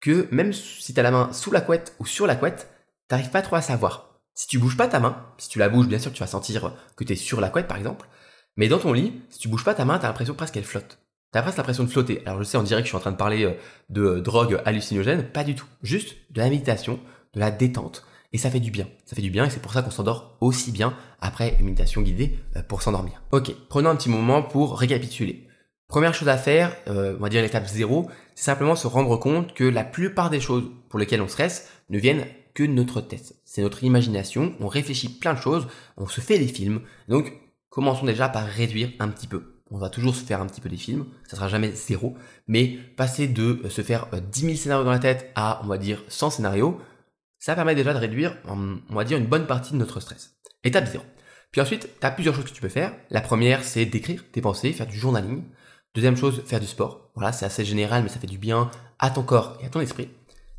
que 0.00 0.28
même 0.30 0.52
si 0.52 0.94
tu 0.94 1.00
as 1.00 1.02
la 1.02 1.10
main 1.10 1.32
sous 1.32 1.50
la 1.50 1.60
couette 1.60 1.94
ou 1.98 2.06
sur 2.06 2.26
la 2.26 2.36
couette, 2.36 2.68
t'arrives 3.08 3.30
pas 3.30 3.42
trop 3.42 3.56
à 3.56 3.62
savoir. 3.62 4.20
Si 4.34 4.46
tu 4.46 4.58
bouges 4.58 4.76
pas 4.76 4.86
ta 4.86 5.00
main, 5.00 5.26
si 5.38 5.48
tu 5.48 5.58
la 5.58 5.68
bouges, 5.68 5.88
bien 5.88 5.98
sûr, 5.98 6.12
tu 6.12 6.20
vas 6.20 6.28
sentir 6.28 6.72
que 6.96 7.02
tu 7.02 7.12
es 7.12 7.16
sur 7.16 7.40
la 7.40 7.50
couette, 7.50 7.66
par 7.66 7.76
exemple. 7.76 8.06
Mais 8.56 8.68
dans 8.68 8.78
ton 8.78 8.92
lit, 8.92 9.20
si 9.30 9.40
tu 9.40 9.48
bouges 9.48 9.64
pas 9.64 9.74
ta 9.74 9.84
main, 9.84 9.98
tu 9.98 10.04
as 10.04 10.08
l'impression 10.08 10.34
presque 10.34 10.54
qu'elle 10.54 10.64
flotte. 10.64 11.00
T'as 11.30 11.42
presque 11.42 11.58
l'impression 11.58 11.84
de 11.84 11.88
flotter. 11.88 12.22
Alors 12.24 12.38
je 12.38 12.44
sais, 12.44 12.56
on 12.56 12.62
dirait 12.62 12.80
que 12.80 12.86
je 12.86 12.90
suis 12.90 12.96
en 12.96 13.00
train 13.00 13.12
de 13.12 13.16
parler 13.16 13.44
euh, 13.44 13.52
de 13.90 14.02
euh, 14.02 14.20
drogue 14.20 14.60
hallucinogène, 14.64 15.24
pas 15.24 15.44
du 15.44 15.54
tout. 15.54 15.66
Juste 15.82 16.16
de 16.30 16.40
la 16.40 16.48
méditation, 16.48 16.98
de 17.34 17.40
la 17.40 17.50
détente. 17.50 18.04
Et 18.32 18.38
ça 18.38 18.50
fait 18.50 18.60
du 18.60 18.70
bien. 18.70 18.86
Ça 19.04 19.16
fait 19.16 19.22
du 19.22 19.30
bien 19.30 19.44
et 19.44 19.50
c'est 19.50 19.60
pour 19.60 19.72
ça 19.72 19.82
qu'on 19.82 19.90
s'endort 19.90 20.36
aussi 20.40 20.70
bien 20.70 20.94
après 21.20 21.56
une 21.58 21.66
méditation 21.66 22.02
guidée 22.02 22.38
euh, 22.56 22.62
pour 22.62 22.82
s'endormir. 22.82 23.22
Ok, 23.32 23.54
prenons 23.68 23.90
un 23.90 23.96
petit 23.96 24.10
moment 24.10 24.42
pour 24.42 24.78
récapituler. 24.78 25.48
Première 25.88 26.12
chose 26.12 26.28
à 26.28 26.36
faire, 26.36 26.76
euh, 26.88 27.16
on 27.18 27.22
va 27.22 27.30
dire 27.30 27.40
l'étape 27.40 27.66
zéro, 27.66 28.10
c'est 28.34 28.44
simplement 28.44 28.76
se 28.76 28.86
rendre 28.86 29.16
compte 29.16 29.54
que 29.54 29.64
la 29.64 29.84
plupart 29.84 30.28
des 30.28 30.40
choses 30.40 30.64
pour 30.90 30.98
lesquelles 30.98 31.22
on 31.22 31.28
stresse 31.28 31.70
ne 31.88 31.98
viennent 31.98 32.26
que 32.52 32.62
de 32.62 32.72
notre 32.72 33.00
tête. 33.00 33.36
C'est 33.46 33.62
notre 33.62 33.84
imagination, 33.84 34.54
on 34.60 34.68
réfléchit 34.68 35.08
plein 35.08 35.32
de 35.32 35.40
choses, 35.40 35.66
on 35.96 36.06
se 36.06 36.20
fait 36.20 36.38
des 36.38 36.46
films. 36.46 36.82
Donc, 37.08 37.32
commençons 37.70 38.04
déjà 38.04 38.28
par 38.28 38.44
réduire 38.44 38.90
un 38.98 39.08
petit 39.08 39.26
peu. 39.26 39.57
On 39.70 39.78
va 39.78 39.90
toujours 39.90 40.14
se 40.14 40.24
faire 40.24 40.40
un 40.40 40.46
petit 40.46 40.60
peu 40.60 40.68
des 40.68 40.76
films, 40.76 41.06
ça 41.26 41.36
sera 41.36 41.48
jamais 41.48 41.72
zéro, 41.72 42.16
mais 42.46 42.78
passer 42.96 43.28
de 43.28 43.60
euh, 43.64 43.70
se 43.70 43.82
faire 43.82 44.06
10 44.12 44.40
000 44.40 44.54
scénarios 44.54 44.84
dans 44.84 44.90
la 44.90 44.98
tête 44.98 45.30
à, 45.34 45.60
on 45.62 45.66
va 45.66 45.78
dire, 45.78 46.02
100 46.08 46.30
scénarios, 46.30 46.80
ça 47.38 47.54
permet 47.54 47.74
déjà 47.74 47.92
de 47.92 47.98
réduire, 47.98 48.36
on 48.46 48.94
va 48.94 49.04
dire, 49.04 49.18
une 49.18 49.26
bonne 49.26 49.46
partie 49.46 49.72
de 49.72 49.78
notre 49.78 50.00
stress. 50.00 50.36
Étape 50.64 50.86
0. 50.86 51.04
Puis 51.52 51.60
ensuite, 51.60 51.88
tu 52.00 52.06
as 52.06 52.10
plusieurs 52.10 52.34
choses 52.34 52.44
que 52.44 52.50
tu 52.50 52.60
peux 52.60 52.68
faire. 52.68 52.92
La 53.10 53.20
première, 53.20 53.64
c'est 53.64 53.86
d'écrire 53.86 54.24
tes 54.32 54.40
pensées, 54.40 54.72
faire 54.72 54.86
du 54.86 54.98
journaling. 54.98 55.44
Deuxième 55.94 56.16
chose, 56.16 56.42
faire 56.46 56.60
du 56.60 56.66
sport. 56.66 57.10
Voilà, 57.14 57.32
c'est 57.32 57.46
assez 57.46 57.64
général, 57.64 58.02
mais 58.02 58.08
ça 58.08 58.18
fait 58.18 58.26
du 58.26 58.38
bien 58.38 58.70
à 58.98 59.10
ton 59.10 59.22
corps 59.22 59.56
et 59.62 59.66
à 59.66 59.68
ton 59.70 59.80
esprit. 59.80 60.08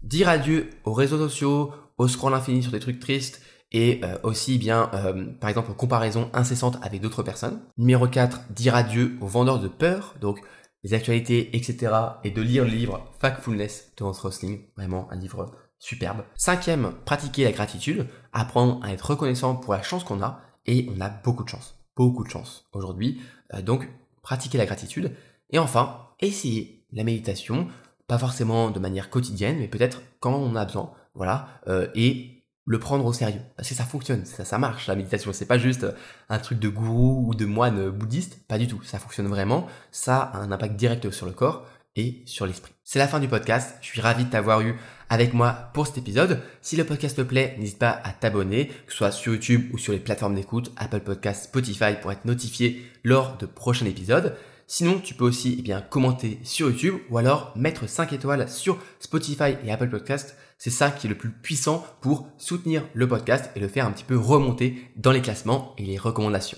Dire 0.02 0.30
adieu 0.30 0.70
aux 0.86 0.94
réseaux 0.94 1.18
sociaux, 1.18 1.74
au 1.98 2.08
scroll 2.08 2.34
infini 2.34 2.64
sur 2.64 2.72
des 2.72 2.80
trucs 2.80 3.00
tristes 3.00 3.42
et 3.72 4.02
euh, 4.04 4.18
aussi 4.24 4.58
bien, 4.58 4.90
euh, 4.94 5.26
par 5.40 5.50
exemple, 5.50 5.72
aux 5.72 5.76
comparaisons 5.76 6.30
incessantes 6.34 6.78
avec 6.82 7.02
d'autres 7.02 7.24
personnes. 7.24 7.60
Numéro 7.78 8.08
4, 8.08 8.52
dire 8.52 8.76
adieu 8.76 9.18
aux 9.22 9.28
vendeurs 9.28 9.60
de 9.60 9.68
peur, 9.68 10.16
donc 10.22 10.42
les 10.84 10.94
actualités, 10.94 11.56
etc. 11.56 11.94
Et 12.24 12.32
de 12.32 12.42
lire 12.42 12.64
le 12.64 12.72
livre 12.72 13.06
Factfulness 13.20 13.92
de 13.98 14.04
Hans 14.04 14.12
Rosling, 14.12 14.62
vraiment 14.76 15.08
un 15.12 15.18
livre 15.18 15.52
Superbe. 15.78 16.24
Cinquième, 16.36 16.94
pratiquer 17.06 17.44
la 17.46 17.52
gratitude, 17.52 18.08
apprendre 18.34 18.80
à 18.84 18.92
être 18.92 19.12
reconnaissant 19.12 19.56
pour 19.56 19.74
la 19.74 19.82
chance 19.82 20.04
qu'on 20.04 20.22
a, 20.22 20.42
et 20.66 20.90
on 20.96 21.00
a 21.02 21.10
beaucoup 21.10 21.44
de 21.44 21.50
chance, 21.50 21.76
beaucoup 21.96 22.24
de 22.24 22.30
chance 22.30 22.68
aujourd'hui. 22.74 23.22
Euh, 23.54 23.62
donc, 23.62 23.90
pratiquer 24.22 24.58
la 24.58 24.66
gratitude. 24.66 25.16
Et 25.52 25.60
enfin, 25.60 26.08
essayer 26.20 26.86
la 26.92 27.04
méditation, 27.04 27.68
pas 28.08 28.18
forcément 28.18 28.72
de 28.72 28.80
manière 28.80 29.10
quotidienne, 29.10 29.58
mais 29.58 29.68
peut-être 29.68 30.02
quand 30.20 30.36
on 30.36 30.56
a 30.56 30.66
besoin, 30.66 30.92
voilà, 31.16 31.48
euh, 31.68 31.88
et 31.96 32.39
le 32.70 32.78
prendre 32.78 33.04
au 33.04 33.14
sérieux. 33.14 33.42
Parce 33.58 33.68
que 33.68 33.74
ça 33.74 33.84
fonctionne, 33.84 34.26
ça, 34.26 34.46
ça 34.46 34.60
marche, 34.60 34.86
la 34.86 34.96
méditation. 34.96 35.34
C'est 35.34 35.48
pas 35.48 35.58
juste 35.58 35.88
un 36.30 36.38
truc 36.38 36.60
de 36.60 36.70
gourou 36.70 37.26
ou 37.28 37.34
de 37.34 37.46
moine 37.46 37.90
bouddhiste, 37.90 38.46
pas 38.48 38.60
du 38.60 38.68
tout. 38.68 38.80
Ça 38.84 39.00
fonctionne 39.00 39.26
vraiment, 39.26 39.68
ça 39.92 40.20
a 40.20 40.38
un 40.38 40.52
impact 40.52 40.76
direct 40.76 41.10
sur 41.10 41.26
le 41.26 41.32
corps 41.32 41.66
et 41.96 42.22
sur 42.28 42.46
l'esprit. 42.46 42.72
C'est 42.84 43.00
la 43.00 43.08
fin 43.08 43.20
du 43.20 43.28
podcast. 43.28 43.76
Je 43.82 43.88
suis 43.88 44.02
ravi 44.02 44.24
de 44.24 44.30
t'avoir 44.30 44.62
eu 44.62 44.76
avec 45.10 45.34
moi 45.34 45.72
pour 45.74 45.88
cet 45.88 45.98
épisode. 45.98 46.42
Si 46.62 46.76
le 46.76 46.84
podcast 46.84 47.18
te 47.18 47.24
plaît, 47.24 47.56
n'hésite 47.58 47.80
pas 47.80 48.00
à 48.04 48.12
t'abonner, 48.12 48.68
que 48.68 48.92
ce 48.92 48.98
soit 48.98 49.12
sur 49.12 49.34
YouTube 49.34 49.72
ou 49.74 49.80
sur 49.80 49.92
les 49.92 50.00
plateformes 50.00 50.36
d'écoute, 50.36 50.72
Apple 50.78 51.00
Podcast, 51.00 51.46
Spotify, 51.46 51.96
pour 52.00 52.12
être 52.12 52.26
notifié 52.26 52.86
lors 53.04 53.36
de 53.38 53.48
prochains 53.48 53.88
épisodes. 53.88 54.36
Sinon, 54.68 55.00
tu 55.00 55.16
peux 55.16 55.26
aussi 55.26 55.56
eh 55.58 55.64
bien, 55.64 55.82
commenter 55.82 56.40
sur 56.44 56.70
YouTube 56.70 57.00
ou 57.10 57.18
alors 57.18 57.52
mettre 57.56 57.90
5 57.90 58.14
étoiles 58.14 58.48
sur 58.48 58.78
Spotify 59.00 59.56
et 59.66 59.72
Apple 59.72 59.90
Podcast. 59.90 60.36
C'est 60.60 60.70
ça 60.72 60.92
qui 60.92 61.08
est 61.08 61.10
le 61.10 61.18
plus 61.18 61.32
puissant 61.32 61.86
pour 62.02 62.28
soutenir 62.38 62.86
le 62.94 63.08
podcast 63.08 63.50
et 63.56 63.62
le 63.62 63.70
faire 63.70 63.86
un 63.86 63.92
petit 63.92 64.04
peu 64.04 64.18
remonter 64.18 64.92
dans 64.98 65.14
les 65.14 65.22
classements 65.22 65.74
et 65.78 65.86
les 65.86 65.98
recommandations. 65.98 66.58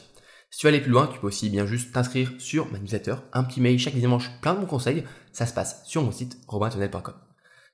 Si 0.50 0.60
tu 0.60 0.66
veux 0.66 0.74
aller 0.74 0.82
plus 0.82 0.92
loin, 0.92 1.06
tu 1.06 1.20
peux 1.20 1.28
aussi 1.28 1.52
bien 1.52 1.68
juste 1.68 1.94
t'inscrire 1.94 2.34
sur 2.40 2.70
ma 2.72 2.80
newsletter, 2.80 3.16
un 3.32 3.44
petit 3.44 3.62
mail 3.62 3.78
chaque 3.78 3.94
dimanche, 3.94 4.32
plein 4.42 4.56
de 4.56 4.60
bons 4.60 4.66
conseils. 4.66 5.04
Ça 5.32 5.46
se 5.46 5.54
passe 5.54 5.86
sur 5.86 6.02
mon 6.02 6.12
site 6.12 6.40
robintonel.com. 6.48 7.14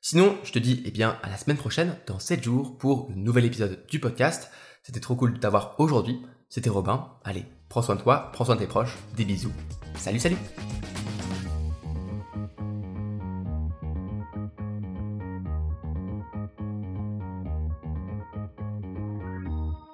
Sinon, 0.02 0.38
je 0.44 0.52
te 0.52 0.60
dis 0.60 0.84
eh 0.86 0.92
bien 0.92 1.18
à 1.24 1.30
la 1.30 1.38
semaine 1.38 1.58
prochaine, 1.58 1.96
dans 2.08 2.20
7 2.20 2.44
jours, 2.44 2.78
pour 2.78 3.08
le 3.10 3.16
nouvel 3.16 3.46
épisode 3.46 3.86
du 3.90 4.00
podcast. 4.00 4.52
C'était 4.84 5.00
trop 5.00 5.16
cool 5.16 5.34
de 5.34 5.40
t'avoir 5.40 5.80
aujourd'hui. 5.80 6.22
C'était 6.50 6.70
Robin. 6.70 7.10
Allez, 7.24 7.46
prends 7.70 7.82
soin 7.82 7.96
de 7.96 8.02
toi, 8.02 8.32
prends 8.34 8.44
soin 8.44 8.56
de 8.56 8.60
tes 8.60 8.68
proches. 8.68 8.98
Des 9.16 9.26
bisous. 9.26 9.54
Salut, 9.96 10.20
salut 10.20 10.38